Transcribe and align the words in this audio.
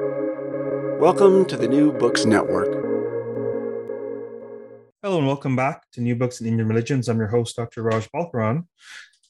Welcome 0.00 1.44
to 1.44 1.56
the 1.56 1.68
New 1.68 1.92
Books 1.92 2.24
Network. 2.24 2.72
Hello 5.04 5.18
and 5.18 5.26
welcome 5.26 5.54
back 5.54 5.84
to 5.92 6.00
New 6.00 6.16
Books 6.16 6.40
in 6.40 6.48
Indian 6.48 6.66
Religions. 6.66 7.08
I'm 7.08 7.18
your 7.18 7.28
host, 7.28 7.54
Dr. 7.54 7.84
Raj 7.84 8.08
Balkaran. 8.10 8.66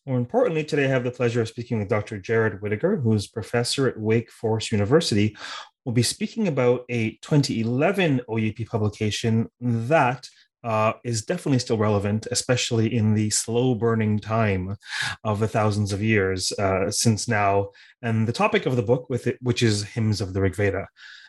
More 0.06 0.16
importantly, 0.16 0.64
today 0.64 0.84
I 0.84 0.88
have 0.88 1.04
the 1.04 1.10
pleasure 1.10 1.42
of 1.42 1.48
speaking 1.48 1.78
with 1.80 1.88
Dr. 1.88 2.18
Jarrod 2.18 2.62
Whitaker, 2.62 2.96
who's 2.96 3.26
professor 3.26 3.86
at 3.88 4.00
Wake 4.00 4.30
Forest 4.30 4.72
University. 4.72 5.36
We'll 5.84 5.92
be 5.92 6.02
speaking 6.02 6.48
about 6.48 6.86
a 6.88 7.18
2011 7.20 8.22
OUP 8.30 8.66
publication 8.66 9.50
that 9.60 10.26
uh, 10.64 10.94
is 11.04 11.24
definitely 11.24 11.58
still 11.58 11.76
relevant, 11.76 12.26
especially 12.30 12.94
in 12.94 13.14
the 13.14 13.30
slow 13.30 13.74
burning 13.74 14.18
time 14.18 14.76
of 15.22 15.38
the 15.38 15.48
thousands 15.48 15.92
of 15.92 16.02
years 16.02 16.50
uh, 16.52 16.90
since 16.90 17.28
now. 17.28 17.68
And 18.02 18.26
the 18.26 18.32
topic 18.32 18.66
of 18.66 18.76
the 18.76 18.82
book, 18.82 19.10
with 19.10 19.26
it, 19.26 19.38
which 19.42 19.62
is 19.62 19.84
hymns 19.84 20.20
of 20.20 20.32
the 20.32 20.40
Rig 20.40 20.56
Veda. 20.56 20.88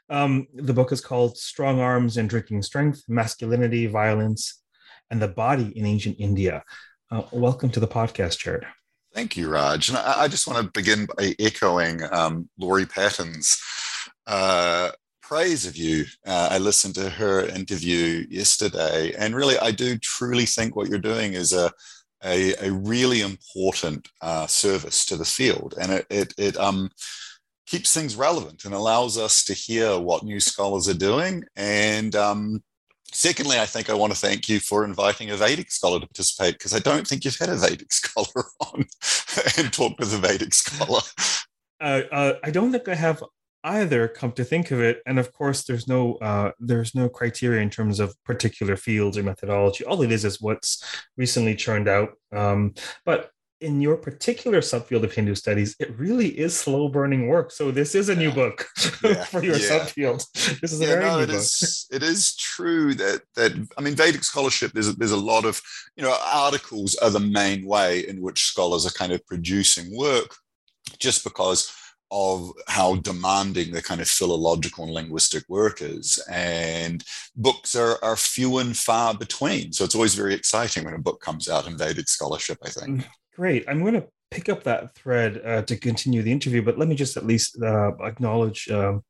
Um, 0.09 0.47
the 0.53 0.73
book 0.73 0.91
is 0.91 1.01
called 1.01 1.37
Strong 1.37 1.79
Arms 1.79 2.17
and 2.17 2.29
Drinking 2.29 2.61
Strength 2.61 3.03
Masculinity, 3.09 3.87
Violence, 3.87 4.61
and 5.09 5.21
the 5.21 5.27
Body 5.27 5.77
in 5.77 5.85
Ancient 5.85 6.15
India. 6.19 6.63
Uh, 7.11 7.23
welcome 7.31 7.69
to 7.71 7.79
the 7.79 7.87
podcast, 7.87 8.39
Jarrod. 8.39 8.65
Thank 9.13 9.35
you, 9.37 9.49
Raj. 9.49 9.89
And 9.89 9.97
I, 9.97 10.23
I 10.23 10.27
just 10.27 10.47
want 10.47 10.63
to 10.63 10.71
begin 10.71 11.07
by 11.17 11.35
echoing 11.39 12.01
um, 12.11 12.49
Laurie 12.57 12.85
Patton's 12.85 13.61
uh, 14.27 14.91
praise 15.27 15.65
of 15.65 15.75
you. 15.75 16.05
Uh, 16.25 16.49
I 16.51 16.57
listened 16.59 16.95
to 16.95 17.09
her 17.09 17.45
interview 17.47 18.25
yesterday, 18.29 19.13
and 19.17 19.35
really, 19.35 19.57
I 19.57 19.71
do 19.71 19.97
truly 19.97 20.45
think 20.45 20.75
what 20.75 20.87
you're 20.87 20.99
doing 20.99 21.33
is 21.33 21.51
a 21.53 21.71
a, 22.23 22.53
a 22.65 22.71
really 22.71 23.21
important 23.21 24.07
uh, 24.21 24.47
service 24.47 25.05
to 25.05 25.17
the 25.17 25.25
field, 25.25 25.75
and 25.79 25.91
it 25.91 26.05
it, 26.09 26.33
it 26.37 26.57
um, 26.57 26.89
keeps 27.65 27.93
things 27.93 28.15
relevant 28.15 28.65
and 28.65 28.73
allows 28.73 29.17
us 29.17 29.43
to 29.45 29.53
hear 29.53 29.99
what 29.99 30.23
new 30.23 30.39
scholars 30.39 30.87
are 30.87 30.93
doing. 31.09 31.43
And 31.55 32.15
um, 32.15 32.63
secondly, 33.11 33.59
I 33.59 33.65
think 33.65 33.89
I 33.89 33.95
want 33.95 34.13
to 34.13 34.19
thank 34.19 34.47
you 34.47 34.59
for 34.59 34.85
inviting 34.85 35.31
a 35.31 35.37
Vedic 35.37 35.71
scholar 35.71 35.99
to 35.99 36.07
participate 36.07 36.53
because 36.55 36.75
I 36.75 36.79
don't 36.79 37.07
think 37.07 37.25
you've 37.25 37.39
had 37.39 37.49
a 37.49 37.55
Vedic 37.55 37.91
scholar 38.01 38.45
on 38.59 38.85
and 39.57 39.73
talked 39.73 39.99
with 39.99 40.13
a 40.13 40.17
Vedic 40.17 40.53
scholar. 40.53 41.01
Uh, 41.81 42.01
uh, 42.11 42.33
I 42.43 42.51
don't 42.51 42.71
think 42.71 42.87
I 42.87 42.95
have 42.95 43.23
either 43.65 44.07
come 44.07 44.31
to 44.33 44.43
think 44.43 44.71
of 44.71 44.79
it 44.79 45.01
and 45.05 45.19
of 45.19 45.33
course 45.33 45.63
there's 45.63 45.87
no 45.87 46.15
uh, 46.15 46.51
there's 46.59 46.95
no 46.95 47.09
criteria 47.09 47.61
in 47.61 47.69
terms 47.69 47.99
of 47.99 48.15
particular 48.23 48.77
fields 48.77 49.17
or 49.17 49.23
methodology. 49.23 49.83
All 49.83 50.01
it 50.03 50.11
is 50.11 50.23
is 50.23 50.41
what's 50.41 50.83
recently 51.17 51.55
churned 51.55 51.87
out. 51.87 52.11
Um, 52.31 52.75
but 53.05 53.31
in 53.61 53.81
your 53.81 53.95
particular 53.95 54.59
subfield 54.59 55.03
of 55.03 55.13
hindu 55.13 55.33
studies 55.33 55.77
it 55.79 55.97
really 55.97 56.27
is 56.27 56.55
slow 56.55 56.87
burning 56.87 57.27
work. 57.27 57.51
So 57.51 57.71
this 57.71 57.95
is 57.95 58.09
a 58.09 58.15
new 58.15 58.31
book 58.31 58.67
yeah. 59.03 59.23
for 59.23 59.43
your 59.43 59.55
yeah. 59.55 59.79
subfield. 59.79 60.25
This 60.61 60.71
is 60.71 60.81
a 60.81 60.85
very 60.85 61.05
no, 61.05 61.17
new 61.17 61.23
it 61.23 61.27
book. 61.27 61.35
is, 61.37 61.87
it 61.91 62.03
is 62.03 62.35
true 62.35 62.93
that 62.95 63.21
that 63.35 63.51
i 63.77 63.81
mean 63.81 63.95
vedic 63.95 64.23
scholarship 64.23 64.71
there's 64.73 64.89
a, 64.89 64.93
there's 64.93 65.11
a 65.11 65.17
lot 65.17 65.45
of 65.45 65.61
you 65.95 66.03
know 66.03 66.15
articles 66.23 66.95
are 66.95 67.09
the 67.09 67.19
main 67.19 67.65
way 67.65 68.07
in 68.07 68.21
which 68.21 68.43
scholars 68.43 68.85
are 68.85 68.91
kind 68.91 69.11
of 69.11 69.25
producing 69.25 69.95
work 69.97 70.35
just 70.99 71.23
because 71.23 71.71
of 72.17 72.53
how 72.67 72.95
demanding 72.95 73.73
the 73.73 73.81
kind 73.81 73.99
of 73.99 74.07
philological 74.07 74.85
and 74.85 74.93
linguistic 74.93 75.43
work 75.49 75.81
is. 75.81 76.17
And 76.31 77.03
books 77.35 77.75
are, 77.75 77.97
are 78.01 78.15
few 78.15 78.59
and 78.59 78.75
far 78.75 79.13
between. 79.13 79.73
So 79.73 79.83
it's 79.83 79.95
always 79.95 80.15
very 80.15 80.33
exciting 80.33 80.85
when 80.85 80.93
a 80.93 80.97
book 80.97 81.19
comes 81.19 81.49
out 81.49 81.67
in 81.67 81.77
Vedic 81.77 82.07
scholarship, 82.07 82.57
I 82.63 82.69
think. 82.69 83.05
Great. 83.35 83.65
I'm 83.67 83.81
going 83.81 83.95
to 83.95 84.07
pick 84.31 84.47
up 84.47 84.63
that 84.63 84.95
thread 84.95 85.41
uh, 85.45 85.63
to 85.63 85.75
continue 85.75 86.21
the 86.21 86.31
interview, 86.31 86.61
but 86.61 86.79
let 86.79 86.87
me 86.87 86.95
just 86.95 87.17
at 87.17 87.25
least 87.25 87.61
uh, 87.61 87.91
acknowledge 88.01 88.69
um, 88.69 89.03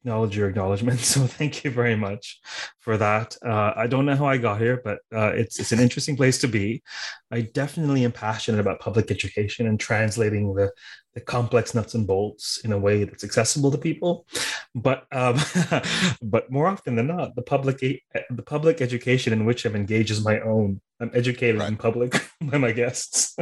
acknowledge 0.00 0.36
your 0.36 0.48
acknowledgement. 0.48 1.00
So 1.10 1.26
thank 1.26 1.64
you 1.64 1.70
very 1.70 1.96
much 1.96 2.40
for 2.78 2.96
that. 2.96 3.36
Uh, 3.44 3.72
I 3.74 3.86
don't 3.86 4.06
know 4.06 4.14
how 4.14 4.26
I 4.26 4.38
got 4.38 4.60
here, 4.60 4.80
but 4.82 4.98
uh, 5.14 5.32
it's 5.34 5.58
it's 5.58 5.72
an 5.72 5.80
interesting 5.80 6.16
place 6.16 6.38
to 6.38 6.48
be. 6.48 6.82
I 7.30 7.40
definitely 7.42 8.04
am 8.04 8.12
passionate 8.12 8.60
about 8.60 8.80
public 8.80 9.10
education 9.10 9.66
and 9.66 9.78
translating 9.78 10.54
the 10.54 10.70
the 11.14 11.20
complex 11.20 11.74
nuts 11.74 11.94
and 11.94 12.06
bolts 12.06 12.60
in 12.64 12.72
a 12.72 12.78
way 12.78 13.02
that's 13.04 13.24
accessible 13.24 13.70
to 13.72 13.78
people. 13.78 14.26
But 14.74 15.04
um, 15.10 15.36
but 16.22 16.50
more 16.50 16.68
often 16.68 16.94
than 16.94 17.08
not, 17.08 17.34
the 17.34 17.42
public 17.42 17.80
the 17.80 18.42
public 18.42 18.80
education 18.80 19.32
in 19.32 19.44
which 19.44 19.64
I'm 19.64 19.76
engaged 19.76 20.10
is 20.10 20.24
my 20.24 20.40
own. 20.40 20.80
I'm 21.00 21.10
educated 21.14 21.60
right. 21.60 21.68
in 21.68 21.76
public 21.76 22.12
by 22.40 22.58
my 22.58 22.72
guests. 22.72 23.34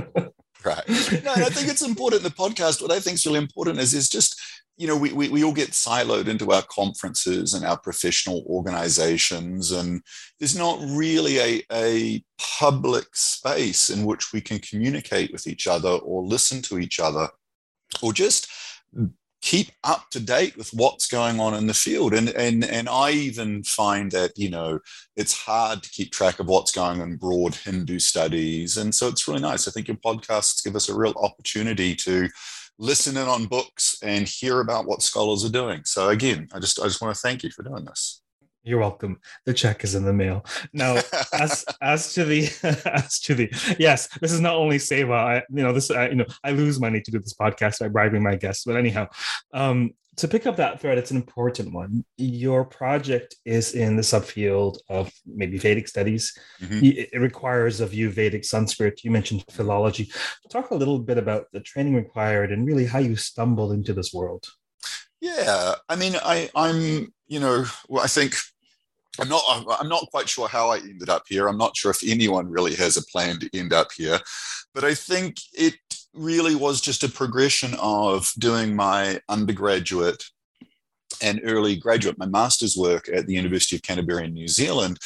right. 0.65 0.89
No, 1.25 1.33
I 1.33 1.51
think 1.51 1.69
it's 1.69 1.83
important. 1.83 2.23
The 2.23 2.31
podcast, 2.31 2.81
what 2.81 2.93
I 2.93 3.01
think 3.01 3.17
is 3.17 3.27
really 3.27 3.39
important 3.39 3.79
is 3.79 3.93
is 3.93 4.09
just 4.09 4.41
you 4.79 4.87
know, 4.87 4.97
we, 4.97 5.13
we, 5.13 5.29
we 5.29 5.43
all 5.43 5.53
get 5.53 5.71
siloed 5.71 6.29
into 6.29 6.53
our 6.53 6.63
conferences 6.63 7.53
and 7.53 7.67
our 7.67 7.77
professional 7.77 8.45
organizations, 8.47 9.73
and 9.73 10.01
there's 10.39 10.57
not 10.57 10.79
really 10.83 11.39
a, 11.39 11.63
a 11.73 12.25
public 12.39 13.07
space 13.15 13.91
in 13.91 14.05
which 14.05 14.33
we 14.33 14.41
can 14.41 14.61
communicate 14.61 15.33
with 15.33 15.49
each 15.49 15.67
other 15.67 15.91
or 15.91 16.23
listen 16.23 16.63
to 16.63 16.79
each 16.79 17.01
other 17.01 17.29
or 18.03 18.13
just 18.13 18.49
keep 19.41 19.69
up 19.85 20.11
to 20.11 20.21
date 20.21 20.57
with 20.57 20.71
what's 20.71 21.07
going 21.07 21.39
on 21.41 21.55
in 21.55 21.67
the 21.67 21.75
field. 21.75 22.13
And 22.13 22.29
and 22.31 22.65
and 22.65 22.89
i 22.89 23.11
even 23.11 23.63
find 23.63 24.11
that 24.13 24.33
you 24.37 24.51
know 24.51 24.81
it's 25.17 25.33
hard 25.33 25.83
to 25.83 25.91
keep 25.91 26.11
track 26.13 26.41
of 26.41 26.47
what's 26.47 26.73
going 26.73 27.01
on 27.01 27.13
in 27.13 27.17
broad 27.17 27.55
hindu 27.55 27.99
studies. 27.99 28.77
And 28.77 28.95
so 28.95 29.09
it's 29.09 29.29
really 29.29 29.41
nice. 29.41 29.67
I 29.67 29.71
think 29.71 29.89
your 29.89 29.97
podcasts 29.99 30.65
give 30.65 30.77
us 30.77 30.89
a 30.89 30.95
real 30.95 31.15
opportunity 31.17 31.95
to 31.97 32.29
listen 32.79 33.17
in 33.17 33.29
on 33.29 33.47
books 33.47 33.99
and 34.03 34.29
hear 34.29 34.61
about 34.61 34.87
what 34.87 35.03
scholars 35.03 35.45
are 35.45 35.51
doing. 35.51 35.83
So 35.85 36.09
again, 36.09 36.49
I 36.53 36.61
just 36.61 36.81
I 36.81 36.85
just 36.85 37.03
want 37.03 37.15
to 37.15 37.21
thank 37.21 37.43
you 37.43 37.51
for 37.51 37.63
doing 37.63 37.85
this. 37.85 38.23
You're 38.69 38.81
welcome. 38.81 39.19
The 39.47 39.55
check 39.55 39.83
is 39.83 39.95
in 39.95 40.05
the 40.05 40.13
mail. 40.13 40.45
Now, 40.75 41.01
as 41.33 41.65
as 41.81 42.13
to 42.13 42.25
the 42.25 42.51
as 42.85 43.19
to 43.21 43.35
the 43.35 43.77
yes, 43.79 44.09
this 44.21 44.31
is 44.31 44.41
not 44.41 44.57
only 44.57 44.77
Seva. 44.77 45.15
I 45.15 45.37
you 45.49 45.63
know 45.63 45.73
this 45.73 45.91
I, 45.91 46.09
you 46.09 46.17
know 46.17 46.27
I 46.45 46.51
lose 46.51 46.79
money 46.79 47.01
to 47.01 47.11
do 47.11 47.19
this 47.19 47.33
podcast 47.33 47.81
by 47.81 47.89
bribing 47.89 48.23
my 48.23 48.37
guests, 48.37 48.65
but 48.65 48.77
anyhow, 48.77 49.09
um, 49.55 49.95
to 50.19 50.29
pick 50.29 50.47
up 50.47 50.57
that 50.57 50.81
thread, 50.81 50.99
it's 50.99 51.11
an 51.11 51.17
important 51.17 51.73
one. 51.73 52.05
Your 52.19 52.65
project 52.65 53.37
is 53.47 53.73
in 53.73 53.97
the 53.97 54.03
subfield 54.03 54.79
of 54.91 55.11
maybe 55.25 55.57
Vedic 55.57 55.89
studies. 55.89 56.37
Mm-hmm. 56.61 56.81
It 56.83 57.21
requires 57.21 57.81
of 57.81 57.95
you 57.95 58.11
Vedic 58.11 58.45
Sanskrit. 58.45 59.03
You 59.03 59.13
mentioned 59.13 59.45
philology. 59.51 60.11
Talk 60.51 60.73
a 60.73 60.75
little 60.75 60.99
bit 60.99 61.17
about 61.17 61.47
the 61.53 61.61
training 61.61 61.95
required 61.95 62.53
and 62.53 62.67
really 62.67 62.85
how 62.85 62.99
you 62.99 63.17
stumbled 63.17 63.73
into 63.73 63.95
this 63.95 64.13
world. 64.13 64.45
Yeah, 65.21 65.75
I 65.89 65.97
mean, 65.97 66.15
I, 66.17 66.51
I'm, 66.55 67.13
you 67.27 67.41
know, 67.41 67.65
well, 67.89 68.05
I 68.05 68.09
think 68.09 68.35
I'm 69.21 69.29
not. 69.29 69.43
I'm 69.81 69.89
not 69.89 70.07
quite 70.11 70.29
sure 70.29 70.49
how 70.49 70.71
I 70.71 70.79
ended 70.79 71.09
up 71.09 71.25
here. 71.29 71.49
I'm 71.49 71.59
not 71.59 71.77
sure 71.77 71.91
if 71.91 72.07
anyone 72.07 72.49
really 72.49 72.75
has 72.77 72.97
a 72.97 73.05
plan 73.07 73.39
to 73.41 73.51
end 73.53 73.73
up 73.73 73.89
here, 73.97 74.21
but 74.75 74.85
I 74.85 74.95
think 74.95 75.37
it 75.53 75.75
really 76.15 76.55
was 76.55 76.81
just 76.81 77.05
a 77.05 77.09
progression 77.09 77.75
of 77.81 78.33
doing 78.39 78.77
my 78.77 79.21
undergraduate 79.29 80.23
and 81.23 81.41
early 81.45 81.77
graduate, 81.77 82.19
my 82.19 82.27
master's 82.27 82.77
work 82.77 83.09
at 83.13 83.27
the 83.27 83.35
University 83.35 83.77
of 83.77 83.83
Canterbury 83.83 84.25
in 84.27 84.35
New 84.35 84.49
Zealand, 84.49 84.99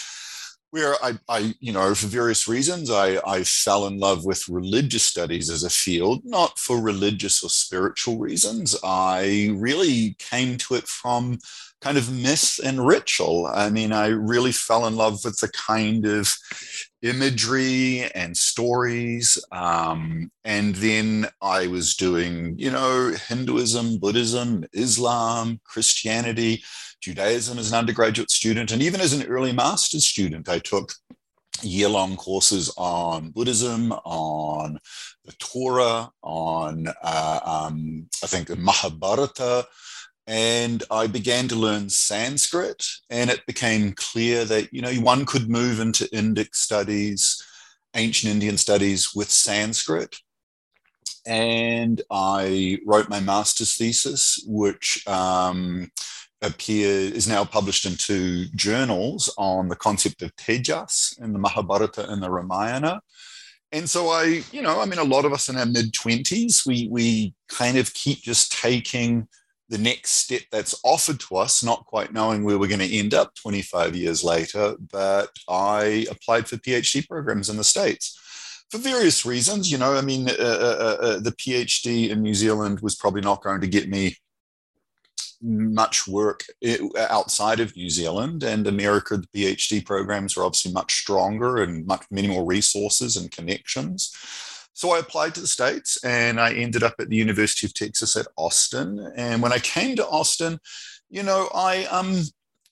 where 0.70 0.94
I, 1.02 1.18
I 1.28 1.54
you 1.60 1.72
know, 1.72 1.94
for 1.94 2.06
various 2.06 2.48
reasons, 2.48 2.90
I, 2.90 3.18
I 3.26 3.44
fell 3.44 3.86
in 3.86 3.98
love 3.98 4.24
with 4.24 4.48
religious 4.48 5.02
studies 5.02 5.50
as 5.50 5.64
a 5.64 5.70
field, 5.70 6.22
not 6.24 6.58
for 6.58 6.80
religious 6.80 7.42
or 7.42 7.50
spiritual 7.50 8.18
reasons. 8.18 8.76
I 8.82 9.50
really 9.54 10.16
came 10.18 10.58
to 10.58 10.74
it 10.74 10.86
from 10.86 11.38
kind 11.82 11.98
of 11.98 12.12
myth 12.12 12.60
and 12.64 12.86
ritual. 12.86 13.46
I 13.46 13.68
mean, 13.68 13.92
I 13.92 14.06
really 14.06 14.52
fell 14.52 14.86
in 14.86 14.94
love 14.96 15.24
with 15.24 15.38
the 15.38 15.48
kind 15.48 16.06
of 16.06 16.32
imagery 17.02 18.08
and 18.14 18.36
stories. 18.36 19.36
Um, 19.50 20.30
and 20.44 20.76
then 20.76 21.26
I 21.42 21.66
was 21.66 21.96
doing, 21.96 22.54
you 22.56 22.70
know, 22.70 23.12
Hinduism, 23.28 23.98
Buddhism, 23.98 24.64
Islam, 24.72 25.60
Christianity, 25.64 26.62
Judaism 27.00 27.58
as 27.58 27.72
an 27.72 27.78
undergraduate 27.78 28.30
student. 28.30 28.70
And 28.70 28.80
even 28.80 29.00
as 29.00 29.12
an 29.12 29.26
early 29.26 29.52
master's 29.52 30.04
student, 30.04 30.48
I 30.48 30.60
took 30.60 30.92
year 31.62 31.88
long 31.88 32.16
courses 32.16 32.72
on 32.76 33.30
Buddhism, 33.30 33.92
on 33.92 34.78
the 35.24 35.32
Torah, 35.32 36.10
on, 36.22 36.86
uh, 37.02 37.40
um, 37.44 38.06
I 38.22 38.26
think, 38.28 38.46
the 38.46 38.56
Mahabharata 38.56 39.66
and 40.26 40.82
I 40.90 41.06
began 41.06 41.48
to 41.48 41.56
learn 41.56 41.88
Sanskrit, 41.88 42.86
and 43.10 43.30
it 43.30 43.44
became 43.46 43.92
clear 43.92 44.44
that 44.44 44.72
you 44.72 44.80
know 44.82 44.92
one 44.94 45.26
could 45.26 45.48
move 45.48 45.80
into 45.80 46.04
Indic 46.06 46.54
studies, 46.54 47.42
ancient 47.94 48.32
Indian 48.32 48.56
studies 48.56 49.14
with 49.14 49.30
Sanskrit. 49.30 50.16
And 51.26 52.02
I 52.10 52.78
wrote 52.84 53.08
my 53.08 53.20
master's 53.20 53.76
thesis, 53.76 54.42
which 54.46 55.06
um, 55.06 55.90
appear 56.40 56.88
is 56.88 57.28
now 57.28 57.44
published 57.44 57.86
in 57.86 57.94
two 57.94 58.46
journals 58.56 59.32
on 59.38 59.68
the 59.68 59.76
concept 59.76 60.22
of 60.22 60.34
Tejas 60.36 61.20
in 61.20 61.32
the 61.32 61.38
Mahabharata 61.38 62.10
and 62.10 62.22
the 62.22 62.30
Ramayana. 62.30 63.00
And 63.70 63.88
so 63.88 64.08
I, 64.08 64.42
you 64.52 64.60
know, 64.60 64.80
I 64.80 64.84
mean, 64.84 64.98
a 64.98 65.04
lot 65.04 65.24
of 65.24 65.32
us 65.32 65.48
in 65.48 65.56
our 65.56 65.66
mid 65.66 65.94
twenties, 65.94 66.64
we 66.66 66.88
we 66.90 67.34
kind 67.48 67.78
of 67.78 67.94
keep 67.94 68.18
just 68.18 68.52
taking 68.52 69.28
the 69.72 69.78
next 69.78 70.10
step 70.10 70.42
that's 70.50 70.78
offered 70.84 71.18
to 71.18 71.36
us, 71.36 71.64
not 71.64 71.86
quite 71.86 72.12
knowing 72.12 72.44
where 72.44 72.58
we're 72.58 72.68
going 72.68 72.86
to 72.86 72.94
end 72.94 73.14
up 73.14 73.34
25 73.36 73.96
years 73.96 74.22
later. 74.22 74.76
But 74.92 75.30
I 75.48 76.06
applied 76.10 76.46
for 76.46 76.58
PhD 76.58 77.08
programs 77.08 77.48
in 77.48 77.56
the 77.56 77.64
States 77.64 78.18
for 78.70 78.76
various 78.76 79.24
reasons. 79.24 79.72
You 79.72 79.78
know, 79.78 79.96
I 79.96 80.02
mean, 80.02 80.28
uh, 80.28 80.34
uh, 80.38 80.76
uh, 80.78 81.06
uh 81.06 81.20
the 81.20 81.32
PhD 81.32 82.10
in 82.10 82.20
New 82.20 82.34
Zealand 82.34 82.80
was 82.80 82.96
probably 82.96 83.22
not 83.22 83.42
going 83.42 83.62
to 83.62 83.66
get 83.66 83.88
me 83.88 84.14
much 85.40 86.06
work 86.06 86.44
outside 86.98 87.58
of 87.58 87.74
New 87.74 87.88
Zealand 87.88 88.42
and 88.42 88.66
America. 88.66 89.16
The 89.16 89.26
PhD 89.34 89.84
programs 89.84 90.36
are 90.36 90.44
obviously 90.44 90.72
much 90.72 91.00
stronger 91.00 91.62
and 91.62 91.86
much 91.86 92.04
many 92.10 92.28
more 92.28 92.44
resources 92.44 93.16
and 93.16 93.30
connections. 93.30 94.14
So 94.72 94.92
I 94.92 94.98
applied 94.98 95.34
to 95.34 95.40
the 95.40 95.46
States 95.46 96.02
and 96.04 96.40
I 96.40 96.52
ended 96.54 96.82
up 96.82 96.94
at 96.98 97.08
the 97.08 97.16
University 97.16 97.66
of 97.66 97.74
Texas 97.74 98.16
at 98.16 98.26
Austin. 98.36 99.12
And 99.16 99.42
when 99.42 99.52
I 99.52 99.58
came 99.58 99.96
to 99.96 100.06
Austin, 100.06 100.58
you 101.10 101.22
know, 101.22 101.50
I 101.54 101.84
um 101.86 102.22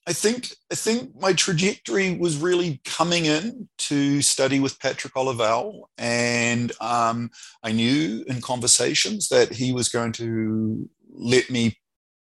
I 0.07 0.13
think 0.13 0.49
I 0.71 0.75
think 0.75 1.11
my 1.19 1.33
trajectory 1.33 2.17
was 2.17 2.37
really 2.37 2.81
coming 2.83 3.25
in 3.25 3.69
to 3.79 4.21
study 4.21 4.59
with 4.59 4.79
Patrick 4.79 5.13
Olivelle, 5.13 5.83
and 5.97 6.71
um, 6.81 7.29
I 7.63 7.71
knew 7.71 8.23
in 8.27 8.41
conversations 8.41 9.29
that 9.29 9.53
he 9.53 9.71
was 9.71 9.89
going 9.89 10.11
to 10.13 10.89
let 11.13 11.51
me 11.51 11.77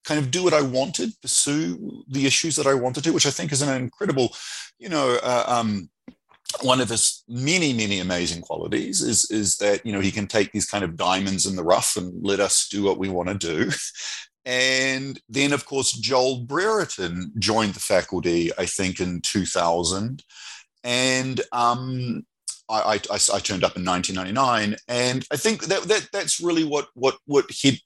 kind 0.05 0.19
of 0.19 0.31
do 0.31 0.43
what 0.43 0.53
I 0.53 0.61
wanted, 0.61 1.11
pursue 1.21 2.03
the 2.07 2.25
issues 2.25 2.55
that 2.55 2.67
I 2.67 2.75
wanted 2.75 3.03
to, 3.03 3.11
which 3.11 3.25
I 3.25 3.31
think 3.31 3.51
is 3.51 3.61
an 3.61 3.81
incredible, 3.81 4.33
you 4.79 4.87
know, 4.87 5.19
uh, 5.21 5.43
um, 5.47 5.89
one 6.61 6.79
of 6.79 6.89
his 6.89 7.23
many, 7.27 7.73
many 7.73 7.99
amazing 7.99 8.41
qualities 8.41 9.01
is, 9.01 9.29
is 9.31 9.57
that, 9.57 9.85
you 9.85 9.91
know, 9.91 9.99
he 9.99 10.11
can 10.11 10.27
take 10.27 10.51
these 10.51 10.65
kind 10.65 10.83
of 10.83 10.95
diamonds 10.95 11.45
in 11.45 11.55
the 11.55 11.63
rough 11.63 11.95
and 11.97 12.25
let 12.25 12.39
us 12.39 12.67
do 12.69 12.83
what 12.83 12.97
we 12.97 13.09
want 13.09 13.29
to 13.29 13.35
do. 13.35 13.71
And 14.45 15.19
then, 15.27 15.53
of 15.53 15.65
course, 15.65 15.91
Joel 15.91 16.41
Brereton 16.41 17.33
joined 17.39 17.73
the 17.73 17.79
faculty, 17.79 18.51
I 18.57 18.67
think, 18.67 18.99
in 18.99 19.21
2000. 19.21 20.23
And 20.83 21.41
um, 21.51 22.23
I, 22.69 22.99
I, 23.09 23.15
I, 23.33 23.39
turned 23.39 23.63
up 23.63 23.75
in 23.75 23.83
1999, 23.83 24.75
and 24.87 25.25
I 25.31 25.37
think 25.37 25.65
that, 25.65 25.83
that 25.83 26.09
that's 26.11 26.39
really 26.39 26.63
what 26.63 26.89
what 26.93 27.17
what 27.25 27.49
he 27.49 27.81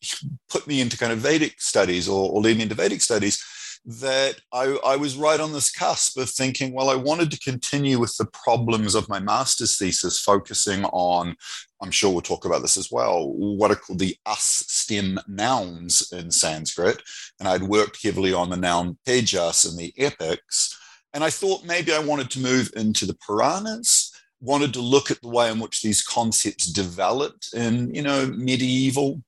put 0.50 0.68
me 0.68 0.82
into 0.82 0.98
kind 0.98 1.14
of 1.14 1.20
Vedic 1.20 1.62
studies 1.62 2.10
or, 2.10 2.30
or 2.30 2.42
led 2.42 2.58
me 2.58 2.64
into 2.64 2.76
Vedic 2.76 3.02
studies. 3.02 3.42
That 3.86 4.40
I, 4.54 4.78
I 4.86 4.96
was 4.98 5.18
right 5.18 5.40
on 5.40 5.54
this 5.54 5.72
cusp 5.72 6.18
of 6.18 6.30
thinking, 6.30 6.74
well, 6.74 6.90
I 6.90 6.96
wanted 6.96 7.32
to 7.32 7.40
continue 7.40 7.98
with 7.98 8.16
the 8.18 8.28
problems 8.28 8.94
of 8.94 9.10
my 9.10 9.20
master's 9.20 9.78
thesis, 9.78 10.20
focusing 10.20 10.86
on, 10.86 11.36
I'm 11.82 11.90
sure 11.90 12.12
we'll 12.12 12.22
talk 12.22 12.46
about 12.46 12.62
this 12.62 12.78
as 12.78 12.90
well, 12.92 13.32
what 13.32 13.72
are 13.72 13.76
called 13.76 14.00
the 14.00 14.16
us 14.26 14.64
stem 14.68 15.20
nouns 15.28 16.12
in 16.12 16.30
Sanskrit. 16.30 17.02
And 17.40 17.48
I'd 17.48 17.64
worked 17.64 18.04
heavily 18.04 18.34
on 18.34 18.50
the 18.50 18.58
noun 18.58 18.98
tejas 19.08 19.70
in 19.70 19.78
the 19.78 19.94
epics. 19.98 20.78
And 21.14 21.24
I 21.24 21.32
thought 21.32 21.66
maybe 21.66 21.92
I 21.92 22.00
wanted 22.00 22.30
to 22.32 22.42
move 22.42 22.72
into 22.76 23.06
the 23.06 23.18
Puranas 23.26 24.12
wanted 24.42 24.74
to 24.74 24.82
look 24.82 25.12
at 25.12 25.22
the 25.22 25.30
way 25.30 25.52
in 25.52 25.60
which 25.60 25.82
these 25.82 26.02
concepts 26.02 26.68
developed 26.68 27.54
in, 27.54 27.94
you 27.94 28.02
know, 28.02 28.28
medieval 28.28 29.22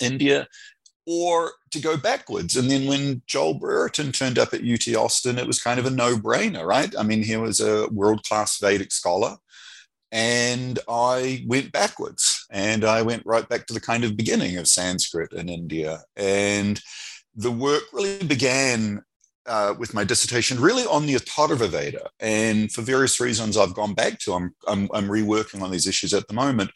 India, 0.00 0.46
or 1.12 1.54
to 1.72 1.80
go 1.80 1.96
backwards. 1.96 2.56
And 2.56 2.70
then 2.70 2.86
when 2.86 3.22
Joel 3.26 3.54
Brereton 3.54 4.12
turned 4.12 4.38
up 4.38 4.54
at 4.54 4.62
UT 4.62 4.86
Austin, 4.94 5.38
it 5.38 5.46
was 5.46 5.60
kind 5.60 5.80
of 5.80 5.86
a 5.86 5.90
no-brainer, 5.90 6.64
right? 6.64 6.94
I 6.96 7.02
mean, 7.02 7.24
he 7.24 7.36
was 7.36 7.58
a 7.58 7.88
world-class 7.88 8.58
Vedic 8.60 8.92
scholar. 8.92 9.36
And 10.12 10.78
I 10.88 11.44
went 11.48 11.72
backwards 11.72 12.46
and 12.50 12.84
I 12.84 13.02
went 13.02 13.26
right 13.26 13.48
back 13.48 13.66
to 13.66 13.74
the 13.74 13.80
kind 13.80 14.04
of 14.04 14.16
beginning 14.16 14.56
of 14.56 14.68
Sanskrit 14.68 15.32
in 15.32 15.48
India. 15.48 16.02
And 16.14 16.80
the 17.34 17.50
work 17.50 17.82
really 17.92 18.22
began 18.22 19.02
uh, 19.46 19.74
with 19.76 19.94
my 19.94 20.04
dissertation 20.04 20.60
really 20.60 20.84
on 20.84 21.06
the 21.06 21.16
Atharva 21.16 21.68
Veda. 21.68 22.08
And 22.20 22.70
for 22.70 22.82
various 22.82 23.18
reasons 23.18 23.56
I've 23.56 23.74
gone 23.74 23.94
back 23.94 24.20
to, 24.20 24.34
I'm, 24.34 24.54
I'm, 24.68 24.88
I'm 24.94 25.08
reworking 25.08 25.60
on 25.60 25.72
these 25.72 25.88
issues 25.88 26.14
at 26.14 26.28
the 26.28 26.34
moment. 26.34 26.70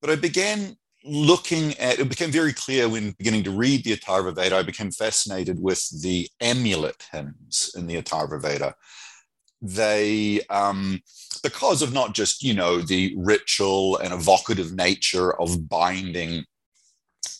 But 0.00 0.10
I 0.10 0.16
began 0.16 0.76
looking 1.04 1.76
at 1.78 1.98
it 1.98 2.08
became 2.08 2.30
very 2.30 2.52
clear 2.52 2.88
when 2.88 3.12
beginning 3.12 3.44
to 3.44 3.50
read 3.50 3.84
the 3.84 3.96
Atharva 3.96 4.34
Veda, 4.34 4.56
I 4.56 4.62
became 4.62 4.90
fascinated 4.90 5.60
with 5.60 6.02
the 6.02 6.28
amulet 6.40 7.06
hymns 7.10 7.72
in 7.76 7.86
the 7.86 8.00
Atharva 8.00 8.40
Veda. 8.40 8.74
They, 9.62 10.40
um, 10.48 11.00
because 11.42 11.82
of 11.82 11.92
not 11.92 12.14
just, 12.14 12.42
you 12.42 12.54
know, 12.54 12.80
the 12.80 13.14
ritual 13.16 13.98
and 13.98 14.12
evocative 14.12 14.72
nature 14.72 15.38
of 15.40 15.68
binding 15.68 16.44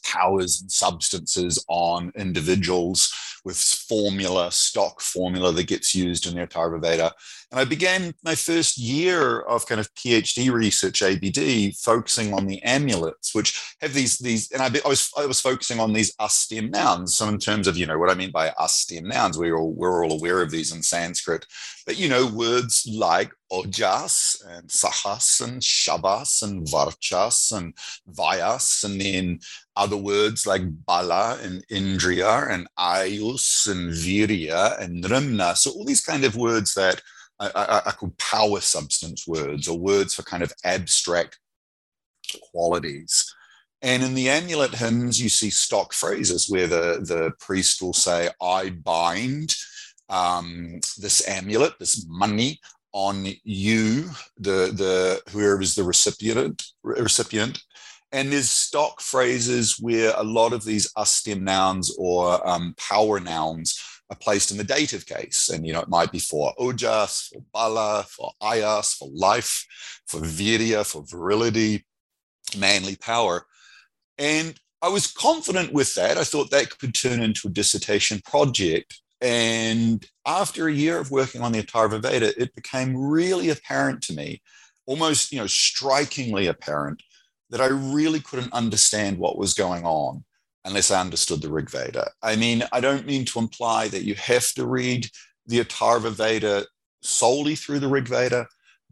powers 0.04 0.60
and 0.60 0.70
substances 0.70 1.64
on 1.68 2.12
individuals 2.16 3.12
with 3.44 3.56
formula, 3.56 4.52
stock 4.52 5.00
formula 5.00 5.52
that 5.52 5.66
gets 5.66 5.94
used 5.94 6.26
in 6.26 6.34
the 6.34 6.46
Atharva 6.46 6.80
Veda. 6.80 7.12
And 7.50 7.58
I 7.58 7.64
began 7.64 8.14
my 8.22 8.36
first 8.36 8.78
year 8.78 9.40
of 9.40 9.66
kind 9.66 9.80
of 9.80 9.92
PhD 9.94 10.52
research, 10.52 11.02
ABD, 11.02 11.74
focusing 11.76 12.32
on 12.32 12.46
the 12.46 12.62
amulets, 12.62 13.34
which 13.34 13.74
have 13.80 13.92
these, 13.92 14.18
these 14.18 14.52
and 14.52 14.62
I, 14.62 14.66
I 14.84 14.88
was, 14.88 15.10
I 15.18 15.26
was 15.26 15.40
focusing 15.40 15.80
on 15.80 15.92
these 15.92 16.14
us-stem 16.20 16.70
nouns. 16.70 17.16
So 17.16 17.28
in 17.28 17.38
terms 17.38 17.66
of, 17.66 17.76
you 17.76 17.86
know, 17.86 17.98
what 17.98 18.10
I 18.10 18.14
mean 18.14 18.30
by 18.30 18.50
us-stem 18.50 19.08
nouns, 19.08 19.36
we're 19.36 19.56
all, 19.56 19.72
we're 19.72 20.04
all 20.04 20.12
aware 20.12 20.42
of 20.42 20.52
these 20.52 20.72
in 20.72 20.82
Sanskrit, 20.82 21.44
but, 21.86 21.98
you 21.98 22.08
know, 22.08 22.26
words 22.28 22.86
like 22.88 23.32
ojas 23.50 24.36
and 24.46 24.68
sahas 24.68 25.40
and 25.40 25.60
shavas 25.60 26.42
and 26.42 26.64
varchas 26.68 27.50
and 27.56 27.74
vayas, 28.12 28.84
and 28.84 29.00
then 29.00 29.40
other 29.74 29.96
words 29.96 30.46
like 30.46 30.62
bala 30.86 31.36
and 31.42 31.66
indriya 31.68 32.48
and 32.48 32.68
ayus 32.78 33.66
and 33.66 33.90
virya 33.90 34.80
and 34.80 35.02
nrimna. 35.02 35.56
So 35.56 35.72
all 35.72 35.84
these 35.84 36.02
kind 36.02 36.24
of 36.24 36.36
words 36.36 36.74
that 36.74 37.02
I, 37.40 37.82
I, 37.86 37.90
call 37.92 38.12
power 38.18 38.60
substance 38.60 39.26
words 39.26 39.66
or 39.66 39.78
words 39.78 40.14
for 40.14 40.22
kind 40.22 40.42
of 40.42 40.52
abstract 40.62 41.38
qualities. 42.52 43.34
And 43.82 44.02
in 44.02 44.14
the 44.14 44.28
amulet 44.28 44.74
hymns, 44.74 45.20
you 45.20 45.30
see 45.30 45.48
stock 45.48 45.94
phrases 45.94 46.50
where 46.50 46.66
the, 46.66 47.00
the 47.02 47.32
priest 47.40 47.80
will 47.80 47.94
say, 47.94 48.28
I 48.42 48.70
bind 48.70 49.54
um, 50.10 50.80
this 50.98 51.26
amulet, 51.26 51.78
this 51.78 52.06
mani 52.06 52.60
on 52.92 53.26
you, 53.42 54.10
the, 54.36 54.72
the 54.74 55.22
whoever 55.30 55.62
is 55.62 55.74
the 55.74 55.84
recipient, 55.84 56.62
recipient. 56.82 57.62
And 58.12 58.32
there's 58.32 58.50
stock 58.50 59.00
phrases 59.00 59.76
where 59.80 60.12
a 60.16 60.24
lot 60.24 60.52
of 60.52 60.64
these 60.64 60.92
us-stem 60.96 61.44
nouns 61.44 61.94
or 61.96 62.46
um, 62.46 62.74
power 62.76 63.20
nouns 63.20 63.80
are 64.10 64.16
placed 64.16 64.50
in 64.50 64.58
the 64.58 64.64
dative 64.64 65.06
case. 65.06 65.48
And, 65.48 65.66
you 65.66 65.72
know, 65.72 65.80
it 65.80 65.88
might 65.88 66.12
be 66.12 66.18
for 66.18 66.52
ojas, 66.58 67.28
for 67.28 67.42
bala, 67.52 68.04
for 68.08 68.32
ayus, 68.42 68.96
for 68.96 69.08
life, 69.12 69.64
for 70.06 70.20
virya, 70.20 70.84
for 70.84 71.04
virility, 71.06 71.86
manly 72.58 72.96
power. 72.96 73.46
And 74.18 74.58
I 74.82 74.88
was 74.88 75.06
confident 75.06 75.72
with 75.72 75.94
that. 75.94 76.18
I 76.18 76.24
thought 76.24 76.50
that 76.50 76.78
could 76.78 76.94
turn 76.94 77.22
into 77.22 77.48
a 77.48 77.52
dissertation 77.52 78.20
project. 78.24 79.00
And 79.20 80.04
after 80.26 80.66
a 80.66 80.72
year 80.72 80.98
of 80.98 81.10
working 81.10 81.42
on 81.42 81.52
the 81.52 81.62
Atharva 81.62 82.02
Veda, 82.02 82.40
it 82.40 82.54
became 82.54 82.96
really 82.96 83.50
apparent 83.50 84.02
to 84.04 84.14
me, 84.14 84.42
almost, 84.86 85.30
you 85.30 85.38
know, 85.38 85.46
strikingly 85.46 86.46
apparent, 86.46 87.02
that 87.50 87.60
I 87.60 87.66
really 87.66 88.20
couldn't 88.20 88.52
understand 88.52 89.18
what 89.18 89.38
was 89.38 89.54
going 89.54 89.84
on 89.84 90.24
unless 90.64 90.90
I 90.90 91.00
understood 91.00 91.42
the 91.42 91.50
Rig 91.50 91.70
Veda. 91.70 92.10
I 92.22 92.36
mean, 92.36 92.64
I 92.72 92.80
don't 92.80 93.06
mean 93.06 93.24
to 93.26 93.38
imply 93.38 93.88
that 93.88 94.04
you 94.04 94.14
have 94.16 94.52
to 94.52 94.66
read 94.66 95.08
the 95.46 95.60
Atharva 95.60 96.10
Veda 96.10 96.66
solely 97.02 97.54
through 97.54 97.78
the 97.80 97.88
Rig 97.88 98.08
Veda, 98.08 98.46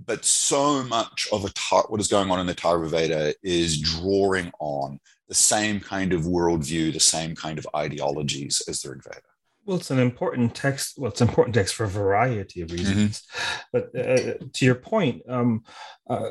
but 0.04 0.24
so 0.24 0.82
much 0.84 1.28
of 1.32 1.42
Atar- 1.42 1.90
what 1.90 2.00
is 2.00 2.08
going 2.08 2.30
on 2.30 2.40
in 2.40 2.46
the 2.46 2.54
Atharva 2.54 2.88
Veda 2.88 3.34
is 3.42 3.80
drawing 3.80 4.50
on 4.60 4.98
the 5.28 5.34
same 5.34 5.78
kind 5.78 6.12
of 6.12 6.22
worldview, 6.22 6.92
the 6.92 7.00
same 7.00 7.34
kind 7.34 7.58
of 7.58 7.68
ideologies 7.76 8.62
as 8.68 8.80
the 8.80 8.90
Rig 8.90 9.04
Veda. 9.04 9.20
Well, 9.68 9.76
it's 9.76 9.90
an 9.90 9.98
important 9.98 10.54
text. 10.54 10.94
Well, 10.96 11.10
it's 11.10 11.20
an 11.20 11.28
important 11.28 11.54
text 11.54 11.74
for 11.74 11.84
a 11.84 11.88
variety 11.88 12.62
of 12.62 12.72
reasons. 12.72 13.20
Mm-hmm. 13.20 13.66
But 13.70 13.84
uh, 13.94 14.46
to 14.54 14.64
your 14.64 14.76
point, 14.76 15.20
um, 15.28 15.62
uh, 16.08 16.30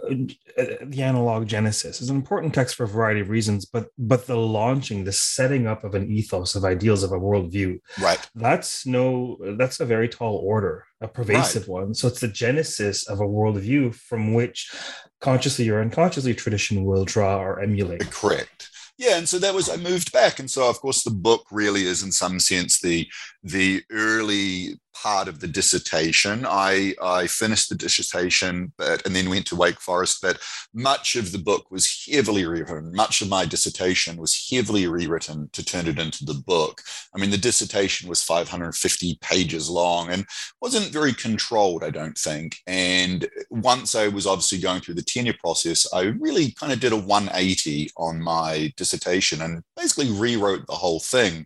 the 0.81 1.03
analog 1.03 1.45
Genesis 1.45 2.01
is 2.01 2.09
an 2.09 2.15
important 2.15 2.55
text 2.55 2.73
for 2.73 2.85
a 2.85 2.87
variety 2.87 3.19
of 3.19 3.29
reasons. 3.29 3.65
But 3.65 3.89
but 3.95 4.25
the 4.25 4.37
launching, 4.37 5.03
the 5.03 5.11
setting 5.11 5.67
up 5.67 5.83
of 5.83 5.93
an 5.93 6.11
ethos 6.11 6.55
of 6.55 6.65
ideals 6.65 7.03
of 7.03 7.11
a 7.11 7.19
worldview, 7.19 7.79
right? 8.01 8.27
That's 8.33 8.87
no, 8.87 9.37
that's 9.55 9.79
a 9.81 9.85
very 9.85 10.09
tall 10.09 10.37
order, 10.37 10.85
a 10.99 11.07
pervasive 11.07 11.67
right. 11.67 11.81
one. 11.81 11.93
So 11.93 12.07
it's 12.07 12.21
the 12.21 12.29
genesis 12.29 13.07
of 13.07 13.19
a 13.19 13.27
worldview 13.27 13.93
from 13.93 14.33
which, 14.33 14.73
consciously 15.21 15.69
or 15.69 15.79
unconsciously, 15.79 16.33
tradition 16.33 16.85
will 16.85 17.05
draw 17.05 17.37
or 17.37 17.59
emulate. 17.59 18.09
Correct 18.09 18.71
yeah 18.97 19.17
and 19.17 19.27
so 19.29 19.37
that 19.39 19.53
was 19.53 19.69
i 19.69 19.75
moved 19.77 20.11
back 20.11 20.39
and 20.39 20.49
so 20.49 20.69
of 20.69 20.79
course 20.79 21.03
the 21.03 21.11
book 21.11 21.45
really 21.51 21.83
is 21.83 22.03
in 22.03 22.11
some 22.11 22.39
sense 22.39 22.79
the 22.79 23.07
the 23.49 23.83
early 23.91 24.79
part 25.01 25.27
of 25.27 25.39
the 25.39 25.47
dissertation. 25.47 26.45
I, 26.47 26.95
I 27.01 27.27
finished 27.27 27.69
the 27.69 27.75
dissertation, 27.75 28.73
but 28.77 29.05
and 29.05 29.15
then 29.15 29.29
went 29.29 29.45
to 29.47 29.55
Wake 29.55 29.79
Forest. 29.79 30.19
But 30.21 30.39
much 30.73 31.15
of 31.15 31.31
the 31.31 31.37
book 31.37 31.69
was 31.69 32.05
heavily 32.11 32.45
rewritten. 32.45 32.93
Much 32.93 33.21
of 33.21 33.29
my 33.29 33.45
dissertation 33.45 34.17
was 34.17 34.47
heavily 34.51 34.87
rewritten 34.87 35.49
to 35.53 35.63
turn 35.63 35.87
it 35.87 35.99
into 35.99 36.25
the 36.25 36.33
book. 36.33 36.81
I 37.15 37.19
mean, 37.19 37.29
the 37.29 37.37
dissertation 37.37 38.09
was 38.09 38.23
550 38.23 39.19
pages 39.21 39.69
long 39.69 40.09
and 40.09 40.25
wasn't 40.61 40.91
very 40.91 41.13
controlled, 41.13 41.83
I 41.83 41.89
don't 41.89 42.17
think. 42.17 42.57
And 42.65 43.27
once 43.49 43.95
I 43.95 44.07
was 44.07 44.25
obviously 44.25 44.59
going 44.59 44.81
through 44.81 44.95
the 44.95 45.03
tenure 45.03 45.35
process, 45.39 45.87
I 45.93 46.01
really 46.19 46.51
kind 46.51 46.73
of 46.73 46.79
did 46.79 46.91
a 46.91 46.97
180 46.97 47.91
on 47.97 48.21
my 48.21 48.73
dissertation 48.77 49.41
and 49.41 49.63
basically 49.75 50.11
rewrote 50.11 50.65
the 50.65 50.73
whole 50.73 50.99
thing. 50.99 51.45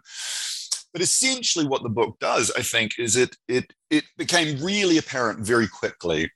But 0.94 1.02
essentially, 1.02 1.66
what 1.66 1.84
the 1.84 1.90
book 1.90 2.18
does, 2.20 2.52
I 2.58 2.62
think, 2.62 3.00
is 3.00 3.16
it 3.16 3.38
it 3.48 3.74
it 3.90 4.04
became 4.18 4.64
really 4.64 4.98
apparent 4.98 5.40
very 5.40 5.68
quickly 5.68 6.32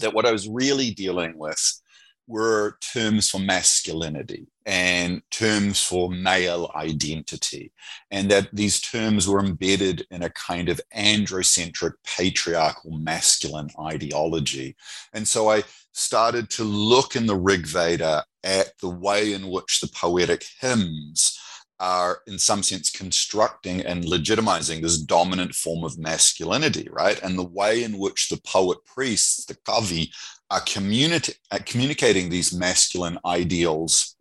that 0.00 0.14
what 0.14 0.26
I 0.26 0.32
was 0.32 0.48
really 0.48 0.90
dealing 0.90 1.38
with 1.38 1.80
were 2.26 2.78
terms 2.80 3.28
for 3.28 3.40
masculinity 3.40 4.46
and 4.64 5.22
terms 5.30 5.82
for 5.82 6.10
male 6.10 6.70
identity, 6.76 7.72
and 8.10 8.30
that 8.30 8.48
these 8.52 8.80
terms 8.80 9.26
were 9.26 9.40
embedded 9.40 10.06
in 10.10 10.22
a 10.22 10.30
kind 10.30 10.68
of 10.68 10.80
androcentric, 10.96 11.92
patriarchal, 12.06 12.92
masculine 12.92 13.68
ideology. 13.80 14.76
And 15.12 15.26
so 15.26 15.50
I 15.50 15.64
started 15.92 16.48
to 16.50 16.64
look 16.64 17.16
in 17.16 17.26
the 17.26 17.36
Rig 17.36 17.66
Veda 17.66 18.24
at 18.44 18.78
the 18.80 18.88
way 18.88 19.32
in 19.32 19.48
which 19.48 19.80
the 19.80 19.88
poetic 19.88 20.44
hymns 20.60 21.38
are 21.82 22.22
in 22.28 22.38
some 22.38 22.62
sense 22.62 22.90
constructing 22.90 23.80
and 23.80 24.04
legitimizing 24.04 24.80
this 24.80 24.98
dominant 24.98 25.52
form 25.52 25.82
of 25.82 25.98
masculinity, 25.98 26.86
right? 26.92 27.20
And 27.24 27.36
the 27.36 27.42
way 27.42 27.82
in 27.82 27.98
which 27.98 28.28
the 28.28 28.40
poet 28.46 28.78
priests, 28.86 29.44
the 29.46 29.56
kavi, 29.56 30.08
are, 30.48 30.60
communi- 30.60 31.34
are 31.50 31.58
uh, 31.58 31.62
communicating 31.66 32.30
these 32.30 32.54
masculine 32.54 33.18
ideals, 33.26 34.14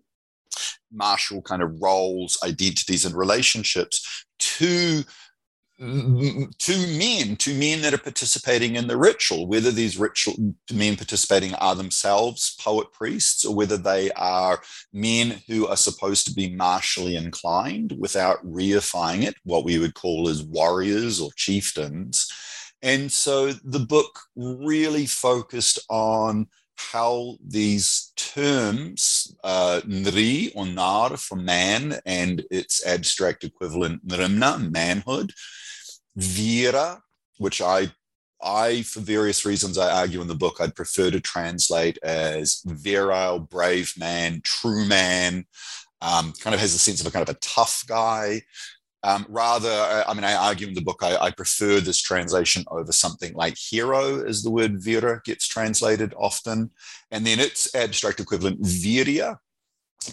martial 0.92 1.44
kind 1.44 1.62
of 1.62 1.80
roles, 1.80 2.40
identities, 2.44 3.06
and 3.06 3.14
relationships 3.14 4.26
to 4.40 5.04
to 5.82 6.98
men, 6.98 7.36
to 7.38 7.58
men 7.58 7.82
that 7.82 7.94
are 7.94 7.98
participating 7.98 8.76
in 8.76 8.88
the 8.88 8.98
ritual, 8.98 9.48
whether 9.48 9.72
these 9.72 9.98
ritual 9.98 10.54
men 10.72 10.96
participating 10.96 11.56
are 11.56 11.74
themselves 11.74 12.56
poet 12.60 12.92
priests 12.94 13.44
or 13.44 13.56
whether 13.56 13.78
they 13.78 14.12
are 14.12 14.62
men 14.94 15.42
who 15.48 15.66
are 15.68 15.78
supposed 15.78 16.28
to 16.28 16.34
be 16.36 16.54
martially 16.54 17.16
inclined 17.16 17.96
without 17.98 18.46
reifying 18.46 19.24
it, 19.24 19.34
what 19.44 19.66
we 19.66 19.80
would 19.80 19.96
call 19.96 20.30
as 20.30 20.44
warriors 20.44 21.20
or 21.20 21.32
chieftains. 21.36 22.32
And 22.84 23.12
so 23.12 23.52
the 23.52 23.80
book 23.80 24.20
really 24.36 25.08
focused 25.08 25.80
on 25.90 26.48
how 26.76 27.38
these 27.44 28.12
terms, 28.16 29.36
uh, 29.44 29.82
nri 29.86 30.52
or 30.56 30.66
nar 30.68 31.18
for 31.18 31.36
man 31.36 32.00
and 32.06 32.44
its 32.52 32.86
abstract 32.86 33.44
equivalent 33.44 34.08
nrimna, 34.08 34.72
manhood, 34.72 35.32
Vira, 36.16 37.02
which 37.38 37.62
I 37.62 37.92
I, 38.44 38.82
for 38.82 39.02
various 39.02 39.46
reasons, 39.46 39.78
I 39.78 40.00
argue 40.00 40.22
in 40.22 40.28
the 40.28 40.36
book, 40.36 40.58
I'd 40.60 40.76
prefer 40.76 41.12
to 41.12 41.20
translate 41.20 42.00
as 42.04 42.62
virile, 42.66 43.40
brave 43.40 43.94
man, 43.98 44.42
true 44.44 44.86
man, 44.86 45.46
um, 46.02 46.34
kind 46.40 46.54
of 46.54 46.60
has 46.60 46.74
a 46.74 46.80
sense 46.80 47.02
of 47.02 47.08
a 47.08 47.12
kind 47.12 47.28
of 47.28 47.36
a 47.36 47.40
tough 47.40 47.84
guy. 47.88 48.42
Um, 49.04 49.26
rather, 49.30 50.04
I 50.08 50.14
mean, 50.14 50.24
I 50.24 50.36
argue 50.36 50.68
in 50.68 50.74
the 50.74 50.82
book, 50.82 51.00
I, 51.02 51.18
I, 51.18 51.32
prefer 51.32 51.80
this 51.80 52.00
translation 52.00 52.64
over 52.70 52.92
something 52.92 53.34
like 53.34 53.58
hero, 53.58 54.24
as 54.24 54.44
the 54.44 54.52
word 54.52 54.80
vira 54.80 55.22
gets 55.26 55.48
translated 55.48 56.14
often. 56.16 56.70
And 57.10 57.26
then 57.26 57.40
its 57.40 57.74
abstract 57.74 58.20
equivalent, 58.20 58.62
virya, 58.62 59.38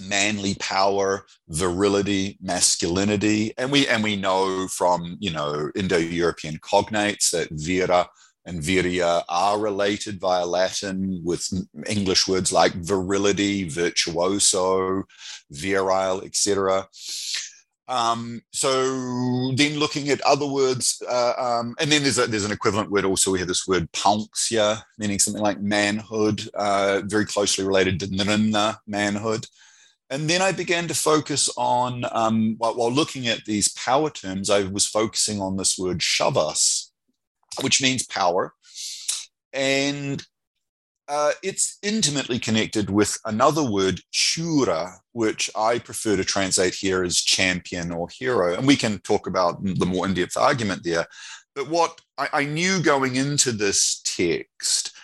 manly 0.02 0.54
power, 0.56 1.26
virility, 1.48 2.38
masculinity, 2.40 3.52
and 3.58 3.70
we 3.72 3.86
and 3.88 4.02
we 4.02 4.16
know 4.16 4.68
from 4.68 5.16
you 5.20 5.30
know 5.30 5.70
Indo-European 5.74 6.58
cognates 6.58 7.30
that 7.30 7.48
vira 7.52 8.08
and 8.48 8.62
virya 8.62 9.22
are 9.28 9.58
related 9.58 10.18
via 10.20 10.46
Latin 10.46 11.20
with 11.22 11.46
English 11.86 12.26
words 12.26 12.50
like 12.50 12.72
virility, 12.74 13.68
virtuoso, 13.68 15.04
virile, 15.50 16.22
etc. 16.22 16.88
Um, 17.88 18.42
so 18.52 19.52
then 19.54 19.78
looking 19.78 20.10
at 20.10 20.20
other 20.22 20.46
words, 20.46 21.02
uh, 21.08 21.32
um, 21.38 21.74
and 21.80 21.90
then 21.90 22.02
there's 22.02 22.18
a, 22.18 22.26
there's 22.26 22.44
an 22.44 22.52
equivalent 22.52 22.90
word 22.90 23.06
also. 23.06 23.30
We 23.30 23.38
have 23.38 23.48
this 23.48 23.66
word 23.66 23.90
paumsya, 23.92 24.82
meaning 24.98 25.18
something 25.18 25.42
like 25.42 25.60
manhood, 25.60 26.42
uh, 26.54 27.02
very 27.06 27.24
closely 27.24 27.64
related 27.64 27.98
to 28.00 28.06
nrimna, 28.06 28.76
manhood. 28.86 29.46
And 30.10 30.28
then 30.28 30.40
I 30.40 30.52
began 30.52 30.88
to 30.88 30.94
focus 30.94 31.50
on, 31.56 32.04
um, 32.12 32.54
while, 32.58 32.74
while, 32.74 32.90
looking 32.90 33.28
at 33.28 33.44
these 33.44 33.68
power 33.74 34.08
terms, 34.08 34.48
I 34.48 34.62
was 34.62 34.86
focusing 34.86 35.40
on 35.40 35.56
this 35.56 35.76
word 35.78 35.98
shavas, 35.98 36.90
which 37.60 37.82
means 37.82 38.06
power. 38.06 38.54
And 39.52 40.24
uh, 41.08 41.32
it's 41.42 41.78
intimately 41.82 42.38
connected 42.38 42.90
with 42.90 43.18
another 43.24 43.62
word, 43.62 44.00
shura, 44.12 44.92
which 45.12 45.50
I 45.54 45.78
prefer 45.78 46.16
to 46.16 46.24
translate 46.24 46.74
here 46.74 47.02
as 47.02 47.16
champion 47.16 47.92
or 47.92 48.08
hero. 48.10 48.54
And 48.54 48.66
we 48.66 48.76
can 48.76 49.00
talk 49.00 49.26
about 49.26 49.62
the 49.62 49.86
more 49.86 50.06
in 50.06 50.14
depth 50.14 50.36
argument 50.36 50.84
there. 50.84 51.06
But 51.54 51.68
what 51.68 52.00
I, 52.16 52.28
I 52.32 52.44
knew 52.44 52.82
going 52.82 53.16
into 53.16 53.52
this 53.52 54.00
text 54.04 54.94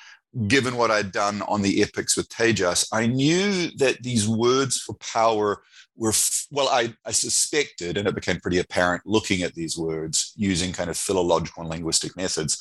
given 0.47 0.77
what 0.77 0.91
I'd 0.91 1.13
done 1.13 1.43
on 1.43 1.63
the 1.63 1.83
epics 1.83 2.17
with 2.17 2.29
Tejas, 2.29 2.89
I 2.93 3.07
knew 3.07 3.71
that 3.77 4.03
these 4.03 4.29
words 4.29 4.81
for 4.81 4.95
power 4.95 5.63
were, 5.97 6.13
well, 6.51 6.69
I, 6.69 6.95
I 7.05 7.13
suspected, 7.13 7.97
and 7.97 8.09
it 8.09 8.15
became 8.15 8.41
pretty 8.41 8.59
apparent 8.59 9.03
looking 9.07 9.43
at 9.43 9.55
these 9.55 9.79
words 9.79 10.33
using 10.37 10.73
kind 10.73 10.91
of 10.91 10.97
philological 10.97 11.63
and 11.63 11.71
linguistic 11.71 12.17
methods, 12.17 12.59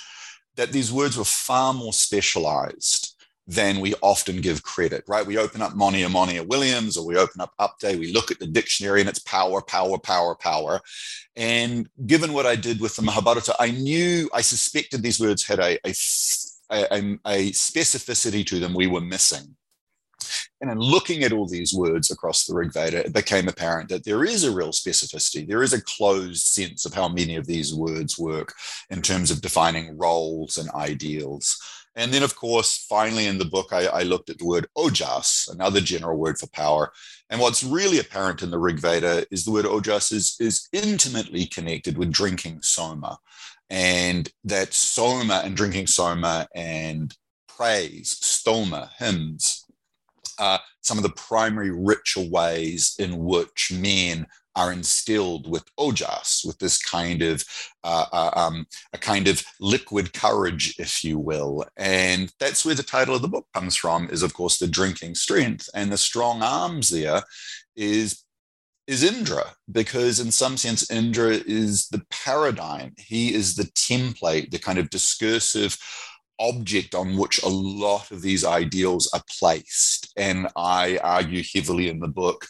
that 0.56 0.72
these 0.72 0.92
words 0.92 1.18
were 1.18 1.24
far 1.24 1.74
more 1.74 1.94
specialized 1.94 3.10
than 3.46 3.82
we 3.82 3.94
often 4.02 4.40
give 4.40 4.64
credit, 4.64 5.04
right? 5.08 5.26
We 5.26 5.38
open 5.38 5.62
up 5.62 5.74
Monier 5.74 6.08
Monier 6.08 6.44
Williams 6.48 6.96
or 6.96 7.06
we 7.06 7.18
open 7.18 7.42
up 7.42 7.54
Apte, 7.60 8.00
we 8.00 8.14
look 8.14 8.32
at 8.32 8.40
the 8.40 8.48
dictionary 8.48 9.02
and 9.02 9.10
it's 9.10 9.20
power, 9.20 9.62
power, 9.62 9.98
power, 9.98 10.36
power. 10.36 10.80
And 11.36 11.90
given 12.06 12.32
what 12.32 12.46
I 12.46 12.56
did 12.56 12.80
with 12.80 12.96
the 12.96 13.02
Mahabharata, 13.02 13.56
I 13.60 13.72
knew, 13.72 14.30
I 14.34 14.42
suspected 14.42 15.02
these 15.02 15.20
words 15.20 15.46
had 15.46 15.60
a, 15.60 15.78
a 15.86 15.94
a, 16.74 17.20
a, 17.26 17.52
specificity 17.52 18.46
to 18.46 18.60
them 18.60 18.74
we 18.74 18.88
were 18.88 19.02
missing. 19.02 19.56
And 20.62 20.72
in 20.72 20.80
looking 20.80 21.24
at 21.24 21.34
all 21.34 21.48
these 21.48 21.74
words 21.74 22.10
across 22.10 22.46
the 22.46 22.56
Rig 22.56 22.74
Veda, 22.74 23.06
it 23.06 23.14
became 23.14 23.48
apparent 23.48 23.90
that 23.90 24.06
there 24.06 24.24
is 24.24 24.44
a 24.44 24.52
real 24.52 24.70
specificity. 24.70 25.46
There 25.46 25.64
is 25.64 25.74
a 25.74 25.82
closed 25.82 26.44
sense 26.44 26.86
of 26.86 26.94
how 26.94 27.10
many 27.10 27.36
of 27.36 27.46
these 27.46 27.74
words 27.74 28.18
work 28.18 28.54
in 28.90 29.02
terms 29.02 29.30
of 29.30 29.42
defining 29.42 29.98
roles 29.98 30.58
and 30.58 30.70
ideals. 30.72 31.58
And 31.96 32.12
then, 32.12 32.24
of 32.24 32.36
course, 32.36 32.86
finally 32.90 33.28
in 33.28 33.38
the 33.38 33.46
book, 33.46 33.68
I, 33.72 33.86
I, 33.86 34.04
looked 34.04 34.32
at 34.32 34.40
the 34.40 34.48
word 34.48 34.68
ojas, 34.76 35.48
another 35.52 35.80
general 35.80 36.18
word 36.18 36.40
for 36.40 36.48
power. 36.48 36.92
And 37.30 37.40
what's 37.40 37.64
really 37.64 38.00
apparent 38.00 38.42
in 38.42 38.50
the 38.50 38.58
Rig 38.58 38.80
Veda 38.80 39.28
is 39.30 39.46
the 39.46 39.52
word 39.52 39.66
ojas 39.66 40.12
is, 40.12 40.36
is 40.40 40.68
intimately 40.72 41.46
connected 41.46 41.98
with 41.98 42.12
drinking 42.12 42.64
soma 42.64 43.20
and 43.74 44.30
that 44.44 44.72
soma 44.72 45.42
and 45.44 45.58
drinking 45.58 45.88
soma 45.88 46.48
and 46.54 47.12
praise, 47.48 48.20
stoma, 48.22 48.90
hymns, 49.00 49.66
are 50.38 50.60
some 50.82 51.00
of 51.00 51.04
the 51.04 51.10
primary 51.10 51.72
ritual 51.72 52.30
ways 52.30 52.96
in 53.00 53.18
which 53.18 53.72
men 53.74 54.28
are 54.56 54.72
instilled 54.72 55.50
with 55.50 55.64
ojas, 55.80 56.46
with 56.46 56.60
this 56.60 56.78
kind 56.84 57.24
of 57.24 57.44
uh, 57.84 58.06
uh, 58.14 58.30
um, 58.36 58.68
a 58.94 58.98
kind 59.00 59.28
of 59.28 59.44
liquid 59.60 60.14
courage, 60.14 60.76
if 60.78 61.04
you 61.04 61.18
will, 61.18 61.66
and 61.76 62.32
that's 62.40 62.64
where 62.64 62.76
the 62.76 62.84
title 62.84 63.16
of 63.16 63.24
the 63.24 63.28
book 63.28 63.48
comes 63.56 63.76
from. 63.76 64.08
Is 64.10 64.22
of 64.22 64.36
course 64.36 64.60
the 64.60 64.68
drinking 64.68 65.16
strength, 65.16 65.68
and 65.74 65.92
the 65.92 65.98
strong 65.98 66.44
arms 66.44 66.92
there 66.92 67.24
is 67.76 68.24
is 68.88 69.04
Indra, 69.04 69.54
because 69.72 70.20
in 70.20 70.32
some 70.32 70.58
sense, 70.58 70.90
Indra 70.92 71.30
is 71.30 71.88
the 71.88 72.02
paradigm. 72.10 72.94
He 72.98 73.34
is 73.34 73.56
the 73.56 73.64
template, 73.64 74.52
the 74.52 74.60
kind 74.60 74.78
of 74.78 74.90
discursive 74.90 75.78
object 76.40 76.94
on 76.94 77.18
which 77.18 77.42
a 77.44 77.48
lot 77.48 78.12
of 78.12 78.22
these 78.22 78.44
ideals 78.44 79.10
are 79.14 79.24
placed. 79.40 80.12
And 80.18 80.48
I 80.58 80.98
argue 80.98 81.44
heavily 81.54 81.90
in 81.90 82.00
the 82.00 82.08
book 82.08 82.46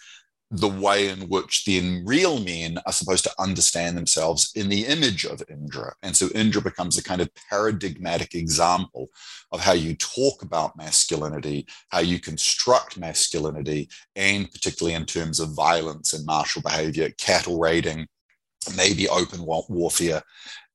the 0.56 0.68
way 0.68 1.10
in 1.10 1.22
which 1.30 1.66
then 1.66 2.04
real 2.06 2.40
men 2.40 2.78
are 2.86 2.94
supposed 2.94 3.24
to 3.24 3.34
understand 3.40 3.98
themselves 3.98 4.52
in 4.56 4.70
the 4.70 4.86
image 4.86 5.26
of 5.26 5.42
Indra. 5.50 5.96
And 6.04 6.16
so 6.16 6.28
Indra 6.36 6.62
becomes 6.62 6.96
a 6.96 7.04
kind 7.04 7.22
of 7.22 7.30
paradigmatic 7.50 8.36
example 8.36 9.10
of 9.52 9.62
how 9.62 9.74
you 9.74 9.96
talk 9.96 10.44
about 10.44 10.78
masculinity, 10.78 11.66
how 11.90 12.02
you 12.02 12.20
construct 12.20 13.00
masculinity, 13.00 13.90
and 14.16 14.52
particularly 14.52 14.94
in 14.94 15.08
terms 15.08 15.40
of 15.40 15.56
violence 15.56 16.14
and 16.14 16.24
martial 16.24 16.62
behavior, 16.62 17.10
cattle 17.18 17.60
raiding, 17.60 18.06
maybe 18.78 19.10
open 19.10 19.44
warfare. 19.44 20.22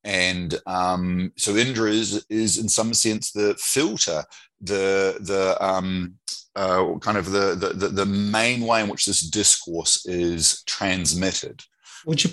And 0.03 0.59
um, 0.65 1.31
so 1.37 1.55
Indra 1.55 1.89
is, 1.89 2.25
is 2.29 2.57
in 2.57 2.67
some 2.67 2.93
sense 2.93 3.31
the 3.31 3.55
filter, 3.57 4.25
the, 4.61 5.17
the 5.21 5.57
um, 5.63 6.15
uh, 6.55 6.97
kind 6.99 7.17
of 7.17 7.31
the, 7.31 7.55
the, 7.55 7.87
the 7.87 8.05
main 8.05 8.61
way 8.61 8.81
in 8.81 8.89
which 8.89 9.05
this 9.05 9.21
discourse 9.21 10.05
is 10.05 10.63
transmitted. 10.65 11.61
Would 12.05 12.23
you 12.23 12.31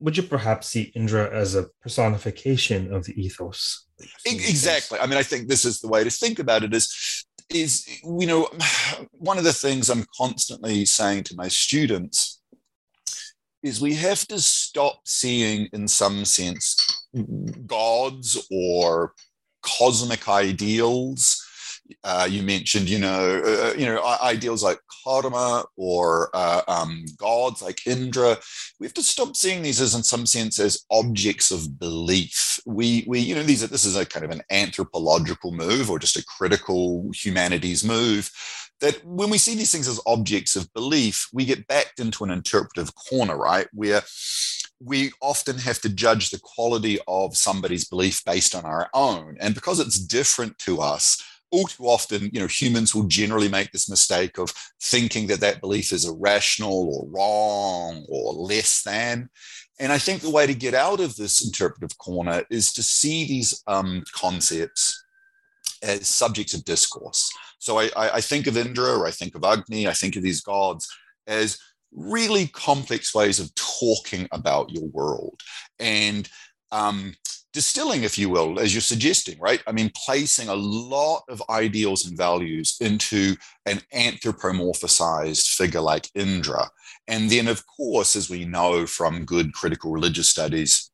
would 0.00 0.16
you 0.16 0.24
perhaps 0.24 0.66
see 0.66 0.92
Indra 0.96 1.30
as 1.32 1.54
a 1.54 1.68
personification 1.80 2.92
of 2.92 3.04
the 3.04 3.14
ethos? 3.20 3.86
Exactly. 4.26 4.98
I 4.98 5.06
mean, 5.06 5.16
I 5.16 5.22
think 5.22 5.46
this 5.46 5.64
is 5.64 5.80
the 5.80 5.86
way 5.86 6.02
to 6.02 6.10
think 6.10 6.40
about 6.40 6.64
it. 6.64 6.74
Is 6.74 7.24
is 7.48 7.86
you 8.02 8.26
know 8.26 8.48
one 9.12 9.38
of 9.38 9.44
the 9.44 9.52
things 9.52 9.88
I'm 9.88 10.04
constantly 10.16 10.84
saying 10.86 11.24
to 11.24 11.36
my 11.36 11.48
students 11.48 12.40
is 13.62 13.80
we 13.80 13.94
have 13.94 14.26
to 14.26 14.40
stop 14.40 15.02
seeing, 15.06 15.68
in 15.72 15.86
some 15.86 16.24
sense, 16.24 16.76
gods 17.66 18.44
or 18.50 19.12
cosmic 19.62 20.28
ideals 20.28 21.41
uh, 22.04 22.26
you 22.30 22.42
mentioned, 22.42 22.88
you 22.88 22.98
know, 22.98 23.42
uh, 23.44 23.70
uh 23.70 23.74
you 23.74 23.86
know, 23.86 24.02
ideals 24.22 24.62
like 24.62 24.78
karma 25.04 25.64
or 25.76 26.30
uh, 26.34 26.62
um, 26.68 27.04
gods 27.16 27.62
like 27.62 27.86
Indra. 27.86 28.36
We 28.78 28.86
have 28.86 28.94
to 28.94 29.02
stop 29.02 29.36
seeing 29.36 29.62
these 29.62 29.80
as, 29.80 29.94
in 29.94 30.02
some 30.02 30.26
sense, 30.26 30.58
as 30.58 30.84
objects 30.90 31.50
of 31.50 31.78
belief. 31.78 32.60
We, 32.66 33.04
we, 33.06 33.20
you 33.20 33.34
know, 33.34 33.42
these 33.42 33.62
are 33.62 33.68
this 33.68 33.84
is 33.84 33.96
a 33.96 34.06
kind 34.06 34.24
of 34.24 34.30
an 34.30 34.42
anthropological 34.50 35.52
move 35.52 35.90
or 35.90 35.98
just 35.98 36.16
a 36.16 36.24
critical 36.24 37.10
humanities 37.14 37.84
move. 37.84 38.30
That 38.80 39.04
when 39.04 39.30
we 39.30 39.38
see 39.38 39.54
these 39.54 39.70
things 39.70 39.86
as 39.86 40.00
objects 40.06 40.56
of 40.56 40.72
belief, 40.74 41.28
we 41.32 41.44
get 41.44 41.68
backed 41.68 42.00
into 42.00 42.24
an 42.24 42.30
interpretive 42.30 42.90
corner, 43.08 43.36
right? 43.36 43.68
Where 43.72 44.02
we 44.84 45.12
often 45.20 45.58
have 45.58 45.80
to 45.80 45.88
judge 45.88 46.30
the 46.30 46.40
quality 46.42 46.98
of 47.06 47.36
somebody's 47.36 47.88
belief 47.88 48.24
based 48.24 48.54
on 48.54 48.64
our 48.64 48.90
own. 48.94 49.36
And 49.40 49.54
because 49.54 49.78
it's 49.78 49.98
different 49.98 50.58
to 50.60 50.80
us, 50.80 51.22
all 51.52 51.66
too 51.66 51.84
often, 51.84 52.30
you 52.32 52.40
know, 52.40 52.46
humans 52.46 52.94
will 52.94 53.04
generally 53.04 53.48
make 53.48 53.70
this 53.70 53.88
mistake 53.88 54.38
of 54.38 54.52
thinking 54.82 55.26
that 55.28 55.40
that 55.40 55.60
belief 55.60 55.92
is 55.92 56.06
irrational 56.06 56.90
or 56.92 57.06
wrong 57.08 58.04
or 58.08 58.32
less 58.32 58.82
than. 58.82 59.28
And 59.78 59.92
I 59.92 59.98
think 59.98 60.22
the 60.22 60.30
way 60.30 60.46
to 60.46 60.54
get 60.54 60.74
out 60.74 61.00
of 61.00 61.14
this 61.14 61.44
interpretive 61.44 61.96
corner 61.98 62.42
is 62.50 62.72
to 62.72 62.82
see 62.82 63.26
these 63.26 63.62
um, 63.66 64.02
concepts 64.14 65.04
as 65.82 66.08
subjects 66.08 66.54
of 66.54 66.64
discourse. 66.64 67.30
So 67.58 67.78
I, 67.78 67.90
I 67.96 68.20
think 68.20 68.46
of 68.46 68.56
Indra 68.56 68.96
or 68.98 69.06
I 69.06 69.10
think 69.10 69.34
of 69.34 69.44
Agni, 69.44 69.86
I 69.86 69.92
think 69.92 70.16
of 70.16 70.22
these 70.22 70.40
gods 70.40 70.88
as 71.26 71.58
really 71.92 72.46
complex 72.48 73.14
ways 73.14 73.38
of 73.38 73.54
talking 73.54 74.26
about 74.32 74.70
your 74.70 74.86
world. 74.86 75.40
And 75.78 76.28
um, 76.70 77.14
distilling, 77.52 78.02
if 78.02 78.18
you 78.18 78.30
will, 78.30 78.58
as 78.58 78.74
you're 78.74 78.80
suggesting, 78.80 79.38
right? 79.38 79.62
I 79.66 79.72
mean, 79.72 79.90
placing 79.94 80.48
a 80.48 80.54
lot 80.54 81.22
of 81.28 81.42
ideals 81.50 82.06
and 82.06 82.16
values 82.16 82.76
into 82.80 83.36
an 83.66 83.80
anthropomorphized 83.94 85.54
figure 85.54 85.80
like 85.80 86.08
Indra. 86.14 86.70
And 87.08 87.30
then, 87.30 87.48
of 87.48 87.64
course, 87.66 88.16
as 88.16 88.30
we 88.30 88.44
know 88.44 88.86
from 88.86 89.24
good 89.24 89.52
critical 89.52 89.92
religious 89.92 90.28
studies, 90.28 90.90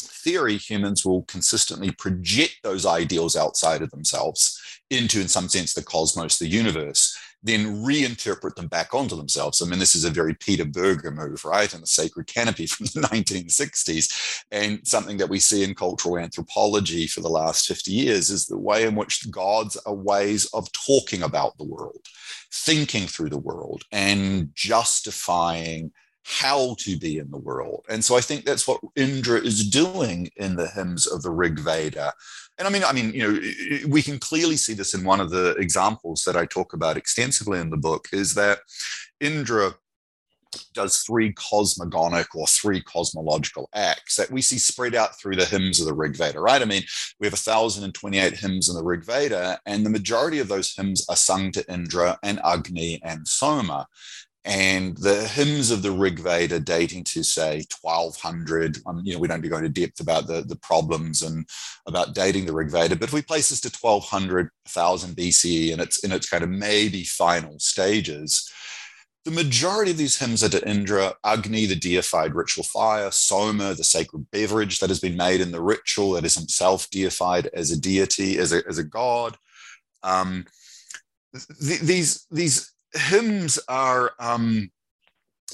theory, 0.00 0.56
humans 0.56 1.04
will 1.04 1.22
consistently 1.22 1.90
project 1.92 2.58
those 2.62 2.86
ideals 2.86 3.34
outside 3.36 3.82
of 3.82 3.90
themselves 3.90 4.60
into, 4.90 5.20
in 5.20 5.28
some 5.28 5.48
sense, 5.48 5.72
the 5.72 5.82
cosmos, 5.82 6.38
the 6.38 6.46
universe 6.46 7.16
then 7.42 7.82
reinterpret 7.84 8.54
them 8.54 8.68
back 8.68 8.94
onto 8.94 9.16
themselves. 9.16 9.60
I 9.60 9.66
mean, 9.66 9.78
this 9.78 9.94
is 9.94 10.04
a 10.04 10.10
very 10.10 10.34
Peter 10.34 10.64
Berger 10.64 11.10
move, 11.10 11.44
right? 11.44 11.72
And 11.72 11.82
the 11.82 11.86
sacred 11.88 12.26
canopy 12.26 12.66
from 12.68 12.86
the 12.86 13.08
1960s. 13.08 14.44
And 14.50 14.86
something 14.86 15.16
that 15.16 15.28
we 15.28 15.40
see 15.40 15.64
in 15.64 15.74
cultural 15.74 16.18
anthropology 16.18 17.06
for 17.06 17.20
the 17.20 17.28
last 17.28 17.66
50 17.66 17.90
years 17.90 18.30
is 18.30 18.46
the 18.46 18.58
way 18.58 18.84
in 18.84 18.94
which 18.94 19.30
gods 19.30 19.76
are 19.86 19.94
ways 19.94 20.46
of 20.54 20.70
talking 20.72 21.22
about 21.22 21.56
the 21.58 21.64
world, 21.64 22.06
thinking 22.52 23.06
through 23.06 23.30
the 23.30 23.38
world, 23.38 23.82
and 23.90 24.50
justifying 24.54 25.92
how 26.24 26.76
to 26.78 26.96
be 26.96 27.18
in 27.18 27.30
the 27.30 27.38
world. 27.38 27.84
And 27.88 28.04
so 28.04 28.16
I 28.16 28.20
think 28.20 28.44
that's 28.44 28.66
what 28.66 28.80
Indra 28.96 29.38
is 29.38 29.68
doing 29.68 30.30
in 30.36 30.56
the 30.56 30.68
hymns 30.68 31.06
of 31.06 31.22
the 31.22 31.30
Rig 31.30 31.58
Veda. 31.58 32.12
And 32.58 32.68
I 32.68 32.70
mean, 32.70 32.84
I 32.84 32.92
mean, 32.92 33.12
you 33.12 33.32
know, 33.32 33.88
we 33.88 34.02
can 34.02 34.18
clearly 34.18 34.56
see 34.56 34.74
this 34.74 34.94
in 34.94 35.04
one 35.04 35.20
of 35.20 35.30
the 35.30 35.56
examples 35.56 36.22
that 36.24 36.36
I 36.36 36.46
talk 36.46 36.74
about 36.74 36.96
extensively 36.96 37.58
in 37.58 37.70
the 37.70 37.76
book 37.76 38.08
is 38.12 38.34
that 38.34 38.60
Indra 39.20 39.74
does 40.74 40.98
three 40.98 41.32
cosmogonic 41.32 42.26
or 42.34 42.46
three 42.46 42.82
cosmological 42.82 43.68
acts 43.74 44.16
that 44.16 44.30
we 44.30 44.42
see 44.42 44.58
spread 44.58 44.94
out 44.94 45.18
through 45.18 45.36
the 45.36 45.46
hymns 45.46 45.80
of 45.80 45.86
the 45.86 45.94
Rig 45.94 46.14
Veda, 46.16 46.40
right? 46.40 46.60
I 46.60 46.66
mean, 46.66 46.82
we 47.18 47.26
have 47.26 47.32
1,028 47.32 48.34
hymns 48.34 48.68
in 48.68 48.76
the 48.76 48.84
Rig 48.84 49.04
Veda, 49.04 49.58
and 49.66 49.84
the 49.84 49.90
majority 49.90 50.38
of 50.40 50.48
those 50.48 50.74
hymns 50.74 51.06
are 51.08 51.16
sung 51.16 51.52
to 51.52 51.72
Indra 51.72 52.18
and 52.22 52.40
Agni 52.44 53.00
and 53.02 53.26
Soma 53.26 53.86
and 54.44 54.96
the 54.96 55.26
hymns 55.28 55.70
of 55.70 55.82
the 55.82 55.92
Rig 55.92 56.18
Veda 56.18 56.58
dating 56.58 57.04
to 57.04 57.22
say 57.22 57.64
1200. 57.80 58.78
Um, 58.86 59.00
you 59.04 59.14
know, 59.14 59.20
we 59.20 59.28
don't 59.28 59.40
go 59.40 59.56
into 59.56 59.68
depth 59.68 60.00
about 60.00 60.26
the, 60.26 60.42
the 60.42 60.56
problems 60.56 61.22
and 61.22 61.48
about 61.86 62.14
dating 62.14 62.46
the 62.46 62.52
Rig 62.52 62.70
Veda, 62.70 62.96
but 62.96 63.08
if 63.08 63.12
we 63.12 63.22
place 63.22 63.50
this 63.50 63.60
to 63.60 63.68
1200, 63.68 64.50
1000 64.64 65.16
BCE, 65.16 65.72
and 65.72 65.80
it's 65.80 66.02
in 66.04 66.10
its 66.10 66.28
kind 66.28 66.42
of 66.42 66.50
maybe 66.50 67.04
final 67.04 67.58
stages, 67.60 68.50
the 69.24 69.30
majority 69.30 69.92
of 69.92 69.96
these 69.96 70.18
hymns 70.18 70.42
are 70.42 70.48
to 70.48 70.68
Indra, 70.68 71.14
Agni, 71.24 71.66
the 71.66 71.76
deified 71.76 72.34
ritual 72.34 72.64
fire, 72.64 73.12
Soma, 73.12 73.74
the 73.74 73.84
sacred 73.84 74.28
beverage 74.32 74.80
that 74.80 74.90
has 74.90 74.98
been 74.98 75.16
made 75.16 75.40
in 75.40 75.52
the 75.52 75.62
ritual 75.62 76.12
that 76.12 76.24
is 76.24 76.34
himself 76.34 76.90
deified 76.90 77.48
as 77.54 77.70
a 77.70 77.80
deity, 77.80 78.38
as 78.38 78.52
a, 78.52 78.62
as 78.68 78.78
a 78.78 78.84
god. 78.84 79.36
Um, 80.02 80.44
th- 81.32 81.80
these 81.80 82.26
these 82.32 82.71
hymns 82.94 83.58
are 83.68 84.12
um, 84.18 84.70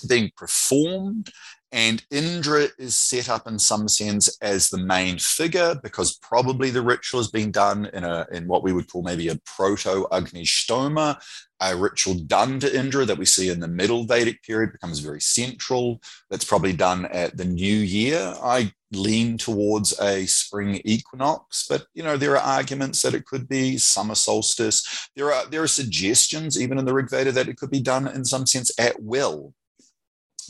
being 0.08 0.30
performed, 0.36 1.30
and 1.70 2.02
Indra 2.10 2.68
is 2.78 2.96
set 2.96 3.28
up 3.28 3.46
in 3.46 3.58
some 3.58 3.88
sense 3.88 4.38
as 4.40 4.70
the 4.70 4.78
main 4.78 5.18
figure 5.18 5.78
because 5.82 6.16
probably 6.18 6.70
the 6.70 6.82
ritual 6.82 7.20
has 7.20 7.30
been 7.30 7.50
done 7.50 7.90
in 7.92 8.04
a 8.04 8.26
in 8.32 8.46
what 8.46 8.62
we 8.62 8.72
would 8.72 8.90
call 8.90 9.02
maybe 9.02 9.28
a 9.28 9.38
proto 9.44 10.06
Agnishtoma, 10.10 11.20
a 11.60 11.76
ritual 11.76 12.14
done 12.14 12.60
to 12.60 12.78
Indra 12.78 13.04
that 13.04 13.18
we 13.18 13.24
see 13.24 13.50
in 13.50 13.60
the 13.60 13.68
Middle 13.68 14.04
Vedic 14.04 14.42
period 14.42 14.72
becomes 14.72 15.00
very 15.00 15.20
central. 15.20 16.00
That's 16.30 16.44
probably 16.44 16.72
done 16.72 17.06
at 17.06 17.36
the 17.36 17.44
new 17.44 17.76
year. 17.76 18.34
I 18.42 18.72
lean 18.92 19.36
towards 19.36 19.98
a 20.00 20.24
spring 20.26 20.80
equinox, 20.84 21.66
but 21.68 21.86
you 21.94 22.02
know 22.02 22.16
there 22.16 22.36
are 22.36 22.56
arguments 22.56 23.02
that 23.02 23.14
it 23.14 23.26
could 23.26 23.48
be 23.48 23.76
summer 23.76 24.14
solstice. 24.14 25.10
There 25.16 25.32
are 25.32 25.46
there 25.46 25.62
are 25.62 25.68
suggestions 25.68 26.60
even 26.60 26.78
in 26.78 26.84
the 26.84 26.94
Rig 26.94 27.10
Veda 27.10 27.32
that 27.32 27.48
it 27.48 27.56
could 27.56 27.70
be 27.70 27.80
done 27.80 28.06
in 28.08 28.24
some 28.24 28.46
sense 28.46 28.70
at 28.78 29.02
will. 29.02 29.52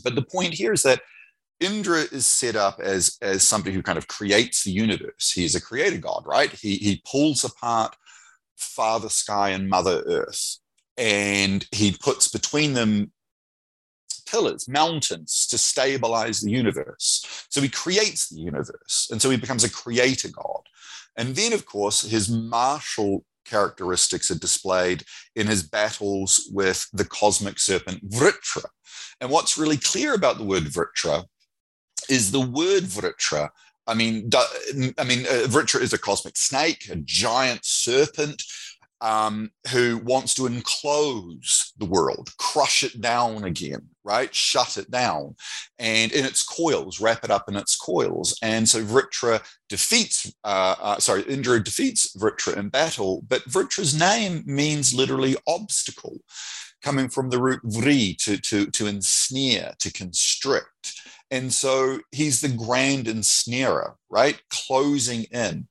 But 0.05 0.15
the 0.15 0.23
point 0.23 0.55
here 0.55 0.73
is 0.73 0.83
that 0.83 1.03
Indra 1.59 2.03
is 2.13 2.27
set 2.27 2.55
up 2.55 2.79
as 2.81 3.17
as 3.23 3.43
somebody 3.43 3.75
who 3.75 3.83
kind 3.83 3.99
of 3.99 4.09
creates 4.09 4.63
the 4.63 4.71
universe. 4.71 5.33
He's 5.33 5.55
a 5.55 5.61
creator 5.61 5.99
god, 5.99 6.25
right? 6.27 6.53
He 6.53 6.77
he 6.77 7.03
pulls 7.11 7.45
apart 7.45 7.97
Father 8.57 9.09
Sky 9.09 9.51
and 9.51 9.69
Mother 9.69 10.03
Earth 10.07 10.59
and 10.99 11.65
he 11.73 11.93
puts 11.93 12.29
between 12.29 12.75
them 12.75 13.13
pillars, 14.29 14.69
mountains 14.69 15.47
to 15.47 15.57
stabilize 15.57 16.41
the 16.41 16.51
universe. 16.51 17.47
So 17.49 17.61
he 17.61 17.69
creates 17.69 18.29
the 18.29 18.41
universe. 18.41 19.09
And 19.11 19.23
so 19.23 19.31
he 19.31 19.37
becomes 19.37 19.65
a 19.65 19.71
creator 19.71 20.29
god. 20.29 20.63
And 21.17 21.35
then, 21.35 21.53
of 21.53 21.65
course, 21.65 22.03
his 22.03 22.29
martial 22.29 23.25
characteristics 23.45 24.31
are 24.31 24.39
displayed 24.39 25.05
in 25.35 25.47
his 25.47 25.63
battles 25.63 26.51
with 26.53 26.87
the 26.93 27.05
cosmic 27.05 27.59
serpent 27.59 28.09
Vritra. 28.11 28.67
And 29.21 29.31
what's 29.31 29.59
really 29.59 29.79
clear 29.79 30.15
about 30.15 30.39
the 30.39 30.45
word 30.45 30.65
Vritra 30.65 31.25
is 32.09 32.31
the 32.31 32.41
word 32.41 32.85
Vritra. 32.85 33.49
I 33.87 33.95
mean, 33.95 34.31
I 34.99 35.05
mean, 35.05 35.21
uh, 35.21 35.47
Vritra 35.49 35.81
is 35.81 35.95
a 35.95 35.99
cosmic 35.99 36.37
snake, 36.37 36.89
a 36.91 36.97
giant 36.97 37.65
serpent 37.65 38.43
um, 39.01 39.51
who 39.73 39.99
wants 39.99 40.35
to 40.35 40.47
enclose 40.47 41.73
the 41.79 41.85
world, 41.85 42.31
crush 42.39 42.83
it 42.83 43.01
down 43.01 43.45
again, 43.45 43.89
right? 44.05 44.35
Shut 44.35 44.77
it 44.77 44.91
down, 44.91 45.37
and 45.79 46.11
in 46.13 46.25
its 46.25 46.43
coils, 46.43 47.01
wrap 47.01 47.25
it 47.25 47.31
up 47.31 47.49
in 47.49 47.57
its 47.57 47.77
coils. 47.77 48.37
And 48.43 48.69
so 48.69 48.83
Vritra 48.83 49.43
defeats, 49.69 50.33
uh, 50.45 50.75
uh, 50.81 50.99
sorry, 50.99 51.23
Indra 51.23 51.63
defeats 51.63 52.17
Vritra 52.17 52.57
in 52.57 52.69
battle, 52.69 53.23
but 53.29 53.45
Vritra's 53.49 53.99
name 53.99 54.43
means 54.47 54.95
literally 54.95 55.37
obstacle, 55.47 56.19
coming 56.83 57.09
from 57.09 57.31
the 57.31 57.41
root 57.41 57.63
vri, 57.65 58.17
to, 58.25 58.39
to, 58.39 58.67
to 58.71 58.87
ensnare, 58.87 59.75
to 59.81 59.93
constrict. 59.93 61.01
And 61.31 61.53
so 61.53 61.99
he's 62.13 62.41
the 62.41 62.49
grand 62.49 63.07
ensnarer, 63.07 63.95
right? 64.09 64.41
Closing 64.49 65.25
in. 65.25 65.69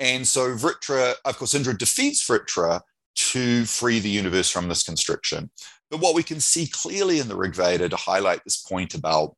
And 0.00 0.26
so 0.26 0.54
Vritra, 0.54 1.14
of 1.24 1.38
course, 1.38 1.54
Indra 1.54 1.76
defeats 1.76 2.26
Vritra 2.26 2.80
to 3.16 3.64
free 3.64 4.00
the 4.00 4.10
universe 4.10 4.50
from 4.50 4.68
this 4.68 4.82
constriction. 4.82 5.50
But 5.90 6.00
what 6.00 6.14
we 6.14 6.22
can 6.22 6.40
see 6.40 6.66
clearly 6.66 7.20
in 7.20 7.28
the 7.28 7.36
Rig 7.36 7.54
Veda 7.54 7.88
to 7.88 7.96
highlight 7.96 8.42
this 8.44 8.62
point 8.62 8.94
about 8.94 9.36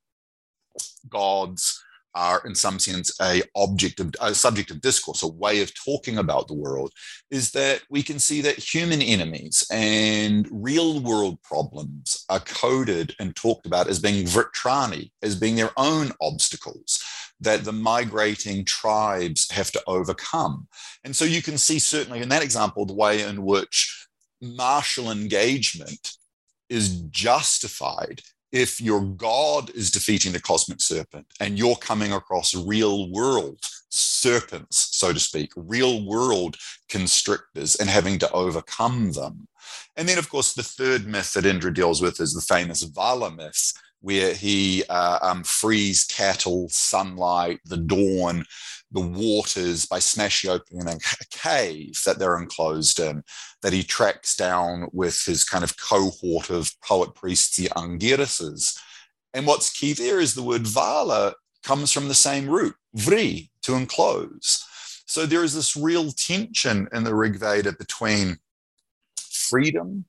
gods 1.08 1.82
are 2.16 2.40
in 2.46 2.54
some 2.54 2.78
sense 2.78 3.12
a 3.20 3.42
object 3.54 4.00
of 4.00 4.12
a 4.20 4.34
subject 4.34 4.70
of 4.70 4.80
discourse 4.80 5.22
a 5.22 5.28
way 5.28 5.60
of 5.60 5.72
talking 5.74 6.16
about 6.16 6.48
the 6.48 6.54
world 6.54 6.90
is 7.30 7.50
that 7.50 7.82
we 7.90 8.02
can 8.02 8.18
see 8.18 8.40
that 8.40 8.56
human 8.58 9.02
enemies 9.02 9.66
and 9.70 10.48
real 10.50 11.00
world 11.00 11.40
problems 11.42 12.24
are 12.30 12.40
coded 12.40 13.14
and 13.20 13.36
talked 13.36 13.66
about 13.66 13.86
as 13.86 13.98
being 13.98 14.24
vrtrani 14.24 15.10
as 15.22 15.38
being 15.38 15.56
their 15.56 15.72
own 15.76 16.10
obstacles 16.22 17.04
that 17.40 17.64
the 17.64 17.72
migrating 17.72 18.64
tribes 18.64 19.50
have 19.50 19.70
to 19.70 19.82
overcome 19.86 20.66
and 21.04 21.14
so 21.14 21.24
you 21.24 21.42
can 21.42 21.58
see 21.58 21.78
certainly 21.78 22.22
in 22.22 22.28
that 22.28 22.42
example 22.42 22.86
the 22.86 22.94
way 22.94 23.22
in 23.22 23.44
which 23.44 24.06
martial 24.40 25.10
engagement 25.10 26.12
is 26.68 27.00
justified 27.10 28.20
if 28.52 28.80
your 28.80 29.02
God 29.02 29.70
is 29.70 29.90
defeating 29.90 30.32
the 30.32 30.40
cosmic 30.40 30.80
serpent 30.80 31.26
and 31.40 31.58
you're 31.58 31.76
coming 31.76 32.12
across 32.12 32.54
real 32.54 33.10
world 33.10 33.58
serpents, 33.90 34.90
so 34.92 35.12
to 35.12 35.20
speak, 35.20 35.52
real 35.56 36.06
world 36.06 36.56
constrictors 36.88 37.76
and 37.76 37.88
having 37.88 38.18
to 38.18 38.30
overcome 38.32 39.12
them. 39.12 39.48
And 39.96 40.08
then, 40.08 40.18
of 40.18 40.28
course, 40.28 40.54
the 40.54 40.62
third 40.62 41.06
myth 41.06 41.32
that 41.32 41.46
Indra 41.46 41.72
deals 41.72 42.00
with 42.00 42.20
is 42.20 42.32
the 42.32 42.40
famous 42.40 42.82
Vala 42.82 43.30
myth, 43.30 43.72
where 44.00 44.34
he 44.34 44.84
uh, 44.88 45.18
um, 45.22 45.42
frees 45.42 46.04
cattle, 46.04 46.68
sunlight, 46.68 47.60
the 47.64 47.76
dawn, 47.76 48.44
the 48.92 49.00
waters 49.00 49.86
by 49.86 49.98
smashing 49.98 50.50
open 50.50 50.88
a 50.88 50.98
cave 51.30 52.00
that 52.06 52.18
they're 52.18 52.38
enclosed 52.38 53.00
in, 53.00 53.22
that 53.62 53.72
he 53.72 53.82
tracks 53.82 54.36
down 54.36 54.88
with 54.92 55.24
his 55.24 55.44
kind 55.44 55.64
of 55.64 55.76
cohort 55.76 56.50
of 56.50 56.72
poet 56.82 57.14
priests, 57.14 57.56
the 57.56 57.68
Angirases. 57.70 58.78
And 59.34 59.46
what's 59.46 59.76
key 59.76 59.92
there 59.92 60.20
is 60.20 60.34
the 60.34 60.42
word 60.42 60.66
vala 60.66 61.34
comes 61.62 61.90
from 61.90 62.08
the 62.08 62.14
same 62.14 62.48
root, 62.48 62.74
vri, 62.96 63.50
to 63.62 63.74
enclose. 63.74 64.64
So 65.06 65.26
there 65.26 65.44
is 65.44 65.54
this 65.54 65.76
real 65.76 66.10
tension 66.12 66.88
in 66.92 67.04
the 67.04 67.14
Rig 67.14 67.38
Veda 67.38 67.72
between 67.72 68.38
freedom, 69.18 70.04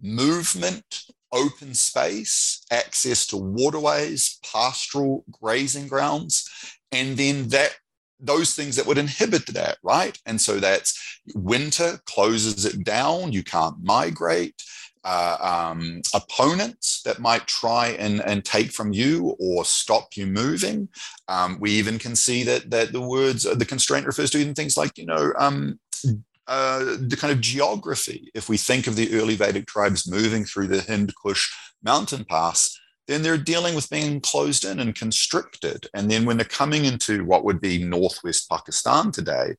movement, 0.00 1.02
open 1.32 1.74
space, 1.74 2.64
access 2.70 3.26
to 3.28 3.36
waterways, 3.36 4.38
pastoral 4.52 5.24
grazing 5.30 5.88
grounds, 5.88 6.48
and 6.92 7.16
then 7.16 7.48
that 7.48 7.76
those 8.20 8.54
things 8.54 8.76
that 8.76 8.86
would 8.86 8.98
inhibit 8.98 9.46
that, 9.46 9.78
right? 9.82 10.18
And 10.26 10.40
so 10.40 10.60
that's 10.60 11.20
winter 11.34 12.00
closes 12.06 12.64
it 12.64 12.84
down. 12.84 13.32
You 13.32 13.42
can't 13.42 13.76
migrate. 13.82 14.62
Uh, 15.02 15.70
um, 15.72 16.02
opponents 16.12 17.00
that 17.06 17.20
might 17.20 17.46
try 17.46 17.88
and, 17.98 18.20
and 18.20 18.44
take 18.44 18.70
from 18.70 18.92
you 18.92 19.34
or 19.40 19.64
stop 19.64 20.08
you 20.14 20.26
moving. 20.26 20.86
Um, 21.26 21.56
we 21.58 21.70
even 21.70 21.98
can 21.98 22.14
see 22.14 22.42
that 22.42 22.70
that 22.70 22.92
the 22.92 23.00
words 23.00 23.44
the 23.44 23.64
constraint 23.64 24.06
refers 24.06 24.30
to 24.32 24.38
even 24.38 24.52
things 24.52 24.76
like 24.76 24.98
you 24.98 25.06
know 25.06 25.32
um, 25.38 25.80
uh, 26.50 26.96
the 27.00 27.16
kind 27.16 27.32
of 27.32 27.40
geography. 27.40 28.28
If 28.34 28.48
we 28.48 28.56
think 28.56 28.88
of 28.88 28.96
the 28.96 29.14
early 29.14 29.36
Vedic 29.36 29.66
tribes 29.66 30.10
moving 30.10 30.44
through 30.44 30.66
the 30.66 30.82
Hind 30.82 31.14
Kush 31.22 31.48
mountain 31.82 32.24
pass, 32.24 32.76
then 33.06 33.22
they're 33.22 33.38
dealing 33.38 33.76
with 33.76 33.88
being 33.88 34.20
closed 34.20 34.64
in 34.64 34.80
and 34.80 34.94
constricted. 34.94 35.86
And 35.94 36.10
then 36.10 36.24
when 36.24 36.36
they're 36.36 36.44
coming 36.44 36.84
into 36.84 37.24
what 37.24 37.44
would 37.44 37.60
be 37.60 37.84
northwest 37.84 38.50
Pakistan 38.50 39.12
today, 39.12 39.54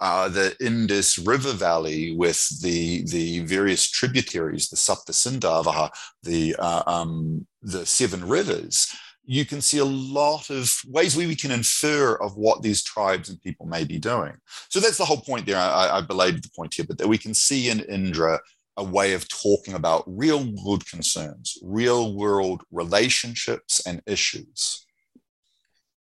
uh, 0.00 0.28
the 0.28 0.54
Indus 0.60 1.18
River 1.18 1.52
Valley 1.52 2.14
with 2.14 2.60
the 2.60 3.04
the 3.04 3.40
various 3.40 3.88
tributaries, 3.88 4.68
the 4.68 4.76
Saptasindavaha, 4.76 5.90
the 6.22 6.56
uh, 6.58 6.82
um, 6.86 7.46
the 7.62 7.86
seven 7.86 8.28
rivers, 8.28 8.94
you 9.26 9.44
can 9.44 9.60
see 9.60 9.78
a 9.78 9.84
lot 9.84 10.50
of 10.50 10.80
ways 10.86 11.16
we 11.16 11.34
can 11.34 11.50
infer 11.50 12.14
of 12.16 12.36
what 12.36 12.62
these 12.62 12.82
tribes 12.82 13.28
and 13.30 13.40
people 13.40 13.66
may 13.66 13.84
be 13.84 13.98
doing. 13.98 14.34
So 14.68 14.80
that's 14.80 14.98
the 14.98 15.04
whole 15.04 15.20
point 15.20 15.46
there. 15.46 15.56
I, 15.56 15.98
I 15.98 16.00
belabored 16.02 16.44
the 16.44 16.50
point 16.54 16.74
here, 16.74 16.84
but 16.86 16.98
that 16.98 17.08
we 17.08 17.18
can 17.18 17.34
see 17.34 17.70
in 17.70 17.80
Indra 17.80 18.40
a 18.76 18.84
way 18.84 19.14
of 19.14 19.28
talking 19.28 19.74
about 19.74 20.04
real 20.06 20.44
world 20.64 20.86
concerns, 20.86 21.58
real 21.62 22.14
world 22.14 22.62
relationships 22.70 23.80
and 23.86 24.02
issues. 24.06 24.84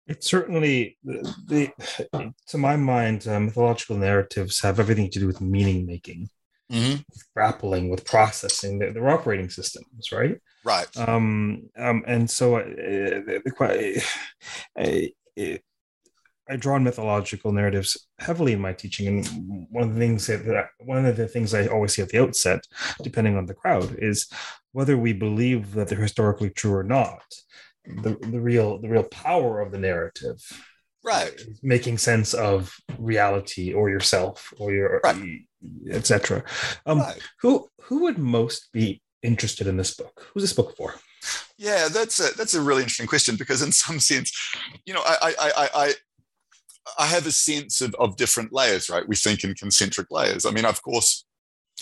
It 0.06 0.24
certainly, 0.24 0.98
the, 1.04 1.72
to 2.48 2.58
my 2.58 2.76
mind, 2.76 3.26
uh, 3.28 3.38
mythological 3.40 3.96
narratives 3.96 4.60
have 4.60 4.80
everything 4.80 5.08
to 5.10 5.20
do 5.20 5.26
with 5.26 5.40
meaning 5.40 5.86
making, 5.86 6.28
mm-hmm. 6.70 7.00
grappling 7.34 7.90
with 7.90 8.04
processing. 8.04 8.78
They're, 8.78 8.92
they're, 8.92 9.08
operating 9.08 9.50
systems, 9.50 10.12
right? 10.12 10.38
Right. 10.64 10.86
Um, 10.96 11.68
um, 11.76 12.02
and 12.06 12.28
so, 12.30 12.56
uh, 12.56 13.40
I, 13.60 14.02
I, 14.76 15.60
I 16.48 16.56
draw 16.56 16.74
on 16.74 16.84
mythological 16.84 17.52
narratives 17.52 18.08
heavily 18.18 18.52
in 18.52 18.60
my 18.60 18.72
teaching, 18.72 19.06
and 19.06 19.66
one 19.70 19.84
of 19.84 19.94
the 19.94 20.00
things 20.00 20.26
that, 20.26 20.44
that 20.46 20.70
one 20.80 21.06
of 21.06 21.16
the 21.16 21.28
things 21.28 21.54
I 21.54 21.66
always 21.68 21.94
see 21.94 22.02
at 22.02 22.08
the 22.08 22.22
outset, 22.22 22.66
depending 23.02 23.36
on 23.36 23.46
the 23.46 23.54
crowd, 23.54 23.96
is 23.98 24.28
whether 24.72 24.98
we 24.98 25.12
believe 25.12 25.72
that 25.74 25.88
they're 25.88 26.00
historically 26.00 26.50
true 26.50 26.74
or 26.74 26.82
not. 26.82 27.22
The, 28.02 28.16
the 28.20 28.40
real 28.40 28.78
the 28.78 28.88
real 28.88 29.04
power 29.04 29.60
of 29.60 29.72
the 29.72 29.78
narrative 29.78 30.38
right 31.04 31.40
making 31.62 31.96
sense 31.98 32.34
of 32.34 32.74
reality 32.98 33.72
or 33.72 33.88
yourself 33.88 34.52
or 34.58 34.72
your 34.72 35.00
right. 35.02 35.40
etc 35.90 36.42
um 36.86 36.98
right. 36.98 37.18
who 37.40 37.68
who 37.80 38.02
would 38.02 38.18
most 38.18 38.70
be 38.72 39.00
interested 39.22 39.66
in 39.66 39.76
this 39.76 39.94
book 39.94 40.26
who's 40.32 40.42
this 40.42 40.52
book 40.52 40.76
for 40.76 40.94
yeah 41.58 41.88
that's 41.88 42.18
a 42.20 42.34
that's 42.36 42.54
a 42.54 42.60
really 42.60 42.82
interesting 42.82 43.06
question 43.06 43.36
because 43.36 43.62
in 43.62 43.72
some 43.72 44.00
sense 44.00 44.32
you 44.84 44.94
know 44.94 45.02
i 45.04 45.34
i 45.38 45.68
i 45.74 45.94
I 46.98 47.06
have 47.06 47.26
a 47.26 47.32
sense 47.32 47.82
of, 47.82 47.94
of 47.96 48.16
different 48.16 48.52
layers, 48.52 48.88
right? 48.88 49.06
We 49.06 49.16
think 49.16 49.44
in 49.44 49.54
concentric 49.54 50.08
layers. 50.10 50.46
I 50.46 50.50
mean, 50.50 50.64
of 50.64 50.82
course, 50.82 51.24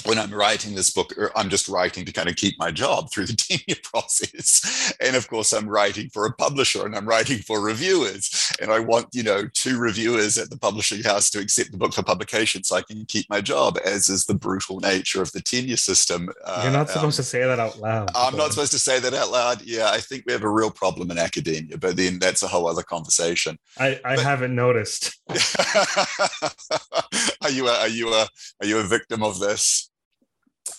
when 0.04 0.18
I'm 0.18 0.32
writing 0.32 0.74
this 0.74 0.90
book, 0.90 1.12
er, 1.18 1.30
I'm 1.34 1.48
just 1.48 1.68
writing 1.68 2.04
to 2.04 2.12
kind 2.12 2.28
of 2.28 2.36
keep 2.36 2.58
my 2.58 2.70
job 2.70 3.10
through 3.10 3.26
the 3.26 3.32
tenure 3.36 3.80
process. 3.82 4.94
And 5.00 5.16
of 5.16 5.28
course, 5.28 5.52
I'm 5.52 5.68
writing 5.68 6.08
for 6.10 6.26
a 6.26 6.32
publisher 6.32 6.86
and 6.86 6.94
I'm 6.94 7.06
writing 7.06 7.38
for 7.38 7.60
reviewers. 7.60 8.52
And 8.60 8.70
I 8.70 8.80
want, 8.80 9.08
you 9.12 9.22
know, 9.22 9.48
two 9.54 9.78
reviewers 9.78 10.38
at 10.38 10.50
the 10.50 10.58
publishing 10.58 11.02
house 11.02 11.30
to 11.30 11.40
accept 11.40 11.72
the 11.72 11.78
book 11.78 11.94
for 11.94 12.02
publication 12.02 12.64
so 12.64 12.76
I 12.76 12.82
can 12.82 13.04
keep 13.06 13.28
my 13.28 13.40
job, 13.40 13.78
as 13.84 14.08
is 14.08 14.24
the 14.24 14.34
brutal 14.34 14.80
nature 14.80 15.22
of 15.22 15.32
the 15.32 15.40
tenure 15.40 15.76
system. 15.76 16.30
You're 16.62 16.72
not 16.72 16.88
uh, 16.88 16.92
supposed 16.92 17.18
um, 17.18 17.22
to 17.22 17.22
say 17.22 17.40
that 17.40 17.58
out 17.58 17.78
loud. 17.78 18.10
I'm 18.14 18.36
not 18.36 18.52
supposed 18.52 18.72
to 18.72 18.78
say 18.78 19.00
that 19.00 19.14
out 19.14 19.30
loud. 19.30 19.62
Yeah, 19.62 19.90
I 19.90 19.98
think 19.98 20.24
we 20.26 20.32
have 20.32 20.44
a 20.44 20.50
real 20.50 20.70
problem 20.70 21.10
in 21.10 21.18
academia, 21.18 21.78
but 21.78 21.96
then 21.96 22.18
that's 22.18 22.42
a 22.42 22.48
whole 22.48 22.68
other 22.68 22.82
conversation. 22.82 23.58
I, 23.78 24.00
I 24.04 24.16
but, 24.16 24.24
haven't 24.24 24.54
noticed. 24.54 25.18
are 27.42 27.50
you 27.50 27.68
a, 27.68 27.72
are 27.72 27.88
you 27.88 28.08
a 28.12 28.28
are 28.60 28.66
you 28.66 28.78
a 28.78 28.84
victim 28.84 29.22
of 29.22 29.38
this? 29.38 29.88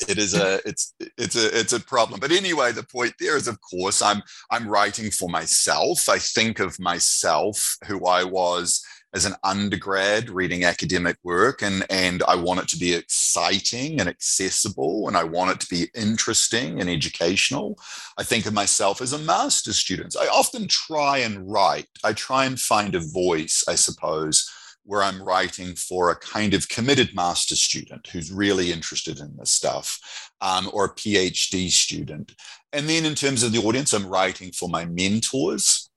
it 0.08 0.18
is 0.18 0.34
a 0.34 0.60
it's 0.66 0.94
it's 1.18 1.36
a 1.36 1.60
it's 1.60 1.74
a 1.74 1.80
problem. 1.80 2.20
But 2.20 2.32
anyway 2.32 2.72
the 2.72 2.84
point 2.84 3.14
there 3.20 3.36
is 3.36 3.48
of 3.48 3.60
course 3.62 4.02
i'm 4.02 4.22
i'm 4.52 4.68
writing 4.68 5.12
for 5.12 5.30
myself. 5.30 6.08
I 6.08 6.20
think 6.20 6.60
of 6.60 6.80
myself 6.80 7.78
who 7.88 8.06
i 8.06 8.24
was 8.24 8.84
as 9.14 9.26
an 9.26 9.34
undergrad 9.44 10.30
reading 10.30 10.64
academic 10.64 11.18
work 11.24 11.64
and 11.64 11.84
and 11.90 12.22
i 12.28 12.36
want 12.36 12.60
it 12.60 12.68
to 12.68 12.78
be 12.78 12.94
exciting 12.94 14.00
and 14.00 14.08
accessible 14.08 15.08
and 15.08 15.18
i 15.18 15.24
want 15.24 15.50
it 15.50 15.60
to 15.60 15.68
be 15.68 15.90
interesting 15.96 16.80
and 16.80 16.90
educational. 16.90 17.78
I 18.18 18.24
think 18.24 18.46
of 18.46 18.54
myself 18.54 19.02
as 19.02 19.14
a 19.14 19.20
master's 19.20 19.80
student. 19.80 20.16
I 20.20 20.28
often 20.28 20.68
try 20.68 21.20
and 21.20 21.52
write. 21.52 21.88
I 22.04 22.14
try 22.14 22.46
and 22.46 22.60
find 22.60 22.96
a 22.96 23.00
voice 23.00 23.64
i 23.68 23.76
suppose 23.76 24.50
where 24.90 25.04
I'm 25.04 25.22
writing 25.22 25.76
for 25.76 26.10
a 26.10 26.16
kind 26.16 26.56
of 26.56 26.68
committed 26.68 27.14
master 27.14 27.56
student 27.56 28.08
who's 28.08 28.32
really 28.32 28.72
interested 28.72 29.20
in 29.20 29.38
this 29.38 29.52
stuff, 29.52 30.32
um, 30.42 30.68
or 30.74 30.86
a 30.86 30.96
PhD 30.96 31.70
student. 31.70 32.34
And 32.74 32.90
then 32.90 33.06
in 33.06 33.14
terms 33.14 33.44
of 33.44 33.52
the 33.52 33.60
audience, 33.60 33.94
I'm 33.94 34.08
writing 34.08 34.52
for 34.52 34.68
my 34.68 34.86
mentors, 34.86 35.92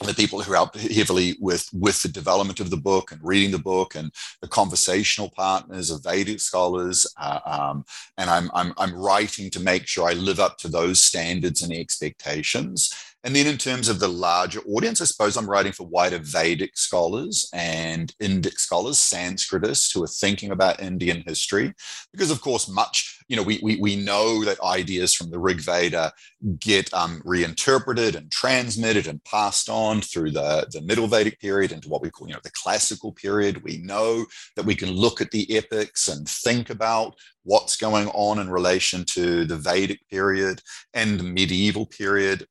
the 0.00 0.14
people 0.14 0.40
who 0.40 0.52
help 0.52 0.76
heavily 0.76 1.36
with 1.40 1.68
with 1.74 2.00
the 2.02 2.08
development 2.08 2.60
of 2.60 2.70
the 2.70 2.76
book 2.76 3.12
and 3.12 3.20
reading 3.22 3.50
the 3.50 3.58
book 3.58 3.96
and 3.96 4.12
the 4.40 4.48
conversational 4.48 5.28
partners 5.30 5.90
of 5.90 6.04
Vedic 6.04 6.40
scholars 6.40 7.04
uh, 7.20 7.40
um, 7.44 7.84
and 8.16 8.30
I'm, 8.30 8.48
I'm 8.54 8.72
I'm 8.78 8.94
writing 8.94 9.50
to 9.50 9.60
make 9.60 9.88
sure 9.88 10.08
I 10.08 10.12
live 10.12 10.38
up 10.38 10.56
to 10.58 10.68
those 10.68 11.04
standards 11.04 11.62
and 11.62 11.72
expectations 11.72 12.94
and 13.24 13.34
then 13.34 13.48
in 13.48 13.58
terms 13.58 13.88
of 13.88 13.98
the 13.98 14.08
larger 14.08 14.60
audience, 14.60 15.00
I 15.00 15.04
suppose 15.04 15.36
I'm 15.36 15.50
writing 15.50 15.72
for 15.72 15.86
wider 15.86 16.20
Vedic 16.20 16.76
scholars 16.76 17.48
and 17.52 18.14
Indic 18.22 18.58
scholars, 18.58 18.96
Sanskritists 18.96 19.92
who 19.92 20.04
are 20.04 20.08
thinking 20.08 20.52
about 20.52 20.80
Indian 20.80 21.24
history. 21.26 21.74
Because, 22.12 22.30
of 22.30 22.40
course, 22.40 22.68
much, 22.68 23.18
you 23.26 23.36
know, 23.36 23.42
we, 23.42 23.58
we, 23.60 23.76
we 23.80 23.96
know 23.96 24.44
that 24.44 24.62
ideas 24.62 25.14
from 25.14 25.30
the 25.30 25.38
Rig 25.38 25.60
Veda 25.60 26.12
get 26.60 26.94
um, 26.94 27.20
reinterpreted 27.24 28.14
and 28.14 28.30
transmitted 28.30 29.08
and 29.08 29.22
passed 29.24 29.68
on 29.68 30.00
through 30.00 30.30
the, 30.30 30.68
the 30.70 30.82
Middle 30.82 31.08
Vedic 31.08 31.40
period 31.40 31.72
into 31.72 31.88
what 31.88 32.02
we 32.02 32.10
call, 32.10 32.28
you 32.28 32.34
know, 32.34 32.40
the 32.44 32.52
classical 32.52 33.10
period. 33.10 33.64
We 33.64 33.78
know 33.78 34.26
that 34.54 34.64
we 34.64 34.76
can 34.76 34.92
look 34.92 35.20
at 35.20 35.32
the 35.32 35.56
epics 35.56 36.06
and 36.06 36.28
think 36.28 36.70
about 36.70 37.16
what's 37.42 37.76
going 37.76 38.08
on 38.08 38.38
in 38.38 38.48
relation 38.48 39.04
to 39.06 39.44
the 39.44 39.56
Vedic 39.56 40.06
period 40.08 40.62
and 40.94 41.18
the 41.18 41.24
medieval 41.24 41.86
period 41.86 42.46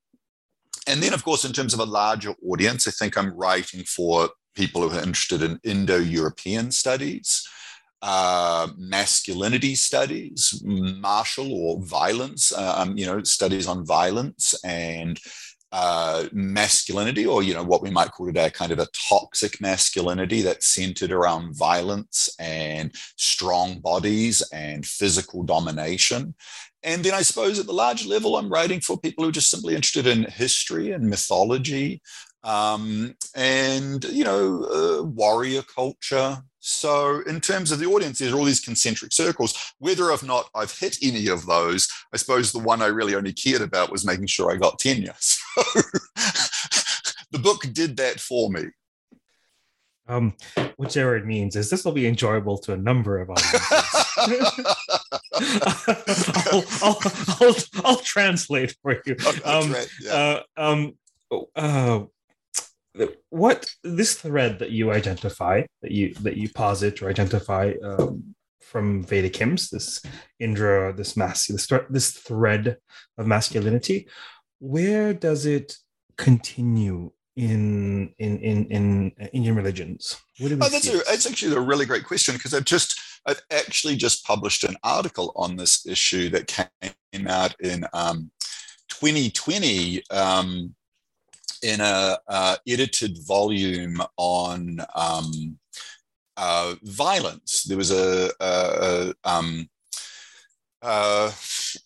and 0.88 1.02
then, 1.02 1.12
of 1.12 1.22
course, 1.22 1.44
in 1.44 1.52
terms 1.52 1.74
of 1.74 1.80
a 1.80 1.84
larger 1.84 2.34
audience, 2.46 2.88
I 2.88 2.90
think 2.90 3.16
I'm 3.16 3.34
writing 3.34 3.84
for 3.84 4.30
people 4.54 4.88
who 4.88 4.96
are 4.96 5.02
interested 5.02 5.42
in 5.42 5.60
Indo 5.62 5.98
European 5.98 6.70
studies, 6.70 7.46
uh, 8.02 8.68
masculinity 8.76 9.74
studies, 9.74 10.60
martial 10.64 11.52
or 11.52 11.80
violence, 11.82 12.52
uh, 12.52 12.74
um, 12.78 12.96
you 12.96 13.06
know, 13.06 13.22
studies 13.22 13.66
on 13.66 13.84
violence 13.84 14.54
and 14.64 15.20
uh, 15.70 16.24
masculinity, 16.32 17.26
or 17.26 17.42
you 17.42 17.52
know 17.52 17.62
what 17.62 17.82
we 17.82 17.90
might 17.90 18.10
call 18.10 18.26
today 18.26 18.48
kind 18.48 18.72
of 18.72 18.78
a 18.78 18.88
toxic 19.10 19.60
masculinity 19.60 20.40
that's 20.40 20.66
centered 20.66 21.12
around 21.12 21.54
violence 21.54 22.28
and 22.38 22.94
strong 23.16 23.78
bodies 23.80 24.42
and 24.52 24.86
physical 24.86 25.42
domination. 25.42 26.34
And 26.82 27.04
then 27.04 27.14
I 27.14 27.22
suppose 27.22 27.58
at 27.58 27.66
the 27.66 27.72
large 27.72 28.06
level, 28.06 28.36
I'm 28.36 28.48
writing 28.48 28.80
for 28.80 28.98
people 28.98 29.24
who 29.24 29.30
are 29.30 29.32
just 29.32 29.50
simply 29.50 29.74
interested 29.74 30.06
in 30.06 30.24
history 30.24 30.92
and 30.92 31.08
mythology, 31.08 32.00
um, 32.44 33.14
and 33.34 34.04
you 34.04 34.24
know, 34.24 34.64
uh, 34.64 35.02
warrior 35.02 35.62
culture. 35.62 36.38
So, 36.60 37.22
in 37.26 37.40
terms 37.40 37.72
of 37.72 37.78
the 37.78 37.86
audience, 37.86 38.18
there's 38.18 38.32
all 38.32 38.44
these 38.44 38.60
concentric 38.60 39.12
circles. 39.12 39.54
Whether 39.78 40.10
or 40.10 40.18
not 40.22 40.50
I've 40.54 40.76
hit 40.76 40.98
any 41.02 41.28
of 41.28 41.46
those, 41.46 41.88
I 42.12 42.16
suppose 42.16 42.52
the 42.52 42.58
one 42.58 42.82
I 42.82 42.86
really 42.86 43.14
only 43.14 43.32
cared 43.32 43.62
about 43.62 43.90
was 43.90 44.04
making 44.04 44.26
sure 44.26 44.52
I 44.52 44.56
got 44.56 44.78
tenure. 44.78 45.14
So, 45.20 45.62
the 47.32 47.38
book 47.38 47.66
did 47.72 47.96
that 47.96 48.20
for 48.20 48.50
me. 48.50 48.66
Um, 50.08 50.34
what 50.76 50.96
it 50.96 51.26
means 51.26 51.56
is 51.56 51.70
this 51.70 51.84
will 51.84 51.92
be 51.92 52.06
enjoyable 52.06 52.58
to 52.58 52.72
a 52.72 52.76
number 52.76 53.18
of 53.20 53.30
audiences. 53.30 53.60
I'll, 56.52 56.64
I'll, 56.82 56.98
I'll, 57.40 57.56
I'll, 57.84 57.96
translate 57.96 58.74
for 58.82 59.00
you. 59.04 59.16
Um, 59.44 59.72
right, 59.72 59.88
yeah. 60.00 60.12
uh, 60.12 60.42
um, 60.56 60.94
uh, 61.54 62.00
what 63.30 63.66
this 63.84 64.14
thread 64.14 64.58
that 64.58 64.70
you 64.70 64.90
identify 64.90 65.62
that 65.82 65.92
you 65.92 66.14
that 66.14 66.36
you 66.36 66.48
posit 66.48 67.02
or 67.02 67.08
identify 67.08 67.74
um, 67.84 68.34
from 68.68 69.02
Vedic 69.02 69.36
hymns, 69.36 69.70
this 69.70 70.02
Indra, 70.38 70.92
this 70.92 71.16
mass, 71.16 71.46
this, 71.46 71.68
this 71.88 72.10
thread 72.12 72.76
of 73.16 73.26
masculinity, 73.26 74.08
where 74.58 75.14
does 75.14 75.46
it 75.46 75.76
continue 76.16 77.12
in 77.38 78.12
in 78.18 78.38
in 78.38 78.66
in 78.66 79.12
Indian 79.32 79.54
religions? 79.54 80.20
oh, 80.40 80.68
that's, 80.68 80.88
a, 80.88 80.98
that's 81.08 81.26
actually 81.30 81.54
a 81.54 81.60
really 81.60 81.86
great 81.86 82.04
question 82.04 82.34
because 82.34 82.52
I've 82.52 82.64
just 82.64 82.98
I've 83.26 83.40
actually 83.52 83.96
just 83.96 84.24
published 84.24 84.64
an 84.64 84.76
article 84.82 85.32
on 85.36 85.56
this 85.56 85.86
issue 85.86 86.30
that 86.30 86.48
came 86.48 87.28
out 87.28 87.54
in 87.60 87.84
um, 87.92 88.32
2020 88.88 90.02
um, 90.10 90.74
in 91.62 91.80
a 91.80 92.18
uh, 92.26 92.56
edited 92.66 93.18
volume 93.24 94.02
on 94.16 94.80
um, 94.96 95.58
uh, 96.36 96.74
violence. 96.82 97.62
There 97.62 97.78
was 97.78 97.92
a, 97.92 98.30
a, 98.40 99.14
a 99.24 99.30
um, 99.30 99.68
uh, 100.82 101.30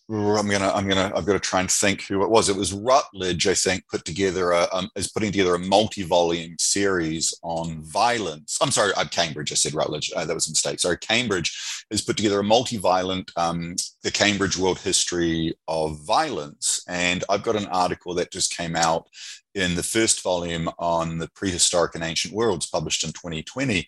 I'm 0.09 0.49
gonna, 0.49 0.71
I'm 0.71 0.87
gonna, 0.87 1.11
I've 1.15 1.25
got 1.25 1.33
to 1.33 1.39
try 1.39 1.59
and 1.59 1.69
think 1.69 2.03
who 2.03 2.23
it 2.23 2.29
was. 2.29 2.49
It 2.49 2.55
was 2.55 2.73
Routledge, 2.73 3.47
I 3.47 3.53
think, 3.53 3.87
put 3.87 4.05
together 4.05 4.51
a, 4.51 4.67
um, 4.71 4.89
is 4.95 5.11
putting 5.11 5.31
together 5.31 5.55
a 5.55 5.59
multi-volume 5.59 6.55
series 6.59 7.33
on 7.43 7.81
violence. 7.83 8.57
I'm 8.61 8.71
sorry, 8.71 8.93
I'm 8.97 9.07
Cambridge. 9.07 9.51
I 9.51 9.55
said 9.55 9.73
Routledge. 9.73 10.11
Uh, 10.15 10.25
that 10.25 10.33
was 10.33 10.47
a 10.47 10.51
mistake. 10.51 10.79
Sorry, 10.79 10.97
Cambridge 10.97 11.85
has 11.91 12.01
put 12.01 12.17
together 12.17 12.39
a 12.39 12.43
multi-violent, 12.43 13.31
um, 13.35 13.75
the 14.03 14.11
Cambridge 14.11 14.57
World 14.57 14.79
History 14.79 15.53
of 15.67 15.99
Violence, 16.05 16.83
and 16.87 17.23
I've 17.29 17.43
got 17.43 17.55
an 17.55 17.67
article 17.67 18.13
that 18.15 18.31
just 18.31 18.55
came 18.55 18.75
out 18.75 19.07
in 19.55 19.75
the 19.75 19.83
first 19.83 20.21
volume 20.23 20.69
on 20.79 21.19
the 21.19 21.29
prehistoric 21.35 21.95
and 21.95 22.03
ancient 22.03 22.33
worlds, 22.33 22.65
published 22.65 23.03
in 23.03 23.11
2020. 23.11 23.87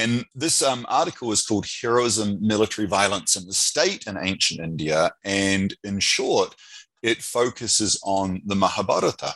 And 0.00 0.24
this 0.34 0.62
um, 0.62 0.86
article 0.88 1.30
is 1.30 1.44
called 1.44 1.66
Heroism, 1.82 2.38
Military 2.40 2.88
Violence 2.88 3.36
in 3.36 3.46
the 3.46 3.52
State 3.52 4.06
in 4.06 4.16
Ancient 4.16 4.58
India. 4.58 5.10
And 5.26 5.74
in 5.84 6.00
short, 6.00 6.54
it 7.02 7.20
focuses 7.20 8.00
on 8.02 8.40
the 8.46 8.54
Mahabharata. 8.54 9.34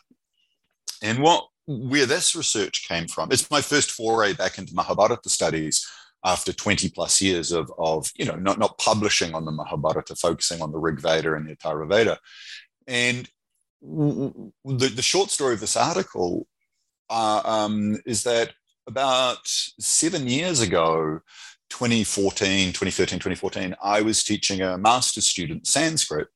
And 1.03 1.19
what 1.19 1.49
where 1.67 2.07
this 2.07 2.35
research 2.35 2.89
came 2.89 3.09
from, 3.09 3.31
it's 3.31 3.51
my 3.51 3.61
first 3.61 3.91
foray 3.91 4.33
back 4.33 4.57
into 4.57 4.75
Mahabharata 4.75 5.29
studies 5.29 5.87
after 6.25 6.51
20 6.51 6.89
plus 6.91 7.21
years 7.21 7.53
of, 7.53 7.71
of 7.79 8.11
you 8.17 8.25
know, 8.25 8.37
not, 8.37 8.59
not 8.59 8.79
publishing 8.79 9.35
on 9.35 9.45
the 9.45 9.53
Mahabharata, 9.53 10.17
focusing 10.17 10.63
on 10.63 10.73
the 10.73 10.79
Rig 10.79 10.99
Veda 10.99 11.35
and 11.35 11.47
the 11.47 11.57
Atharva 11.57 11.89
Veda. 11.91 12.19
And 12.87 13.29
the, 13.83 14.53
the 14.65 15.03
short 15.03 15.31
story 15.31 15.53
of 15.53 15.61
this 15.61 15.77
article 15.77 16.47
uh, 17.11 17.43
um, 17.45 17.99
is 18.07 18.23
that 18.23 18.55
about 18.87 19.41
seven 19.45 20.27
years 20.27 20.61
ago, 20.61 21.21
2014, 21.71 22.69
2013, 22.69 23.19
2014, 23.19 23.75
I 23.83 24.03
was 24.03 24.23
teaching 24.23 24.61
a 24.61 24.79
master's 24.79 25.29
student 25.29 25.67
Sanskrit. 25.67 26.29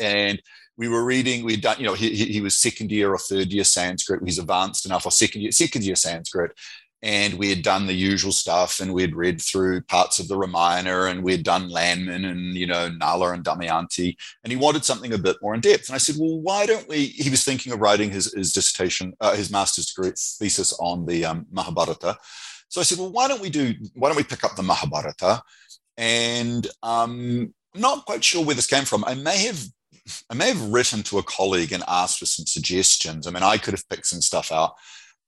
And 0.00 0.40
we 0.76 0.88
were 0.88 1.04
reading, 1.04 1.44
we'd 1.44 1.60
done, 1.60 1.76
you 1.78 1.84
know, 1.84 1.94
he, 1.94 2.14
he 2.14 2.40
was 2.40 2.56
second 2.56 2.90
year 2.90 3.12
or 3.12 3.18
third 3.18 3.52
year 3.52 3.64
Sanskrit. 3.64 4.22
He's 4.24 4.38
advanced 4.38 4.86
enough 4.86 5.04
or 5.04 5.12
second 5.12 5.42
year, 5.42 5.52
second 5.52 5.84
year 5.84 5.94
Sanskrit 5.94 6.52
and 7.02 7.34
we 7.34 7.48
had 7.48 7.62
done 7.62 7.86
the 7.86 7.94
usual 7.94 8.32
stuff 8.32 8.80
and 8.80 8.92
we'd 8.92 9.16
read 9.16 9.40
through 9.40 9.80
parts 9.82 10.18
of 10.18 10.28
the 10.28 10.36
Ramayana 10.36 11.04
and 11.04 11.22
we'd 11.22 11.44
done 11.44 11.70
Lanman 11.70 12.30
and 12.30 12.54
you 12.56 12.66
know 12.66 12.88
Nala 12.88 13.32
and 13.32 13.44
Damayanti 13.44 14.16
and 14.44 14.50
he 14.50 14.56
wanted 14.56 14.84
something 14.84 15.12
a 15.12 15.18
bit 15.18 15.36
more 15.40 15.54
in 15.54 15.60
depth. 15.60 15.88
And 15.88 15.94
I 15.94 15.98
said 15.98 16.16
well 16.18 16.40
why 16.40 16.66
don't 16.66 16.88
we 16.88 17.06
he 17.06 17.30
was 17.30 17.44
thinking 17.44 17.72
of 17.72 17.80
writing 17.80 18.10
his, 18.10 18.32
his 18.34 18.52
dissertation 18.52 19.14
uh, 19.20 19.34
his 19.34 19.50
master's 19.50 19.86
degree 19.86 20.12
thesis 20.14 20.72
on 20.78 21.06
the 21.06 21.24
um, 21.24 21.46
Mahabharata. 21.50 22.18
So 22.68 22.80
I 22.80 22.84
said 22.84 22.98
well 22.98 23.12
why 23.12 23.28
don't 23.28 23.42
we 23.42 23.50
do 23.50 23.74
why 23.94 24.08
don't 24.08 24.16
we 24.18 24.24
pick 24.24 24.44
up 24.44 24.56
the 24.56 24.62
Mahabharata? 24.62 25.42
And 25.96 26.66
um, 26.82 27.52
I'm 27.74 27.80
not 27.80 28.04
quite 28.04 28.24
sure 28.24 28.44
where 28.44 28.56
this 28.56 28.66
came 28.66 28.84
from. 28.84 29.04
I 29.04 29.14
may 29.14 29.38
have 29.46 29.64
I 30.28 30.34
may 30.34 30.48
have 30.48 30.72
written 30.72 31.02
to 31.04 31.18
a 31.18 31.22
colleague 31.22 31.72
and 31.72 31.84
asked 31.88 32.18
for 32.18 32.26
some 32.26 32.46
suggestions. 32.46 33.26
I 33.26 33.30
mean 33.30 33.42
I 33.42 33.56
could 33.56 33.72
have 33.72 33.88
picked 33.88 34.06
some 34.06 34.20
stuff 34.20 34.52
out. 34.52 34.74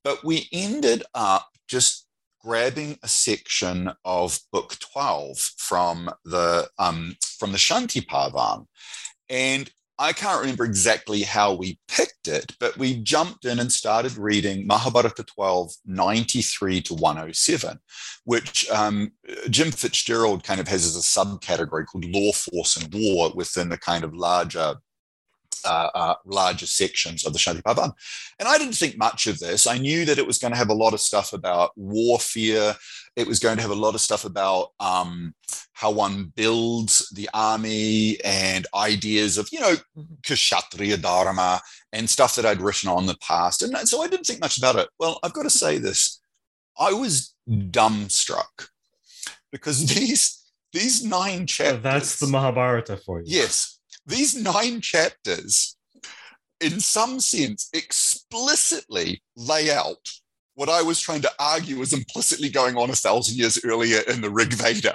But 0.04 0.24
we 0.24 0.48
ended 0.52 1.04
up 1.14 1.51
just 1.72 2.06
grabbing 2.38 2.98
a 3.02 3.08
section 3.08 3.90
of 4.04 4.38
book 4.52 4.76
12 4.92 5.38
from 5.56 6.10
the 6.26 6.68
um, 6.78 7.16
from 7.38 7.50
the 7.50 7.58
Shanti 7.58 8.06
Parvan. 8.06 8.68
And 9.30 9.70
I 9.98 10.12
can't 10.12 10.40
remember 10.40 10.64
exactly 10.64 11.22
how 11.22 11.54
we 11.54 11.78
picked 11.88 12.28
it, 12.28 12.54
but 12.60 12.76
we 12.76 12.96
jumped 13.02 13.46
in 13.46 13.58
and 13.58 13.72
started 13.72 14.18
reading 14.18 14.66
Mahabharata 14.66 15.24
12, 15.24 15.72
93 15.86 16.82
to 16.82 16.94
107, 16.94 17.78
which 18.24 18.68
um, 18.70 19.12
Jim 19.48 19.70
Fitzgerald 19.70 20.44
kind 20.44 20.60
of 20.60 20.68
has 20.68 20.84
as 20.84 20.96
a 20.96 21.00
subcategory 21.00 21.86
called 21.86 22.04
law, 22.04 22.32
force, 22.32 22.76
and 22.76 22.92
war 22.92 23.32
within 23.34 23.70
the 23.70 23.78
kind 23.78 24.04
of 24.04 24.14
larger 24.14 24.74
uh, 25.64 25.90
uh, 25.94 26.14
larger 26.24 26.66
sections 26.66 27.24
of 27.24 27.32
the 27.32 27.38
Shanti. 27.38 27.62
And 28.38 28.48
I 28.48 28.58
didn't 28.58 28.74
think 28.74 28.96
much 28.96 29.26
of 29.26 29.38
this. 29.38 29.66
I 29.66 29.78
knew 29.78 30.04
that 30.04 30.18
it 30.18 30.26
was 30.26 30.38
going 30.38 30.52
to 30.52 30.58
have 30.58 30.70
a 30.70 30.74
lot 30.74 30.94
of 30.94 31.00
stuff 31.00 31.32
about 31.32 31.72
warfare. 31.76 32.74
It 33.16 33.26
was 33.26 33.38
going 33.38 33.56
to 33.56 33.62
have 33.62 33.70
a 33.70 33.74
lot 33.74 33.94
of 33.94 34.00
stuff 34.00 34.24
about 34.24 34.68
um, 34.80 35.34
how 35.72 35.90
one 35.90 36.32
builds 36.34 37.08
the 37.10 37.28
army 37.34 38.18
and 38.24 38.66
ideas 38.74 39.38
of, 39.38 39.48
you 39.52 39.60
know, 39.60 39.74
Kshatriya 40.24 40.96
Dharma 40.98 41.60
and 41.92 42.08
stuff 42.08 42.36
that 42.36 42.46
I'd 42.46 42.62
written 42.62 42.88
on 42.88 43.06
the 43.06 43.16
past. 43.20 43.62
And 43.62 43.76
so 43.88 44.02
I 44.02 44.08
didn't 44.08 44.26
think 44.26 44.40
much 44.40 44.58
about 44.58 44.76
it. 44.76 44.88
Well, 44.98 45.18
I've 45.22 45.34
got 45.34 45.42
to 45.42 45.50
say 45.50 45.78
this 45.78 46.20
I 46.78 46.92
was 46.92 47.34
dumbstruck 47.48 48.68
because 49.50 49.86
these 49.94 50.38
these 50.72 51.04
nine 51.04 51.46
chapters. 51.46 51.82
that's 51.82 52.18
the 52.18 52.26
Mahabharata 52.26 52.96
for 52.96 53.20
you. 53.20 53.26
Yes 53.26 53.71
these 54.06 54.34
nine 54.34 54.80
chapters, 54.80 55.76
in 56.60 56.80
some 56.80 57.20
sense, 57.20 57.68
explicitly 57.72 59.22
lay 59.36 59.70
out 59.70 60.08
what 60.54 60.68
I 60.68 60.82
was 60.82 61.00
trying 61.00 61.22
to 61.22 61.32
argue 61.38 61.78
was 61.78 61.92
implicitly 61.92 62.50
going 62.50 62.76
on 62.76 62.90
a 62.90 62.94
thousand 62.94 63.36
years 63.36 63.58
earlier 63.64 64.00
in 64.08 64.20
the 64.20 64.30
Rig 64.30 64.52
Veda. 64.52 64.94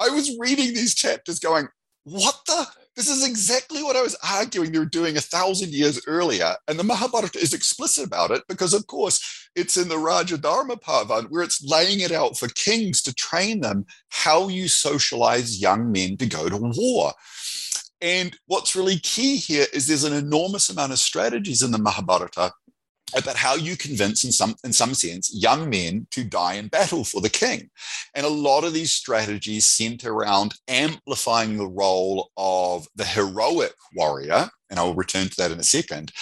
I 0.00 0.08
was 0.08 0.36
reading 0.38 0.68
these 0.74 0.94
chapters 0.94 1.38
going, 1.38 1.68
what 2.04 2.40
the? 2.46 2.66
This 2.96 3.08
is 3.08 3.26
exactly 3.26 3.82
what 3.82 3.96
I 3.96 4.02
was 4.02 4.16
arguing 4.22 4.70
they 4.70 4.78
were 4.78 4.84
doing 4.84 5.16
a 5.16 5.20
thousand 5.20 5.72
years 5.72 6.00
earlier. 6.06 6.54
And 6.68 6.78
the 6.78 6.84
Mahabharata 6.84 7.40
is 7.40 7.52
explicit 7.52 8.06
about 8.06 8.30
it 8.30 8.44
because, 8.48 8.72
of 8.72 8.86
course, 8.86 9.48
it's 9.56 9.76
in 9.76 9.88
the 9.88 9.98
Raja 9.98 10.38
Dharma 10.38 10.76
Parvan 10.76 11.24
where 11.24 11.42
it's 11.42 11.64
laying 11.64 12.00
it 12.00 12.12
out 12.12 12.38
for 12.38 12.46
kings 12.48 13.02
to 13.02 13.14
train 13.14 13.60
them 13.60 13.84
how 14.10 14.46
you 14.46 14.68
socialize 14.68 15.60
young 15.60 15.90
men 15.90 16.16
to 16.18 16.26
go 16.26 16.48
to 16.48 16.56
war. 16.56 17.12
And 18.00 18.36
what's 18.46 18.76
really 18.76 18.98
key 18.98 19.36
here 19.36 19.66
is 19.72 19.86
there's 19.86 20.04
an 20.04 20.12
enormous 20.12 20.68
amount 20.68 20.92
of 20.92 20.98
strategies 20.98 21.62
in 21.62 21.70
the 21.70 21.78
Mahabharata 21.78 22.52
about 23.16 23.36
how 23.36 23.54
you 23.54 23.76
convince, 23.76 24.24
in 24.24 24.32
some, 24.32 24.56
in 24.64 24.72
some 24.72 24.94
sense, 24.94 25.30
young 25.32 25.70
men 25.70 26.06
to 26.10 26.24
die 26.24 26.54
in 26.54 26.68
battle 26.68 27.04
for 27.04 27.20
the 27.20 27.30
king. 27.30 27.70
And 28.14 28.26
a 28.26 28.30
lot 28.30 28.64
of 28.64 28.72
these 28.72 28.92
strategies 28.92 29.66
center 29.66 30.12
around 30.12 30.54
amplifying 30.68 31.56
the 31.56 31.68
role 31.68 32.30
of 32.36 32.88
the 32.96 33.04
heroic 33.04 33.74
warrior, 33.94 34.50
and 34.68 34.78
I'll 34.78 34.94
return 34.94 35.28
to 35.28 35.36
that 35.36 35.52
in 35.52 35.60
a 35.60 35.64
second, 35.64 36.12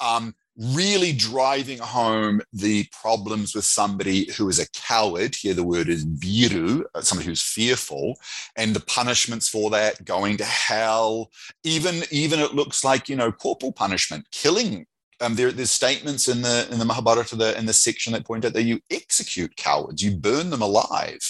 Um, 0.00 0.34
really 0.56 1.12
driving 1.12 1.78
home 1.78 2.40
the 2.52 2.86
problems 2.92 3.54
with 3.54 3.64
somebody 3.64 4.30
who 4.32 4.48
is 4.48 4.58
a 4.58 4.70
coward. 4.70 5.34
Here, 5.34 5.54
the 5.54 5.64
word 5.64 5.88
is 5.88 6.06
bhiru, 6.06 6.84
uh, 6.94 7.00
somebody 7.00 7.28
who's 7.28 7.42
fearful, 7.42 8.18
and 8.56 8.74
the 8.74 8.80
punishments 8.80 9.48
for 9.48 9.70
that, 9.70 10.04
going 10.04 10.36
to 10.38 10.44
hell. 10.44 11.30
Even, 11.64 12.02
even 12.10 12.40
it 12.40 12.54
looks 12.54 12.84
like 12.84 13.08
you 13.08 13.16
know 13.16 13.32
corporal 13.32 13.72
punishment, 13.72 14.26
killing. 14.30 14.86
Um, 15.20 15.36
there, 15.36 15.52
there's 15.52 15.70
statements 15.70 16.28
in 16.28 16.42
the 16.42 16.68
in 16.70 16.78
the 16.78 16.84
Mahabharata 16.84 17.36
the, 17.36 17.56
in 17.56 17.66
the 17.66 17.72
section 17.72 18.12
that 18.12 18.26
point 18.26 18.44
out 18.44 18.52
that 18.52 18.64
you 18.64 18.80
execute 18.90 19.56
cowards, 19.56 20.02
you 20.02 20.16
burn 20.16 20.50
them 20.50 20.62
alive. 20.62 21.20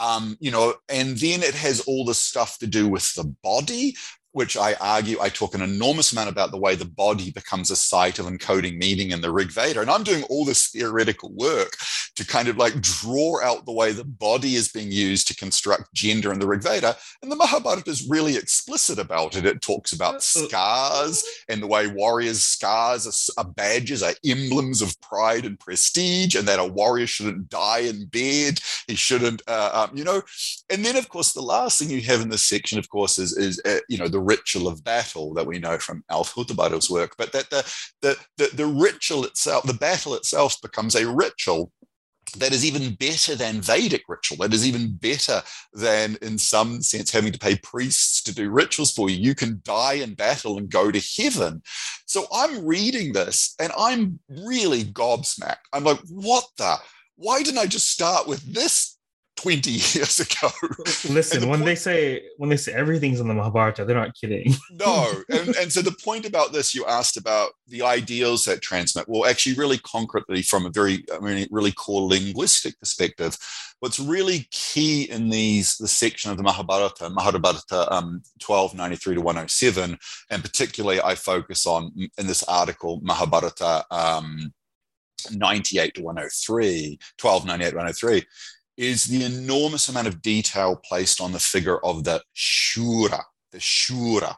Um, 0.00 0.36
you 0.40 0.50
know, 0.50 0.74
and 0.88 1.16
then 1.16 1.42
it 1.42 1.54
has 1.54 1.80
all 1.82 2.04
the 2.04 2.14
stuff 2.14 2.58
to 2.58 2.66
do 2.66 2.88
with 2.88 3.14
the 3.14 3.24
body, 3.42 3.94
which 4.32 4.56
I 4.56 4.74
argue, 4.80 5.20
I 5.20 5.28
talk 5.28 5.54
an 5.54 5.62
enormous 5.62 6.12
amount 6.12 6.30
about 6.30 6.50
the 6.50 6.58
way 6.58 6.74
the 6.74 6.84
body 6.84 7.30
becomes 7.30 7.70
a 7.70 7.76
site 7.76 8.18
of 8.18 8.26
encoding 8.26 8.78
meaning 8.78 9.10
in 9.10 9.20
the 9.20 9.32
Rig 9.32 9.50
Veda. 9.50 9.80
And 9.80 9.90
I'm 9.90 10.02
doing 10.02 10.24
all 10.24 10.44
this 10.44 10.68
theoretical 10.68 11.30
work 11.32 11.76
to 12.16 12.26
kind 12.26 12.48
of 12.48 12.56
like 12.56 12.80
draw 12.80 13.42
out 13.42 13.64
the 13.66 13.72
way 13.72 13.92
the 13.92 14.04
body 14.04 14.54
is 14.54 14.70
being 14.70 14.90
used 14.90 15.28
to 15.28 15.36
construct 15.36 15.92
gender 15.94 16.32
in 16.32 16.38
the 16.38 16.46
Rig 16.46 16.62
Veda. 16.62 16.96
And 17.22 17.30
the 17.30 17.36
Mahabharata 17.36 17.88
is 17.90 18.08
really 18.08 18.36
explicit 18.36 18.98
about 18.98 19.36
it. 19.36 19.46
It 19.46 19.62
talks 19.62 19.92
about 19.92 20.22
scars 20.22 21.24
and 21.48 21.62
the 21.62 21.66
way 21.66 21.86
warriors' 21.86 22.42
scars 22.42 23.06
are, 23.06 23.42
are 23.42 23.50
badges, 23.50 24.02
are 24.02 24.14
emblems 24.24 24.82
of 24.82 24.98
pride 25.00 25.44
and 25.44 25.58
prestige, 25.58 26.34
and 26.34 26.48
that 26.48 26.58
a 26.58 26.64
warrior 26.64 27.06
shouldn't 27.06 27.48
die 27.48 27.80
in 27.80 28.06
bed. 28.06 28.60
He 28.86 28.94
shouldn't, 28.94 29.42
uh, 29.46 29.88
um, 29.88 29.96
you 29.96 30.04
know. 30.04 30.22
And 30.70 30.84
then, 30.84 30.96
of 30.96 31.08
course, 31.08 31.32
the 31.32 31.42
last 31.42 31.78
thing 31.78 31.90
you 31.90 32.00
have 32.02 32.20
in 32.20 32.28
this 32.28 32.46
section, 32.46 32.78
of 32.78 32.88
course, 32.88 33.18
is, 33.18 33.36
is 33.36 33.60
uh, 33.64 33.78
you 33.88 33.98
know, 33.98 34.08
the 34.08 34.21
ritual 34.22 34.68
of 34.68 34.84
battle 34.84 35.34
that 35.34 35.46
we 35.46 35.58
know 35.58 35.78
from 35.78 36.04
Alf 36.10 36.34
Hiltebeitel's 36.34 36.90
work, 36.90 37.14
but 37.18 37.32
that 37.32 37.50
the, 37.50 37.62
the, 38.00 38.16
the, 38.38 38.56
the 38.56 38.66
ritual 38.66 39.24
itself, 39.24 39.64
the 39.64 39.74
battle 39.74 40.14
itself 40.14 40.60
becomes 40.62 40.94
a 40.94 41.08
ritual 41.08 41.72
that 42.38 42.52
is 42.52 42.64
even 42.64 42.94
better 42.94 43.34
than 43.34 43.60
Vedic 43.60 44.04
ritual. 44.08 44.38
That 44.38 44.54
is 44.54 44.66
even 44.66 44.94
better 44.94 45.42
than, 45.72 46.16
in 46.22 46.38
some 46.38 46.80
sense, 46.80 47.10
having 47.10 47.32
to 47.32 47.38
pay 47.38 47.56
priests 47.56 48.22
to 48.22 48.34
do 48.34 48.50
rituals 48.50 48.92
for 48.92 49.10
you. 49.10 49.16
You 49.16 49.34
can 49.34 49.60
die 49.64 49.94
in 49.94 50.14
battle 50.14 50.58
and 50.58 50.70
go 50.70 50.90
to 50.90 51.22
heaven. 51.22 51.62
So 52.06 52.24
I'm 52.32 52.64
reading 52.64 53.12
this 53.12 53.54
and 53.60 53.72
I'm 53.76 54.18
really 54.28 54.84
gobsmacked. 54.84 55.56
I'm 55.72 55.84
like, 55.84 56.00
what 56.08 56.44
the? 56.56 56.76
Why 57.16 57.42
didn't 57.42 57.58
I 57.58 57.66
just 57.66 57.90
start 57.90 58.26
with 58.26 58.42
this 58.52 58.96
20 59.42 59.70
years 59.70 60.20
ago. 60.20 60.50
Listen, 61.10 61.40
the 61.40 61.48
when 61.48 61.58
point, 61.58 61.66
they 61.66 61.74
say 61.74 62.22
when 62.36 62.48
they 62.48 62.56
say 62.56 62.72
everything's 62.72 63.18
in 63.18 63.26
the 63.26 63.34
Mahabharata, 63.34 63.84
they're 63.84 63.96
not 63.96 64.14
kidding. 64.14 64.54
no. 64.70 65.10
And, 65.28 65.56
and 65.56 65.72
so 65.72 65.82
the 65.82 65.96
point 66.04 66.26
about 66.26 66.52
this, 66.52 66.74
you 66.74 66.86
asked 66.86 67.16
about 67.16 67.50
the 67.66 67.82
ideals 67.82 68.44
that 68.44 68.62
transmit. 68.62 69.08
Well, 69.08 69.28
actually, 69.28 69.56
really 69.56 69.78
concretely 69.78 70.42
from 70.42 70.64
a 70.64 70.70
very, 70.70 71.04
I 71.12 71.18
mean, 71.18 71.48
really 71.50 71.72
core 71.72 72.08
linguistic 72.08 72.78
perspective, 72.78 73.36
what's 73.80 73.98
really 73.98 74.46
key 74.52 75.10
in 75.10 75.28
these 75.28 75.76
the 75.76 75.88
section 75.88 76.30
of 76.30 76.36
the 76.36 76.44
Mahabharata, 76.44 77.10
Mahabharata 77.10 77.92
um, 77.92 78.22
1293 78.46 79.16
to 79.16 79.20
107, 79.20 79.98
and 80.30 80.42
particularly 80.42 81.00
I 81.00 81.16
focus 81.16 81.66
on 81.66 81.92
in 82.16 82.26
this 82.28 82.44
article, 82.44 83.00
Mahabharata 83.02 83.84
um, 83.90 84.52
98 85.32 85.94
to 85.94 86.02
103, 86.02 86.98
1298 87.20 87.70
to 87.70 87.76
103 87.76 88.24
is 88.76 89.04
the 89.04 89.24
enormous 89.24 89.88
amount 89.88 90.08
of 90.08 90.22
detail 90.22 90.76
placed 90.76 91.20
on 91.20 91.32
the 91.32 91.38
figure 91.38 91.78
of 91.78 92.04
the 92.04 92.22
Shura, 92.36 93.22
the 93.50 93.58
Shura. 93.58 94.36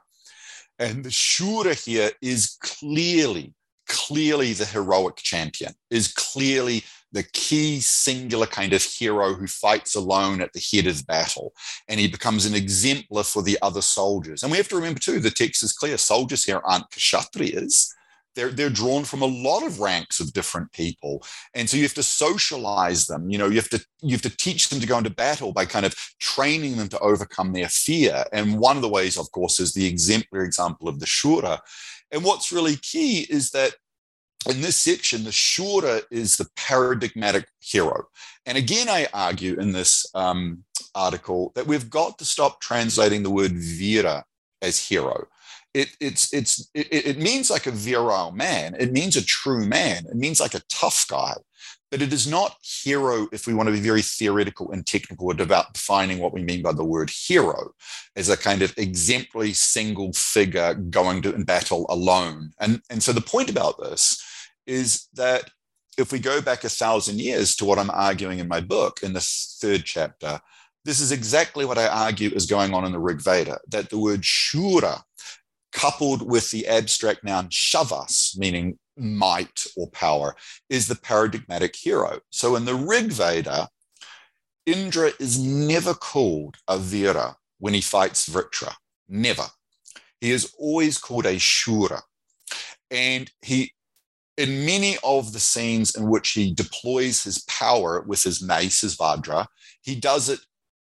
And 0.78 1.04
the 1.04 1.10
Shura 1.10 1.82
here 1.84 2.10
is 2.20 2.56
clearly, 2.60 3.54
clearly 3.88 4.52
the 4.52 4.64
heroic 4.64 5.16
champion, 5.16 5.74
is 5.90 6.12
clearly 6.12 6.82
the 7.12 7.22
key 7.32 7.80
singular 7.80 8.46
kind 8.46 8.72
of 8.72 8.82
hero 8.82 9.34
who 9.34 9.46
fights 9.46 9.94
alone 9.94 10.40
at 10.40 10.52
the 10.52 10.62
head 10.72 10.88
of 10.88 11.06
battle. 11.06 11.52
And 11.88 12.00
he 12.00 12.08
becomes 12.08 12.44
an 12.44 12.54
exemplar 12.54 13.22
for 13.22 13.42
the 13.42 13.56
other 13.62 13.82
soldiers. 13.82 14.42
And 14.42 14.50
we 14.50 14.58
have 14.58 14.68
to 14.68 14.76
remember 14.76 14.98
too, 14.98 15.20
the 15.20 15.30
text 15.30 15.62
is 15.62 15.72
clear 15.72 15.96
soldiers 15.96 16.44
here 16.44 16.60
aren't 16.64 16.90
kshatriyas 16.90 17.92
they're 18.34 18.50
they're 18.50 18.70
drawn 18.70 19.04
from 19.04 19.22
a 19.22 19.26
lot 19.26 19.64
of 19.64 19.80
ranks 19.80 20.20
of 20.20 20.32
different 20.32 20.72
people. 20.72 21.24
And 21.54 21.68
so 21.68 21.76
you 21.76 21.82
have 21.84 21.94
to 21.94 22.02
socialize 22.02 23.06
them 23.06 23.30
you 23.30 23.38
know 23.38 23.48
you 23.48 23.56
have 23.56 23.70
to 23.70 23.84
you 24.02 24.12
have 24.12 24.22
to 24.22 24.36
teach 24.36 24.68
them 24.68 24.80
to 24.80 24.86
go 24.86 24.98
into 24.98 25.10
battle 25.10 25.52
by 25.52 25.64
kind 25.64 25.86
of 25.86 25.94
training 26.20 26.76
them 26.76 26.88
to 26.88 26.98
overcome 27.00 27.52
their 27.52 27.68
fear. 27.68 28.24
And 28.32 28.58
one 28.58 28.76
of 28.76 28.82
the 28.82 28.88
ways 28.88 29.18
of 29.18 29.30
course 29.32 29.60
is 29.60 29.72
the 29.72 29.86
exemplary 29.86 30.46
example 30.46 30.88
of 30.88 31.00
the 31.00 31.06
shura. 31.06 31.60
And 32.10 32.24
what's 32.24 32.52
really 32.52 32.76
key 32.76 33.26
is 33.28 33.50
that 33.50 33.74
in 34.48 34.60
this 34.60 34.76
section, 34.76 35.24
the 35.24 35.30
Shura 35.30 36.02
is 36.10 36.36
the 36.36 36.46
paradigmatic 36.56 37.48
hero. 37.60 38.08
And 38.46 38.58
again, 38.58 38.88
I 38.88 39.08
argue 39.14 39.58
in 39.58 39.72
this 39.72 40.06
um, 40.14 40.64
article 40.94 41.52
that 41.54 41.66
we've 41.66 41.88
got 41.88 42.18
to 42.18 42.24
stop 42.24 42.60
translating 42.60 43.22
the 43.22 43.30
word 43.30 43.52
Vira 43.52 44.24
as 44.60 44.78
hero 44.78 45.26
it, 45.74 45.88
it's 46.00 46.32
it's 46.32 46.70
it, 46.72 46.86
it 46.90 47.18
means 47.18 47.50
like 47.50 47.66
a 47.66 47.72
virile 47.72 48.30
man. 48.30 48.76
It 48.78 48.92
means 48.92 49.16
a 49.16 49.24
true 49.24 49.66
man. 49.66 50.06
It 50.06 50.16
means 50.16 50.40
like 50.40 50.54
a 50.54 50.62
tough 50.68 51.04
guy. 51.08 51.34
But 51.90 52.02
it 52.02 52.12
is 52.12 52.26
not 52.26 52.56
hero 52.62 53.28
if 53.32 53.46
we 53.46 53.54
want 53.54 53.68
to 53.68 53.72
be 53.72 53.80
very 53.80 54.02
theoretical 54.02 54.72
and 54.72 54.84
technical 54.84 55.30
about 55.30 55.74
defining 55.74 56.18
what 56.18 56.32
we 56.32 56.42
mean 56.42 56.60
by 56.60 56.72
the 56.72 56.84
word 56.84 57.08
hero 57.08 57.72
as 58.16 58.28
a 58.28 58.36
kind 58.36 58.62
of 58.62 58.76
exemplary 58.76 59.52
single 59.52 60.12
figure 60.12 60.74
going 60.74 61.22
to 61.22 61.32
in 61.32 61.44
battle 61.44 61.86
alone. 61.88 62.50
And, 62.58 62.80
and 62.90 63.00
so 63.00 63.12
the 63.12 63.20
point 63.20 63.48
about 63.48 63.80
this 63.80 64.20
is 64.66 65.08
that 65.14 65.50
if 65.96 66.10
we 66.10 66.18
go 66.18 66.40
back 66.40 66.64
a 66.64 66.68
thousand 66.68 67.20
years 67.20 67.54
to 67.56 67.64
what 67.64 67.78
I'm 67.78 67.90
arguing 67.90 68.40
in 68.40 68.48
my 68.48 68.60
book 68.60 69.00
in 69.04 69.12
the 69.12 69.24
third 69.60 69.84
chapter, 69.84 70.40
this 70.84 71.00
is 71.00 71.12
exactly 71.12 71.64
what 71.64 71.78
I 71.78 71.86
argue 71.86 72.30
is 72.30 72.46
going 72.46 72.74
on 72.74 72.84
in 72.84 72.92
the 72.92 72.98
Rig 72.98 73.22
Veda, 73.22 73.60
that 73.68 73.90
the 73.90 73.98
word 73.98 74.22
shura 74.22 75.02
coupled 75.74 76.22
with 76.22 76.50
the 76.50 76.66
abstract 76.66 77.24
noun 77.24 77.48
shavas, 77.48 78.38
meaning 78.38 78.78
might 78.96 79.66
or 79.76 79.90
power, 79.90 80.34
is 80.70 80.86
the 80.86 80.94
paradigmatic 80.94 81.74
hero. 81.76 82.20
So 82.30 82.56
in 82.56 82.64
the 82.64 82.74
Rig 82.74 83.10
Veda, 83.12 83.68
Indra 84.64 85.10
is 85.18 85.38
never 85.38 85.92
called 85.92 86.56
a 86.68 86.78
Vira 86.78 87.36
when 87.58 87.74
he 87.74 87.80
fights 87.80 88.28
Vritra. 88.28 88.72
Never. 89.08 89.46
He 90.20 90.30
is 90.30 90.54
always 90.58 90.96
called 90.96 91.26
a 91.26 91.34
Shura. 91.34 92.00
And 92.90 93.30
he, 93.42 93.72
in 94.38 94.64
many 94.64 94.96
of 95.02 95.32
the 95.32 95.40
scenes 95.40 95.94
in 95.94 96.08
which 96.08 96.30
he 96.30 96.54
deploys 96.54 97.24
his 97.24 97.44
power 97.44 98.02
with 98.06 98.22
his 98.22 98.42
mace, 98.42 98.80
his 98.80 98.96
Vajra, 98.96 99.46
he 99.82 99.96
does 99.96 100.28
it 100.28 100.40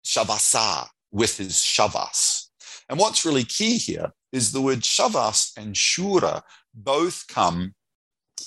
Shavasa 0.05 0.87
with 1.11 1.37
his 1.37 1.55
Shavas. 1.55 2.47
And 2.89 2.97
what's 2.97 3.25
really 3.25 3.43
key 3.43 3.77
here 3.77 4.13
is 4.31 4.51
the 4.51 4.61
word 4.61 4.79
shavas 4.79 5.51
and 5.57 5.75
shura 5.75 6.41
both 6.73 7.25
come 7.27 7.73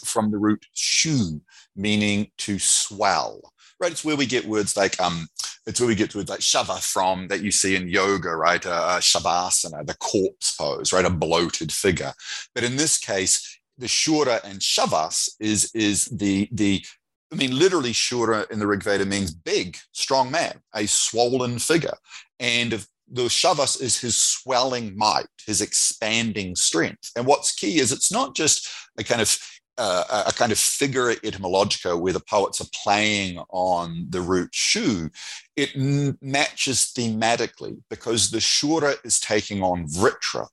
from 0.04 0.30
the 0.30 0.38
root 0.38 0.64
shu, 0.72 1.40
meaning 1.76 2.30
to 2.38 2.58
swell. 2.58 3.40
Right? 3.80 3.92
It's 3.92 4.04
where 4.04 4.16
we 4.16 4.26
get 4.26 4.46
words 4.46 4.76
like 4.76 5.00
um, 5.00 5.28
it's 5.66 5.80
where 5.80 5.88
we 5.88 5.94
get 5.94 6.14
words 6.14 6.30
like 6.30 6.40
shava 6.40 6.80
from 6.80 7.28
that 7.28 7.42
you 7.42 7.50
see 7.50 7.76
in 7.76 7.88
yoga, 7.88 8.34
right? 8.34 8.64
Uh, 8.64 8.98
shavasana, 8.98 9.86
the 9.86 9.94
corpse 9.94 10.54
pose, 10.56 10.92
right? 10.92 11.04
A 11.04 11.10
bloated 11.10 11.72
figure. 11.72 12.12
But 12.54 12.64
in 12.64 12.76
this 12.76 12.98
case, 12.98 13.60
the 13.78 13.86
shura 13.86 14.42
and 14.44 14.60
shavas 14.60 15.30
is 15.40 15.70
is 15.74 16.04
the 16.06 16.48
the 16.52 16.84
I 17.32 17.34
mean, 17.34 17.58
literally, 17.58 17.92
Shura 17.92 18.50
in 18.50 18.58
the 18.58 18.66
Rig 18.66 18.82
Veda 18.82 19.06
means 19.06 19.32
big, 19.32 19.78
strong 19.92 20.30
man, 20.30 20.60
a 20.74 20.86
swollen 20.86 21.58
figure. 21.58 21.96
And 22.38 22.74
if 22.74 22.86
the 23.12 23.24
shavas 23.24 23.80
is 23.80 24.00
his 24.00 24.16
swelling 24.16 24.96
might, 24.96 25.26
his 25.46 25.60
expanding 25.60 26.56
strength. 26.56 27.10
And 27.14 27.26
what's 27.26 27.54
key 27.54 27.78
is 27.78 27.92
it's 27.92 28.10
not 28.10 28.34
just 28.34 28.68
a 28.98 29.04
kind 29.04 29.20
of 29.20 29.38
uh, 29.78 30.24
a 30.26 30.32
kind 30.32 30.52
of 30.52 30.58
figura 30.58 31.16
etymologica 31.16 31.98
where 31.98 32.12
the 32.12 32.20
poets 32.20 32.60
are 32.60 32.68
playing 32.84 33.38
on 33.50 34.06
the 34.10 34.20
root 34.20 34.50
shu, 34.52 35.08
it 35.56 35.70
n- 35.74 36.18
matches 36.20 36.92
thematically 36.96 37.78
because 37.88 38.30
the 38.30 38.38
shura 38.38 38.96
is 39.04 39.18
taking 39.18 39.62
on 39.62 39.86
vritra, 39.86 40.46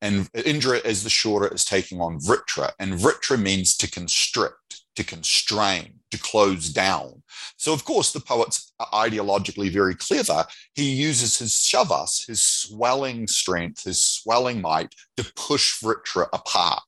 and 0.00 0.28
Indra 0.34 0.80
as 0.84 1.02
the 1.02 1.10
shura 1.10 1.52
is 1.52 1.64
taking 1.64 2.00
on 2.00 2.18
vritra, 2.18 2.72
and 2.78 2.94
vritra 2.94 3.40
means 3.40 3.76
to 3.76 3.90
constrict 3.90 4.81
to 4.96 5.04
constrain, 5.04 6.00
to 6.10 6.18
close 6.18 6.68
down. 6.68 7.22
So, 7.56 7.72
of 7.72 7.84
course, 7.84 8.12
the 8.12 8.20
poet's 8.20 8.72
ideologically 8.92 9.72
very 9.72 9.94
clever. 9.94 10.44
He 10.74 10.90
uses 10.90 11.38
his 11.38 11.52
shavas, 11.52 12.26
his 12.26 12.42
swelling 12.42 13.26
strength, 13.26 13.84
his 13.84 14.04
swelling 14.04 14.60
might, 14.60 14.94
to 15.16 15.32
push 15.36 15.80
Vritra 15.80 16.28
apart, 16.32 16.82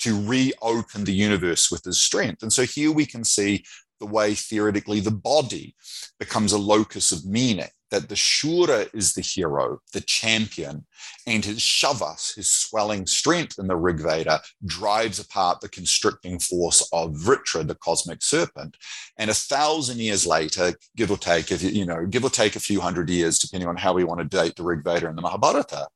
to 0.00 0.26
reopen 0.26 1.04
the 1.04 1.12
universe 1.12 1.70
with 1.70 1.84
his 1.84 2.00
strength. 2.00 2.42
And 2.42 2.52
so 2.52 2.64
here 2.64 2.92
we 2.92 3.06
can 3.06 3.24
see 3.24 3.64
the 3.98 4.06
way 4.06 4.34
theoretically 4.34 5.00
the 5.00 5.10
body 5.10 5.74
becomes 6.18 6.52
a 6.52 6.58
locus 6.58 7.12
of 7.12 7.26
meaning. 7.26 7.68
That 7.90 8.08
the 8.08 8.14
Shura 8.14 8.88
is 8.94 9.12
the 9.14 9.20
hero, 9.20 9.80
the 9.92 10.00
champion, 10.00 10.86
and 11.26 11.44
his 11.44 11.58
Shavas, 11.58 12.34
his 12.34 12.52
swelling 12.52 13.06
strength 13.06 13.58
in 13.58 13.66
the 13.66 13.76
Rig 13.76 14.00
Veda, 14.00 14.40
drives 14.64 15.18
apart 15.18 15.60
the 15.60 15.68
constricting 15.68 16.38
force 16.38 16.88
of 16.92 17.14
Vritra, 17.14 17.66
the 17.66 17.74
cosmic 17.74 18.22
serpent. 18.22 18.76
And 19.18 19.30
a 19.30 19.34
thousand 19.34 19.98
years 19.98 20.26
later, 20.26 20.74
give 20.96 21.10
or 21.10 21.16
take, 21.16 21.50
if 21.50 21.62
you 21.62 21.84
know, 21.84 22.06
give 22.06 22.24
or 22.24 22.30
take 22.30 22.56
a 22.56 22.60
few 22.60 22.80
hundred 22.80 23.10
years, 23.10 23.38
depending 23.38 23.68
on 23.68 23.76
how 23.76 23.92
we 23.92 24.04
want 24.04 24.20
to 24.20 24.24
date 24.24 24.56
the 24.56 24.62
Rig 24.62 24.84
Veda 24.84 25.08
and 25.08 25.18
the 25.18 25.22
Mahabharata, 25.22 25.88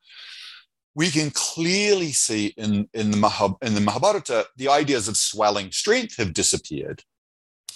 we 0.95 1.11
can 1.11 1.31
clearly 1.31 2.13
see 2.13 2.55
in, 2.57 2.89
in, 2.95 3.11
the, 3.11 3.17
Mahab- 3.17 3.63
in 3.63 3.75
the 3.75 3.81
Mahabharata, 3.81 4.47
the 4.57 4.69
ideas 4.69 5.09
of 5.09 5.17
swelling 5.17 5.73
strength 5.73 6.17
have 6.19 6.35
disappeared, 6.35 7.03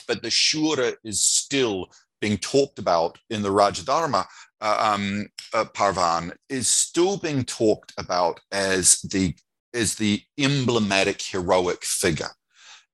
but 0.07 0.23
the 0.23 0.29
Shura 0.29 0.95
is 1.05 1.21
still 1.23 1.91
being 2.21 2.39
talked 2.39 2.79
about 2.79 3.19
in 3.31 3.43
the 3.43 3.51
Rajadharma 3.51 4.27
uh, 4.61 4.95
um, 4.95 5.29
uh, 5.55 5.65
Parvan 5.67 6.33
is 6.49 6.69
still 6.69 7.17
being 7.17 7.45
talked 7.45 7.93
about 7.99 8.41
as 8.53 9.01
the 9.03 9.35
as 9.75 9.97
the 9.97 10.23
emblematic 10.39 11.21
heroic 11.21 11.85
figure. 11.85 12.31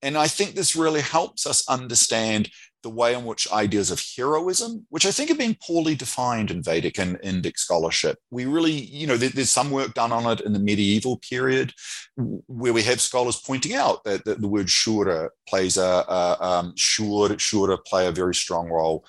And 0.04 0.18
I 0.18 0.28
think 0.28 0.54
this 0.54 0.76
really 0.76 1.00
helps 1.00 1.46
us 1.46 1.66
understand 1.68 2.50
the 2.82 2.90
way 2.90 3.14
in 3.14 3.24
which 3.24 3.50
ideas 3.50 3.90
of 3.90 4.04
heroism, 4.14 4.86
which 4.90 5.06
I 5.06 5.10
think 5.10 5.30
have 5.30 5.38
been 5.38 5.56
poorly 5.66 5.94
defined 5.94 6.50
in 6.50 6.62
Vedic 6.62 6.98
and 6.98 7.18
Indic 7.22 7.56
scholarship, 7.56 8.18
we 8.30 8.44
really, 8.44 8.72
you 8.72 9.06
know, 9.06 9.16
there, 9.16 9.30
there's 9.30 9.48
some 9.48 9.70
work 9.70 9.94
done 9.94 10.12
on 10.12 10.30
it 10.30 10.42
in 10.42 10.52
the 10.52 10.58
medieval 10.58 11.16
period 11.16 11.72
where 12.16 12.74
we 12.74 12.82
have 12.82 13.00
scholars 13.00 13.40
pointing 13.40 13.74
out 13.74 14.04
that, 14.04 14.26
the 14.26 14.46
word 14.46 14.66
shura 14.66 15.30
plays 15.48 15.78
a, 15.78 16.04
a 16.06 16.36
um, 16.38 16.74
shur, 16.76 17.30
shura 17.38 17.82
play 17.86 18.06
a 18.06 18.12
very 18.12 18.34
strong 18.34 18.68
role. 18.68 19.06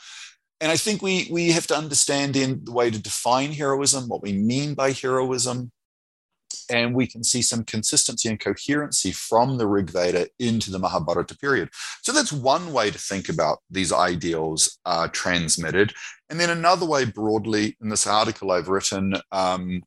And 0.61 0.71
I 0.71 0.77
think 0.77 1.01
we, 1.01 1.27
we 1.29 1.51
have 1.51 1.67
to 1.67 1.77
understand 1.77 2.37
in 2.37 2.63
the 2.63 2.71
way 2.71 2.89
to 2.89 3.01
define 3.01 3.51
heroism, 3.51 4.07
what 4.07 4.23
we 4.23 4.31
mean 4.31 4.73
by 4.73 4.93
heroism, 4.93 5.73
and 6.69 6.93
we 6.93 7.07
can 7.07 7.23
see 7.23 7.41
some 7.41 7.63
consistency 7.63 8.29
and 8.29 8.39
coherency 8.39 9.11
from 9.11 9.57
the 9.57 9.67
Rig 9.67 9.89
Veda 9.89 10.27
into 10.39 10.71
the 10.71 10.79
Mahabharata 10.79 11.37
period. 11.37 11.69
So 12.01 12.11
that's 12.11 12.31
one 12.31 12.73
way 12.73 12.91
to 12.91 12.97
think 12.97 13.29
about 13.29 13.59
these 13.69 13.91
ideals 13.91 14.79
uh, 14.85 15.07
transmitted. 15.11 15.93
And 16.29 16.39
then 16.39 16.49
another 16.49 16.85
way, 16.85 17.05
broadly, 17.05 17.77
in 17.81 17.89
this 17.89 18.07
article 18.07 18.51
I've 18.51 18.67
written, 18.67 19.15
um, 19.31 19.83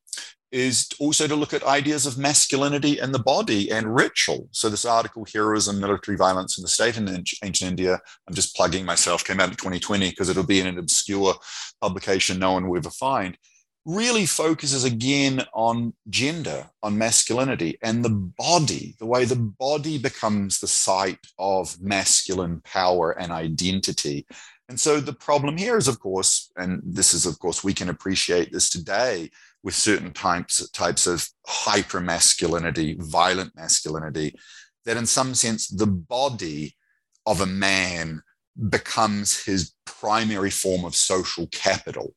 is 0.50 0.88
also 0.98 1.26
to 1.26 1.36
look 1.36 1.52
at 1.52 1.62
ideas 1.64 2.06
of 2.06 2.16
masculinity 2.16 2.98
and 2.98 3.14
the 3.14 3.18
body 3.18 3.70
and 3.70 3.94
ritual. 3.94 4.48
So 4.50 4.70
this 4.70 4.86
article, 4.86 5.26
Heroism, 5.30 5.78
Military 5.78 6.16
Violence 6.16 6.56
in 6.56 6.62
the 6.62 6.68
State 6.68 6.96
in 6.96 7.08
Ancient 7.08 7.70
India, 7.70 8.00
I'm 8.26 8.34
just 8.34 8.56
plugging 8.56 8.86
myself, 8.86 9.24
came 9.24 9.40
out 9.40 9.50
in 9.50 9.56
2020 9.56 10.08
because 10.08 10.30
it'll 10.30 10.46
be 10.46 10.60
in 10.60 10.66
an 10.66 10.78
obscure 10.78 11.34
publication 11.82 12.38
no 12.38 12.52
one 12.52 12.66
will 12.66 12.78
ever 12.78 12.90
find 12.90 13.36
really 13.84 14.26
focuses 14.26 14.84
again 14.84 15.42
on 15.54 15.94
gender, 16.10 16.68
on 16.82 16.98
masculinity, 16.98 17.78
and 17.82 18.04
the 18.04 18.10
body, 18.10 18.94
the 18.98 19.06
way 19.06 19.24
the 19.24 19.36
body 19.36 19.98
becomes 19.98 20.58
the 20.58 20.66
site 20.68 21.26
of 21.38 21.80
masculine 21.80 22.60
power 22.64 23.12
and 23.12 23.32
identity. 23.32 24.26
And 24.68 24.78
so 24.78 25.00
the 25.00 25.14
problem 25.14 25.56
here 25.56 25.78
is, 25.78 25.88
of 25.88 25.98
course, 26.00 26.52
and 26.56 26.82
this 26.84 27.14
is, 27.14 27.24
of 27.24 27.38
course, 27.38 27.64
we 27.64 27.72
can 27.72 27.88
appreciate 27.88 28.52
this 28.52 28.68
today 28.68 29.30
with 29.62 29.74
certain 29.74 30.12
types, 30.12 30.68
types 30.70 31.06
of 31.06 31.26
hyper 31.46 32.00
masculinity, 32.00 32.96
violent 33.00 33.56
masculinity, 33.56 34.34
that 34.84 34.96
in 34.96 35.06
some 35.06 35.34
sense 35.34 35.68
the 35.68 35.86
body 35.86 36.76
of 37.26 37.40
a 37.40 37.46
man 37.46 38.22
becomes 38.68 39.42
his 39.44 39.72
primary 39.86 40.50
form 40.50 40.84
of 40.84 40.94
social 40.94 41.46
capital. 41.48 42.14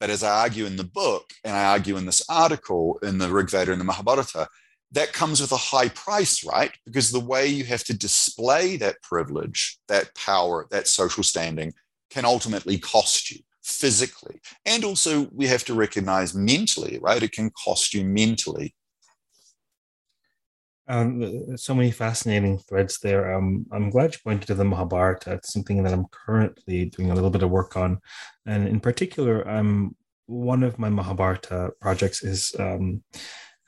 But 0.00 0.10
as 0.10 0.22
I 0.22 0.42
argue 0.42 0.66
in 0.66 0.76
the 0.76 0.84
book, 0.84 1.32
and 1.44 1.56
I 1.56 1.64
argue 1.64 1.96
in 1.96 2.06
this 2.06 2.22
article 2.28 2.98
in 3.02 3.18
the 3.18 3.30
Rig 3.30 3.50
Veda 3.50 3.72
and 3.72 3.80
the 3.80 3.84
Mahabharata, 3.84 4.48
that 4.92 5.12
comes 5.12 5.40
with 5.40 5.52
a 5.52 5.56
high 5.56 5.88
price, 5.88 6.44
right? 6.44 6.72
Because 6.86 7.10
the 7.10 7.20
way 7.20 7.46
you 7.46 7.64
have 7.64 7.84
to 7.84 7.96
display 7.96 8.76
that 8.78 9.02
privilege, 9.02 9.78
that 9.88 10.14
power, 10.14 10.66
that 10.70 10.88
social 10.88 11.22
standing 11.22 11.74
can 12.10 12.24
ultimately 12.24 12.78
cost 12.78 13.30
you 13.30 13.40
physically. 13.62 14.40
And 14.64 14.84
also, 14.84 15.28
we 15.32 15.46
have 15.46 15.64
to 15.64 15.74
recognize 15.74 16.34
mentally, 16.34 16.98
right? 17.02 17.22
It 17.22 17.32
can 17.32 17.50
cost 17.50 17.92
you 17.92 18.04
mentally 18.04 18.74
um, 20.88 21.56
so 21.56 21.74
many 21.74 21.90
fascinating 21.90 22.58
threads 22.58 22.98
there. 23.00 23.34
Um, 23.34 23.66
I'm 23.72 23.90
glad 23.90 24.14
you 24.14 24.20
pointed 24.24 24.46
to 24.48 24.54
the 24.54 24.64
Mahabharata. 24.64 25.34
It's 25.34 25.52
something 25.52 25.82
that 25.82 25.92
I'm 25.92 26.06
currently 26.10 26.86
doing 26.86 27.10
a 27.10 27.14
little 27.14 27.30
bit 27.30 27.42
of 27.42 27.50
work 27.50 27.76
on, 27.76 28.00
and 28.46 28.66
in 28.66 28.80
particular, 28.80 29.46
I'm 29.46 29.94
one 30.26 30.62
of 30.62 30.78
my 30.78 30.88
Mahabharata 30.88 31.72
projects 31.80 32.22
is 32.22 32.54
um, 32.58 33.02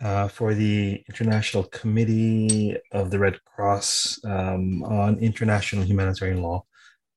uh, 0.02 0.28
for 0.28 0.54
the 0.54 1.02
International 1.08 1.64
Committee 1.64 2.76
of 2.92 3.10
the 3.10 3.18
Red 3.18 3.42
Cross 3.44 4.20
um, 4.24 4.82
on 4.84 5.18
International 5.18 5.84
Humanitarian 5.84 6.42
Law 6.42 6.64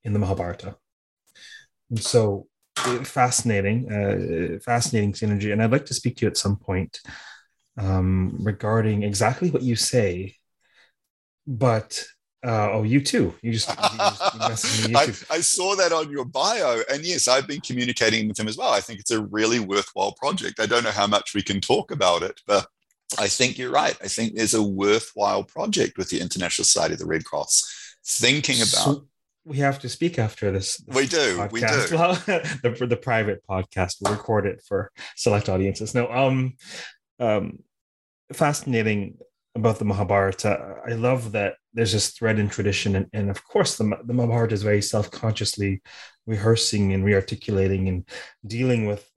in 0.03 0.13
the 0.13 0.19
Mahabharata. 0.19 0.75
And 1.89 1.99
so, 1.99 2.47
fascinating, 3.03 3.91
uh, 3.91 4.59
fascinating 4.59 5.13
synergy, 5.13 5.53
and 5.53 5.61
I'd 5.61 5.71
like 5.71 5.85
to 5.85 5.93
speak 5.93 6.17
to 6.17 6.25
you 6.25 6.27
at 6.29 6.37
some 6.37 6.57
point 6.57 6.99
um, 7.77 8.37
regarding 8.39 9.03
exactly 9.03 9.49
what 9.49 9.63
you 9.63 9.75
say, 9.75 10.35
but 11.47 12.05
uh, 12.45 12.71
oh, 12.73 12.83
you 12.83 12.99
too. 12.99 13.33
You 13.41 13.53
just, 13.53 13.69
you 13.69 13.99
just 14.39 14.89
you 14.89 14.97
I, 14.97 15.13
I, 15.29 15.39
saw 15.39 15.75
that 15.75 15.93
on 15.93 16.11
your 16.11 16.25
bio, 16.25 16.81
and 16.91 17.03
yes, 17.03 17.27
I've 17.27 17.47
been 17.47 17.61
communicating 17.61 18.27
with 18.27 18.37
him 18.37 18.49
as 18.49 18.57
well. 18.57 18.73
I 18.73 18.81
think 18.81 18.99
it's 18.99 19.11
a 19.11 19.23
really 19.23 19.59
worthwhile 19.59 20.13
project. 20.13 20.59
I 20.59 20.65
don't 20.65 20.83
know 20.83 20.91
how 20.91 21.07
much 21.07 21.33
we 21.33 21.41
can 21.41 21.61
talk 21.61 21.91
about 21.91 22.21
it, 22.21 22.41
but 22.45 22.67
I 23.17 23.27
think 23.27 23.57
you're 23.57 23.71
right. 23.71 23.97
I 24.03 24.07
think 24.07 24.35
there's 24.35 24.53
a 24.53 24.63
worthwhile 24.63 25.43
project 25.43 25.97
with 25.97 26.09
the 26.09 26.19
International 26.19 26.65
Society 26.65 26.93
of 26.95 26.99
the 26.99 27.05
Red 27.05 27.23
Cross 27.23 27.97
thinking 28.05 28.57
about. 28.57 28.67
So 28.67 29.07
we 29.45 29.57
have 29.57 29.79
to 29.79 29.89
speak 29.89 30.19
after 30.19 30.51
this. 30.51 30.77
this 30.77 30.95
we 30.95 31.07
do. 31.07 31.37
Podcast. 31.37 31.51
We 31.51 31.61
do. 31.61 31.95
Well, 31.95 32.13
the, 32.63 32.87
the 32.87 32.97
private 32.97 33.41
podcast. 33.49 33.97
we 34.01 34.11
record 34.11 34.45
it 34.45 34.61
for 34.67 34.91
select 35.15 35.47
audiences. 35.47 35.95
No, 35.95 36.11
um, 36.11 36.55
um, 37.23 37.59
fascinating 38.33 39.17
about 39.55 39.79
the 39.79 39.85
Mahabharata. 39.85 40.77
I 40.87 40.93
love 40.93 41.31
that 41.33 41.55
there's 41.73 41.93
this 41.93 42.09
thread 42.09 42.39
in 42.39 42.49
tradition, 42.49 42.95
and, 42.95 43.07
and 43.13 43.29
of 43.29 43.43
course, 43.43 43.77
the, 43.77 43.97
the 44.03 44.13
Mahabharata 44.13 44.53
is 44.53 44.63
very 44.63 44.81
self 44.81 45.11
consciously 45.11 45.81
rehearsing 46.25 46.93
and 46.93 47.03
rearticulating 47.03 47.87
and 47.89 48.07
dealing 48.45 48.87
with 48.87 49.09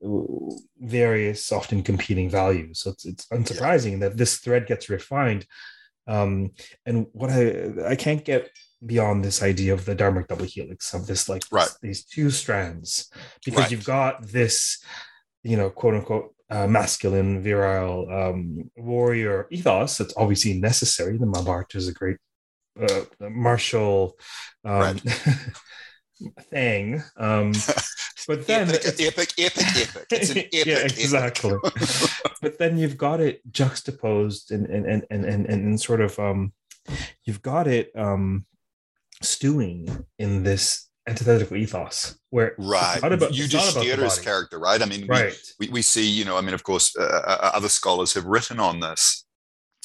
various, 0.79 1.51
often 1.51 1.81
competing 1.81 2.29
values. 2.29 2.79
So 2.81 2.91
it's, 2.91 3.05
it's 3.05 3.25
unsurprising 3.27 3.93
yeah. 3.93 4.09
that 4.09 4.17
this 4.17 4.37
thread 4.37 4.67
gets 4.67 4.89
refined. 4.89 5.45
Um, 6.07 6.51
and 6.85 7.07
what 7.11 7.29
I 7.29 7.91
I 7.93 7.95
can't 7.95 8.23
get 8.23 8.49
beyond 8.85 9.25
this 9.25 9.41
idea 9.41 9.73
of 9.73 9.85
the 9.85 9.95
dharmic 9.95 10.27
double 10.27 10.45
helix 10.45 10.93
of 10.93 11.07
this 11.07 11.27
like 11.27 11.43
right. 11.51 11.69
these 11.81 12.05
two 12.05 12.29
strands 12.29 13.11
because 13.43 13.61
right. 13.61 13.71
you've 13.71 13.83
got 13.83 14.21
this 14.27 14.79
you 15.43 15.57
know 15.57 15.69
quote 15.71 15.95
unquote 15.95 16.35
uh, 16.49 16.67
masculine, 16.67 17.41
virile 17.41 18.07
um, 18.09 18.71
warrior 18.77 19.47
ethos 19.51 19.97
that's 19.97 20.13
obviously 20.17 20.53
necessary. 20.53 21.17
The 21.17 21.25
Mahabharata 21.25 21.77
is 21.77 21.87
a 21.87 21.93
great 21.93 22.17
uh, 22.79 23.01
martial 23.29 24.17
um, 24.63 24.79
right. 24.79 25.01
thing. 26.49 27.03
Um, 27.17 27.53
but 28.27 28.47
then 28.47 28.69
epic, 28.69 28.99
epic, 28.99 29.33
epic, 29.37 29.65
epic. 29.75 30.05
It's 30.11 30.29
an 30.29 30.37
epic. 30.53 30.65
yeah, 30.65 30.79
exactly. 30.79 31.55
but 32.41 32.57
then 32.57 32.77
you've 32.77 32.97
got 32.97 33.19
it 33.19 33.41
juxtaposed 33.51 34.51
and 34.51 34.67
and 34.67 34.85
and 34.85 35.05
and 35.09 35.25
and, 35.25 35.45
and 35.47 35.81
sort 35.81 36.01
of 36.01 36.17
um, 36.19 36.53
you've 37.25 37.41
got 37.41 37.67
it 37.67 37.91
um, 37.95 38.45
stewing 39.21 40.05
in 40.17 40.43
this 40.43 40.86
antithetical 41.07 41.57
ethos 41.57 42.17
where 42.29 42.53
right. 42.57 42.99
about, 43.01 43.33
you 43.33 43.47
just 43.47 43.77
Yudhishthira's 43.77 44.19
character 44.19 44.59
right? 44.59 44.81
I 44.81 44.85
mean 44.85 45.07
right. 45.07 45.33
We, 45.59 45.67
we, 45.67 45.73
we 45.73 45.81
see 45.81 46.05
you 46.05 46.25
know 46.25 46.37
i 46.37 46.41
mean 46.41 46.53
of 46.53 46.63
course 46.63 46.95
uh, 46.97 47.03
uh, 47.03 47.37
uh, 47.43 47.51
other 47.53 47.69
scholars 47.69 48.13
have 48.13 48.25
written 48.25 48.59
on 48.59 48.79
this 48.79 49.25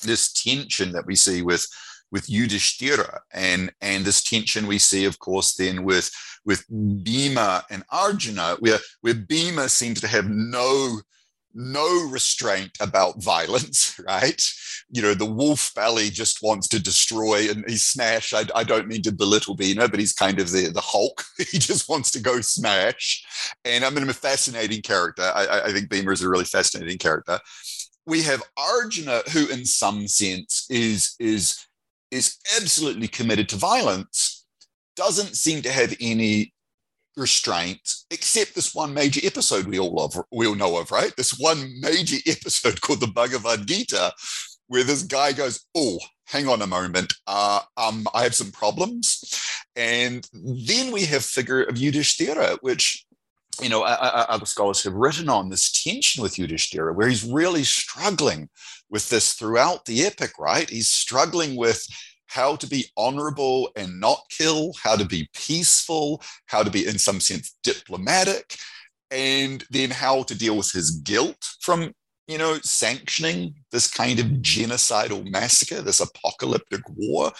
this 0.02 0.32
tension 0.32 0.92
that 0.92 1.06
we 1.06 1.14
see 1.14 1.42
with 1.42 1.66
with 2.10 2.28
Yudhishthira 2.28 3.20
and 3.32 3.72
and 3.80 4.04
this 4.04 4.22
tension 4.22 4.66
we 4.66 4.78
see 4.78 5.04
of 5.04 5.18
course 5.18 5.54
then 5.54 5.84
with 5.84 6.10
with 6.44 6.64
Bhima 6.68 7.64
and 7.70 7.84
Arjuna 7.90 8.56
where 8.60 8.78
where 9.00 9.14
Bhima 9.14 9.68
seems 9.68 10.00
to 10.00 10.08
have 10.08 10.28
no 10.28 11.00
no 11.54 12.08
restraint 12.08 12.72
about 12.80 13.22
violence, 13.22 13.98
right? 14.06 14.42
You 14.90 15.02
know, 15.02 15.14
the 15.14 15.26
wolf 15.26 15.72
belly 15.74 16.10
just 16.10 16.42
wants 16.42 16.68
to 16.68 16.82
destroy 16.82 17.50
and 17.50 17.64
he 17.68 17.76
smash. 17.76 18.32
I, 18.32 18.44
I 18.54 18.64
don't 18.64 18.88
mean 18.88 19.02
to 19.02 19.12
belittle 19.12 19.54
Bhima, 19.54 19.88
but 19.88 20.00
he's 20.00 20.12
kind 20.12 20.38
of 20.40 20.50
the, 20.50 20.68
the 20.68 20.80
Hulk. 20.80 21.24
he 21.38 21.58
just 21.58 21.88
wants 21.88 22.10
to 22.12 22.20
go 22.20 22.40
smash. 22.40 23.24
And 23.64 23.84
I 23.84 23.90
mean, 23.90 24.02
I'm 24.02 24.10
a 24.10 24.14
fascinating 24.14 24.82
character. 24.82 25.22
I, 25.22 25.62
I 25.66 25.72
think 25.72 25.88
Bhima 25.88 26.10
is 26.10 26.22
a 26.22 26.28
really 26.28 26.44
fascinating 26.44 26.98
character. 26.98 27.38
We 28.06 28.22
have 28.22 28.42
Arjuna, 28.56 29.22
who 29.32 29.46
in 29.48 29.64
some 29.64 30.08
sense 30.08 30.66
is, 30.68 31.14
is, 31.20 31.64
is 32.10 32.36
absolutely 32.60 33.08
committed 33.08 33.48
to 33.50 33.56
violence, 33.56 34.44
doesn't 34.96 35.36
seem 35.36 35.62
to 35.62 35.72
have 35.72 35.94
any 36.00 36.52
restraints, 37.16 38.06
except 38.10 38.54
this 38.54 38.74
one 38.74 38.94
major 38.94 39.20
episode 39.24 39.66
we 39.66 39.78
all 39.78 39.94
love, 39.94 40.16
we 40.32 40.46
all 40.46 40.54
know 40.54 40.78
of, 40.78 40.90
right? 40.90 41.12
This 41.16 41.38
one 41.38 41.72
major 41.80 42.16
episode 42.26 42.80
called 42.80 43.00
the 43.00 43.06
Bhagavad 43.06 43.66
Gita, 43.66 44.12
where 44.68 44.84
this 44.84 45.02
guy 45.02 45.32
goes, 45.32 45.64
"Oh, 45.74 45.98
hang 46.26 46.48
on 46.48 46.62
a 46.62 46.66
moment, 46.66 47.14
uh, 47.26 47.60
um, 47.76 48.06
I 48.14 48.22
have 48.22 48.34
some 48.34 48.52
problems," 48.52 49.22
and 49.76 50.26
then 50.32 50.92
we 50.92 51.04
have 51.06 51.24
figure 51.24 51.62
of 51.62 51.76
Yudhishthira, 51.76 52.58
which 52.60 53.04
you 53.60 53.68
know, 53.68 53.82
other 53.82 54.46
scholars 54.46 54.82
have 54.82 54.94
written 54.94 55.28
on 55.28 55.50
this 55.50 55.70
tension 55.70 56.22
with 56.22 56.38
Yudhishthira, 56.38 56.94
where 56.94 57.08
he's 57.08 57.24
really 57.24 57.64
struggling 57.64 58.48
with 58.88 59.08
this 59.08 59.34
throughout 59.34 59.84
the 59.84 60.04
epic, 60.04 60.32
right? 60.38 60.68
He's 60.68 60.88
struggling 60.88 61.56
with 61.56 61.84
how 62.32 62.56
to 62.56 62.66
be 62.66 62.86
honorable 62.96 63.70
and 63.76 64.00
not 64.00 64.18
kill, 64.30 64.72
how 64.82 64.96
to 64.96 65.04
be 65.04 65.28
peaceful, 65.34 66.22
how 66.46 66.62
to 66.62 66.70
be, 66.70 66.86
in 66.86 66.98
some 66.98 67.20
sense, 67.20 67.54
diplomatic, 67.62 68.56
and 69.10 69.64
then 69.70 69.90
how 69.90 70.22
to 70.22 70.34
deal 70.34 70.56
with 70.56 70.72
his 70.72 70.90
guilt 70.90 71.46
from, 71.60 71.92
you 72.26 72.38
know, 72.38 72.58
sanctioning 72.62 73.54
this 73.70 73.86
kind 73.86 74.18
of 74.18 74.26
genocidal 74.40 75.30
massacre, 75.30 75.82
this 75.82 76.00
apocalyptic 76.00 76.80
war, 76.96 77.32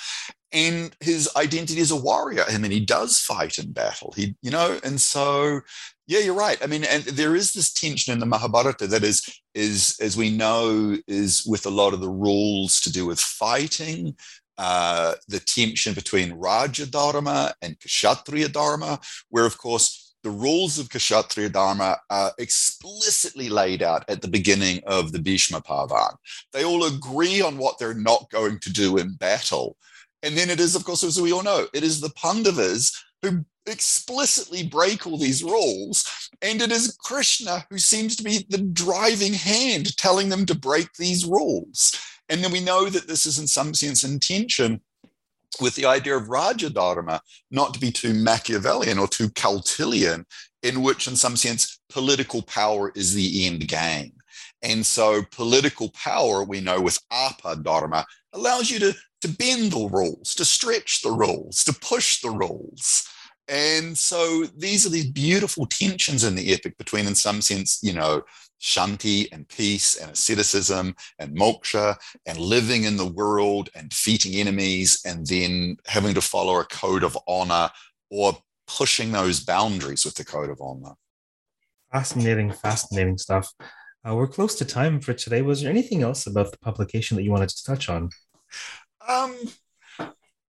and 0.52 0.94
his 1.00 1.30
identity 1.36 1.80
as 1.80 1.90
a 1.90 1.96
warrior. 1.96 2.44
I 2.46 2.58
mean, 2.58 2.70
he 2.70 2.80
does 2.80 3.18
fight 3.18 3.58
in 3.58 3.72
battle. 3.72 4.12
He, 4.14 4.36
you 4.42 4.50
know, 4.50 4.78
and 4.84 5.00
so 5.00 5.62
yeah, 6.06 6.18
you're 6.18 6.34
right. 6.34 6.58
I 6.62 6.66
mean, 6.66 6.84
and 6.84 7.04
there 7.04 7.34
is 7.34 7.52
this 7.52 7.72
tension 7.72 8.12
in 8.12 8.18
the 8.18 8.26
Mahabharata 8.26 8.86
that 8.88 9.02
is, 9.02 9.22
is 9.54 9.96
as 10.00 10.14
we 10.14 10.30
know, 10.30 10.98
is 11.06 11.46
with 11.46 11.64
a 11.64 11.70
lot 11.70 11.94
of 11.94 12.00
the 12.00 12.10
rules 12.10 12.80
to 12.82 12.92
do 12.92 13.06
with 13.06 13.18
fighting, 13.18 14.14
uh, 14.58 15.14
the 15.28 15.40
tension 15.40 15.94
between 15.94 16.32
Raja 16.32 16.86
Dharma 16.86 17.54
and 17.62 17.78
Kshatriya 17.80 18.48
Dharma, 18.48 19.00
where, 19.30 19.46
of 19.46 19.58
course, 19.58 20.14
the 20.22 20.30
rules 20.30 20.78
of 20.78 20.88
Kshatriya 20.88 21.48
Dharma 21.48 21.98
are 22.10 22.32
explicitly 22.38 23.48
laid 23.48 23.82
out 23.82 24.04
at 24.08 24.22
the 24.22 24.28
beginning 24.28 24.80
of 24.86 25.12
the 25.12 25.18
Bhishma 25.18 25.60
Parvan. 25.60 26.16
They 26.52 26.64
all 26.64 26.84
agree 26.84 27.42
on 27.42 27.58
what 27.58 27.78
they're 27.78 27.94
not 27.94 28.30
going 28.30 28.60
to 28.60 28.72
do 28.72 28.98
in 28.98 29.14
battle. 29.14 29.76
And 30.22 30.36
then 30.36 30.48
it 30.48 30.60
is, 30.60 30.76
of 30.76 30.84
course, 30.84 31.02
as 31.02 31.20
we 31.20 31.32
all 31.32 31.42
know, 31.42 31.66
it 31.74 31.82
is 31.82 32.00
the 32.00 32.10
Pandavas 32.10 32.92
who 33.22 33.44
explicitly 33.66 34.66
break 34.66 35.06
all 35.06 35.18
these 35.18 35.42
rules. 35.42 36.30
And 36.40 36.62
it 36.62 36.70
is 36.70 36.96
Krishna 37.00 37.66
who 37.70 37.78
seems 37.78 38.16
to 38.16 38.24
be 38.24 38.46
the 38.48 38.58
driving 38.58 39.32
hand 39.32 39.96
telling 39.96 40.28
them 40.28 40.46
to 40.46 40.54
break 40.54 40.92
these 40.94 41.24
rules. 41.24 41.92
And 42.32 42.42
then 42.42 42.50
we 42.50 42.60
know 42.60 42.88
that 42.88 43.06
this 43.06 43.26
is 43.26 43.38
in 43.38 43.46
some 43.46 43.74
sense 43.74 44.04
in 44.04 44.18
tension 44.18 44.80
with 45.60 45.74
the 45.74 45.84
idea 45.84 46.16
of 46.16 46.30
Raja 46.30 46.70
Dharma, 46.70 47.20
not 47.50 47.74
to 47.74 47.80
be 47.80 47.92
too 47.92 48.14
Machiavellian 48.14 48.98
or 48.98 49.06
too 49.06 49.28
Kautilyan, 49.28 50.24
in 50.62 50.80
which, 50.80 51.06
in 51.06 51.14
some 51.14 51.36
sense, 51.36 51.78
political 51.90 52.40
power 52.40 52.90
is 52.96 53.12
the 53.12 53.46
end 53.46 53.68
game. 53.68 54.14
And 54.62 54.86
so, 54.86 55.22
political 55.30 55.90
power, 55.90 56.42
we 56.42 56.62
know 56.62 56.80
with 56.80 56.98
Apa 57.10 57.56
Dharma, 57.56 58.06
allows 58.32 58.70
you 58.70 58.78
to, 58.78 58.94
to 59.20 59.28
bend 59.28 59.72
the 59.72 59.90
rules, 59.92 60.34
to 60.36 60.46
stretch 60.46 61.02
the 61.02 61.10
rules, 61.10 61.62
to 61.64 61.74
push 61.74 62.22
the 62.22 62.30
rules. 62.30 63.06
And 63.46 63.98
so, 63.98 64.46
these 64.56 64.86
are 64.86 64.90
these 64.90 65.10
beautiful 65.10 65.66
tensions 65.66 66.24
in 66.24 66.34
the 66.34 66.54
epic 66.54 66.78
between, 66.78 67.06
in 67.06 67.14
some 67.14 67.42
sense, 67.42 67.78
you 67.82 67.92
know, 67.92 68.22
shanti 68.62 69.26
and 69.32 69.48
peace 69.48 69.96
and 69.96 70.12
asceticism 70.12 70.94
and 71.18 71.36
moksha 71.36 71.96
and 72.26 72.38
living 72.38 72.84
in 72.84 72.96
the 72.96 73.06
world 73.06 73.68
and 73.74 73.90
defeating 73.90 74.34
enemies 74.34 75.02
and 75.04 75.26
then 75.26 75.76
having 75.86 76.14
to 76.14 76.20
follow 76.20 76.60
a 76.60 76.64
code 76.64 77.02
of 77.02 77.18
honor 77.26 77.68
or 78.10 78.38
pushing 78.68 79.10
those 79.10 79.40
boundaries 79.40 80.04
with 80.04 80.14
the 80.14 80.24
code 80.24 80.48
of 80.48 80.60
honor. 80.60 80.94
Fascinating, 81.90 82.52
fascinating 82.52 83.18
stuff. 83.18 83.52
Uh, 84.08 84.14
we're 84.14 84.28
close 84.28 84.54
to 84.54 84.64
time 84.64 85.00
for 85.00 85.12
today. 85.12 85.42
Was 85.42 85.62
there 85.62 85.70
anything 85.70 86.02
else 86.02 86.26
about 86.26 86.52
the 86.52 86.58
publication 86.58 87.16
that 87.16 87.24
you 87.24 87.30
wanted 87.30 87.50
to 87.50 87.64
touch 87.64 87.88
on? 87.88 88.10
Um, 89.06 89.36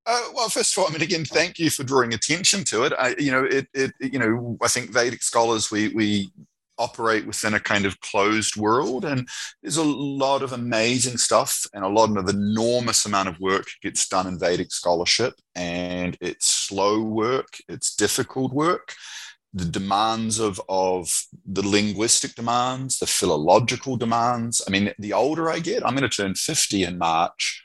uh, 0.06 0.30
well, 0.34 0.50
first 0.50 0.78
of 0.78 0.82
all, 0.82 0.90
I 0.90 0.94
mean, 0.94 1.02
again, 1.02 1.26
thank 1.26 1.60
you 1.60 1.70
for 1.70 1.84
drawing 1.84 2.14
attention 2.14 2.64
to 2.66 2.84
it. 2.84 2.94
I, 2.98 3.16
you 3.18 3.32
know, 3.32 3.44
it, 3.44 3.68
it, 3.74 3.94
you 4.00 4.20
know, 4.20 4.58
I 4.62 4.68
think 4.68 4.92
Vedic 4.92 5.24
scholars 5.24 5.72
we 5.72 5.90
we 5.90 6.32
operate 6.78 7.26
within 7.26 7.54
a 7.54 7.60
kind 7.60 7.86
of 7.86 8.00
closed 8.02 8.56
world 8.56 9.06
and 9.06 9.28
there's 9.62 9.78
a 9.78 9.84
lot 9.84 10.42
of 10.42 10.54
amazing 10.54 11.18
stuff 11.18 11.66
and 11.74 11.84
a 11.84 11.88
lot 11.88 12.16
of 12.18 12.30
enormous 12.30 13.06
amount 13.06 13.30
of 13.30 13.40
work 13.40 13.68
gets 13.82 14.08
done 14.08 14.28
in 14.28 14.40
vedic 14.40 14.72
scholarship 14.72 15.34
and 15.56 16.18
it's 16.20 16.48
slow 16.48 17.02
work 17.02 17.58
it's 17.68 17.96
difficult 17.96 18.52
work. 18.54 18.94
The 19.56 19.66
demands 19.66 20.40
of 20.40 20.60
of 20.68 21.12
the 21.46 21.68
linguistic 21.68 22.34
demands 22.34 22.98
the 22.98 23.06
philological 23.06 23.98
demands 23.98 24.64
i 24.68 24.72
mean 24.72 24.92
the 24.98 25.14
older 25.14 25.48
i 25.52 25.60
get 25.60 25.86
i'm 25.86 25.96
going 25.96 26.10
to 26.10 26.18
turn 26.18 26.34
50 26.34 26.84
in 26.84 26.98
march 26.98 27.64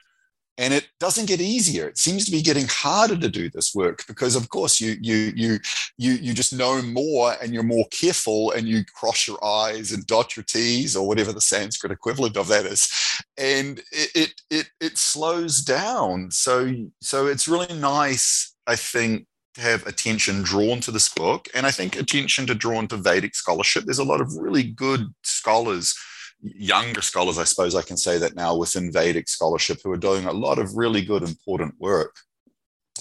and 0.59 0.75
it 0.75 0.89
doesn't 0.99 1.27
get 1.27 1.41
easier. 1.41 1.89
It 1.89 1.99
seems 1.99 2.25
to 2.25 2.33
be 2.33 2.43
getting 2.43 2.67
harder 2.69 3.17
to 3.17 3.29
do 3.29 3.49
this 3.49 3.75
work 3.75 4.05
because 4.09 4.35
of 4.35 4.49
course 4.49 4.81
you 4.81 4.97
you 5.01 5.33
you 5.37 5.59
you 5.97 6.13
you 6.15 6.35
just 6.35 6.53
know 6.53 6.83
more 6.83 7.35
and 7.41 7.55
you're 7.55 7.63
more 7.63 7.87
careful 7.91 8.51
and 8.51 8.69
you 8.69 8.85
cross 8.85 9.29
your 9.29 9.43
i's 9.43 9.93
and 9.93 10.05
dot 10.07 10.37
your 10.37 10.43
t's 10.43 10.97
or 10.97 11.07
whatever 11.07 11.33
the 11.33 11.41
sanskrit 11.41 11.93
equivalent 11.93 12.37
of 12.37 12.49
that 12.49 12.67
is. 12.67 12.91
And 13.39 13.79
it 13.93 14.11
it 14.15 14.35
it, 14.51 14.71
it 14.81 14.99
slows 14.99 15.63
down. 15.63 16.33
So 16.33 16.75
so 17.01 17.27
it's 17.27 17.49
really 17.49 17.79
nice 17.79 18.55
i 18.67 18.75
think 18.75 19.27
to 19.55 19.61
have 19.61 19.87
attention 19.87 20.43
drawn 20.43 20.81
to 20.81 20.91
this 20.91 21.09
book. 21.09 21.49
And 21.55 21.67
i 21.67 21.71
think 21.71 21.97
attention 21.97 22.49
to 22.49 22.55
drawn 22.57 22.89
to 22.89 22.97
vedic 22.97 23.37
scholarship. 23.37 23.85
There's 23.85 23.99
a 24.01 24.05
lot 24.05 24.21
of 24.21 24.35
really 24.35 24.65
good 24.65 25.07
scholars 25.23 25.95
younger 26.43 27.03
scholars, 27.03 27.39
I 27.39 27.45
suppose 27.45 27.75
I 27.75 27.83
can 27.83 27.97
say 27.97 28.19
that 28.19 28.37
now 28.37 28.57
within 28.57 28.93
Vedic 28.93 29.29
scholarship, 29.29 29.79
who 29.83 29.91
are 29.93 29.97
doing 29.97 30.27
a 30.27 30.33
lot 30.33 30.59
of 30.59 30.77
really 30.77 31.03
good, 31.03 31.23
important 31.23 31.75
work. 31.79 32.15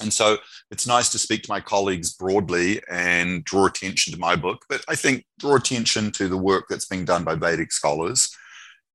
And 0.02 0.14
so 0.14 0.38
it's 0.70 0.86
nice 0.86 1.10
to 1.10 1.18
speak 1.18 1.44
to 1.44 1.52
my 1.52 1.60
colleagues 1.60 2.14
broadly 2.14 2.82
and 2.90 3.44
draw 3.44 3.66
attention 3.66 4.14
to 4.14 4.20
my 4.20 4.36
book, 4.36 4.64
but 4.70 4.84
I 4.88 4.96
think 4.96 5.26
draw 5.40 5.56
attention 5.56 6.12
to 6.14 6.28
the 6.28 6.38
work 6.38 6.66
that's 6.70 6.86
being 6.86 7.06
done 7.06 7.24
by 7.24 7.36
Vedic 7.36 7.72
scholars. 7.72 8.30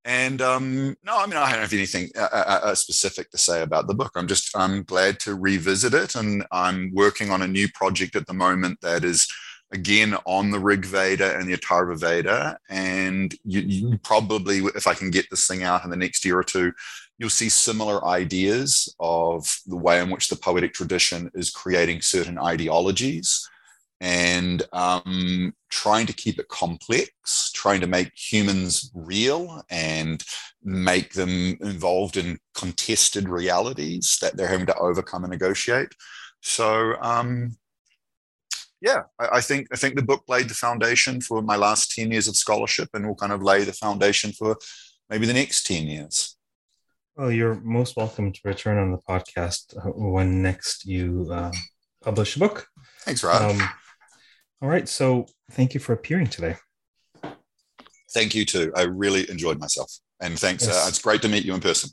And 0.05 0.41
um, 0.41 0.95
no, 1.03 1.17
I 1.17 1.25
mean, 1.27 1.37
I 1.37 1.51
don't 1.51 1.61
have 1.61 1.73
anything 1.73 2.09
uh, 2.17 2.27
uh, 2.31 2.59
uh, 2.63 2.75
specific 2.75 3.31
to 3.31 3.37
say 3.37 3.61
about 3.61 3.87
the 3.87 3.93
book. 3.93 4.11
I'm 4.15 4.27
just 4.27 4.55
I'm 4.55 4.83
glad 4.83 5.17
to 5.21 5.35
revisit 5.35 5.93
it, 5.93 6.15
and 6.15 6.45
I'm 6.51 6.91
working 6.93 7.31
on 7.31 7.41
a 7.41 7.47
new 7.47 7.69
project 7.73 8.17
at 8.17 8.27
the 8.27 8.33
moment 8.33 8.79
that 8.81 9.05
is 9.05 9.25
again 9.73 10.15
on 10.25 10.51
the 10.51 10.59
Rig 10.59 10.85
Veda 10.85 11.37
and 11.37 11.47
the 11.47 11.57
Atharva 11.57 11.99
Veda. 11.99 12.57
And 12.69 13.35
you, 13.43 13.61
you, 13.61 13.97
probably, 14.03 14.59
if 14.75 14.87
I 14.87 14.93
can 14.93 15.09
get 15.09 15.29
this 15.29 15.47
thing 15.47 15.63
out 15.63 15.83
in 15.83 15.89
the 15.89 15.97
next 15.97 16.23
year 16.23 16.39
or 16.39 16.43
two, 16.43 16.71
you'll 17.17 17.29
see 17.29 17.49
similar 17.49 18.05
ideas 18.05 18.93
of 18.99 19.59
the 19.65 19.77
way 19.77 19.99
in 19.99 20.09
which 20.09 20.29
the 20.29 20.35
poetic 20.35 20.73
tradition 20.73 21.29
is 21.33 21.49
creating 21.49 22.01
certain 22.01 22.37
ideologies 22.37 23.49
and 24.01 24.63
um, 24.73 25.53
trying 25.69 26.05
to 26.05 26.13
keep 26.13 26.37
it 26.37 26.49
complex, 26.49 27.51
trying 27.53 27.79
to 27.79 27.87
make 27.87 28.11
humans 28.15 28.91
real 28.93 29.63
and 29.69 30.23
make 30.61 31.13
them 31.13 31.57
involved 31.61 32.17
in 32.17 32.37
contested 32.53 33.29
realities 33.29 34.17
that 34.21 34.35
they're 34.35 34.47
having 34.47 34.65
to 34.65 34.77
overcome 34.77 35.23
and 35.23 35.31
negotiate. 35.31 35.89
So, 36.41 36.95
um, 37.01 37.55
yeah, 38.83 39.03
I, 39.17 39.37
I, 39.37 39.41
think 39.41 39.67
I 39.71 39.77
think 39.77 39.95
the 39.95 40.03
book 40.03 40.25
laid 40.27 40.49
the 40.49 40.53
foundation 40.53 41.21
for 41.21 41.41
my 41.41 41.55
last 41.55 41.95
ten 41.95 42.11
years 42.11 42.27
of 42.27 42.35
scholarship, 42.35 42.89
and 42.93 43.07
will 43.07 43.15
kind 43.15 43.31
of 43.31 43.41
lay 43.41 43.63
the 43.63 43.71
foundation 43.71 44.33
for 44.33 44.57
maybe 45.09 45.25
the 45.25 45.33
next 45.33 45.65
ten 45.65 45.87
years. 45.87 46.35
Well, 47.15 47.31
you're 47.31 47.55
most 47.61 47.95
welcome 47.95 48.33
to 48.33 48.39
return 48.43 48.77
on 48.77 48.91
the 48.91 48.97
podcast 48.97 49.77
uh, 49.77 49.91
when 49.91 50.41
next 50.41 50.85
you 50.85 51.29
uh, 51.31 51.51
publish 52.03 52.35
a 52.35 52.39
book. 52.39 52.67
Thanks, 53.01 53.23
Rob. 53.23 53.51
Um, 53.51 53.69
all 54.61 54.69
right, 54.69 54.89
so 54.89 55.27
thank 55.51 55.73
you 55.73 55.79
for 55.79 55.93
appearing 55.93 56.27
today. 56.27 56.57
Thank 58.13 58.35
you 58.35 58.43
too. 58.43 58.73
I 58.75 58.83
really 58.83 59.29
enjoyed 59.29 59.59
myself, 59.59 59.97
and 60.19 60.37
thanks. 60.37 60.67
Uh, 60.67 60.71
yes. 60.71 60.85
Uh, 60.85 60.89
it's 60.89 61.01
great 61.01 61.21
to 61.21 61.29
meet 61.29 61.45
you 61.45 61.53
in 61.53 61.61
person. 61.61 61.89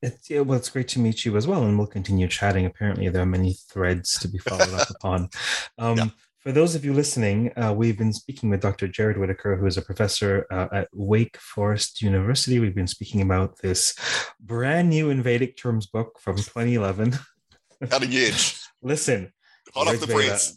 It's, 0.00 0.30
yeah, 0.30 0.40
well, 0.42 0.56
it's 0.56 0.70
great 0.70 0.86
to 0.88 1.00
meet 1.00 1.24
you 1.24 1.36
as 1.36 1.48
well, 1.48 1.64
and 1.64 1.76
we'll 1.76 1.88
continue 1.88 2.28
chatting. 2.28 2.64
Apparently, 2.64 3.08
there 3.08 3.22
are 3.22 3.26
many 3.26 3.56
threads 3.68 4.16
to 4.20 4.28
be 4.28 4.38
followed 4.38 4.72
up 4.72 4.90
upon. 5.02 5.28
Um, 5.76 5.98
yeah. 5.98 6.06
For 6.40 6.52
those 6.52 6.76
of 6.76 6.84
you 6.84 6.92
listening, 6.92 7.52
uh, 7.58 7.74
we've 7.76 7.98
been 7.98 8.12
speaking 8.12 8.48
with 8.48 8.60
Dr. 8.60 8.86
Jarrod 8.86 9.18
Whitaker, 9.18 9.56
who 9.56 9.66
is 9.66 9.76
a 9.76 9.82
professor 9.82 10.46
uh, 10.52 10.68
at 10.72 10.88
Wake 10.92 11.36
Forest 11.36 12.00
University. 12.00 12.60
We've 12.60 12.76
been 12.76 12.86
speaking 12.86 13.22
about 13.22 13.58
this 13.58 13.96
brand 14.38 14.88
new 14.88 15.10
in 15.10 15.20
Vedic 15.20 15.56
terms 15.56 15.88
book 15.88 16.20
from 16.20 16.36
2011. 16.36 17.18
Cutting 17.90 18.14
edge. 18.14 18.56
Listen, 18.80 19.32
hot 19.74 19.88
off 19.88 19.98
the 19.98 20.06
press. 20.06 20.56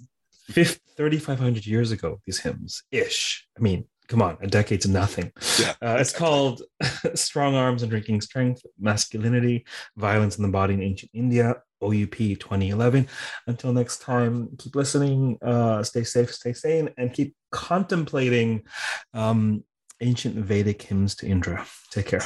3,500 0.52 1.66
years 1.66 1.92
ago, 1.92 2.22
these 2.28 2.38
hymns 2.38 2.84
ish. 2.92 3.48
I 3.58 3.62
mean, 3.62 3.86
come 4.12 4.22
on, 4.22 4.38
a 4.42 4.48
decade's 4.48 4.88
nothing. 4.88 5.32
Yeah, 5.58 5.74
uh, 5.82 5.96
it's 5.98 6.12
called 6.12 6.64
Strong 7.16 7.56
Arms 7.56 7.82
and 7.82 7.90
Drinking 7.90 8.20
Strength, 8.20 8.62
Masculinity, 8.78 9.66
Violence 9.96 10.38
in 10.38 10.44
the 10.44 10.50
Body 10.50 10.74
in 10.74 10.84
Ancient 10.84 11.12
India, 11.14 11.56
OUP 11.82 12.18
2011. 12.18 13.08
Until 13.48 13.72
next 13.72 14.02
time, 14.02 14.50
keep 14.60 14.76
listening, 14.76 15.38
uh, 15.42 15.82
stay 15.84 16.04
safe, 16.04 16.34
stay 16.34 16.52
sane, 16.52 16.90
and 16.98 17.14
keep 17.14 17.34
contemplating 17.54 18.64
um, 19.14 19.64
ancient 20.02 20.36
Vedic 20.36 20.82
hymns 20.82 21.16
to 21.16 21.28
Indra. 21.28 21.66
Take 21.90 22.08
care. 22.08 22.24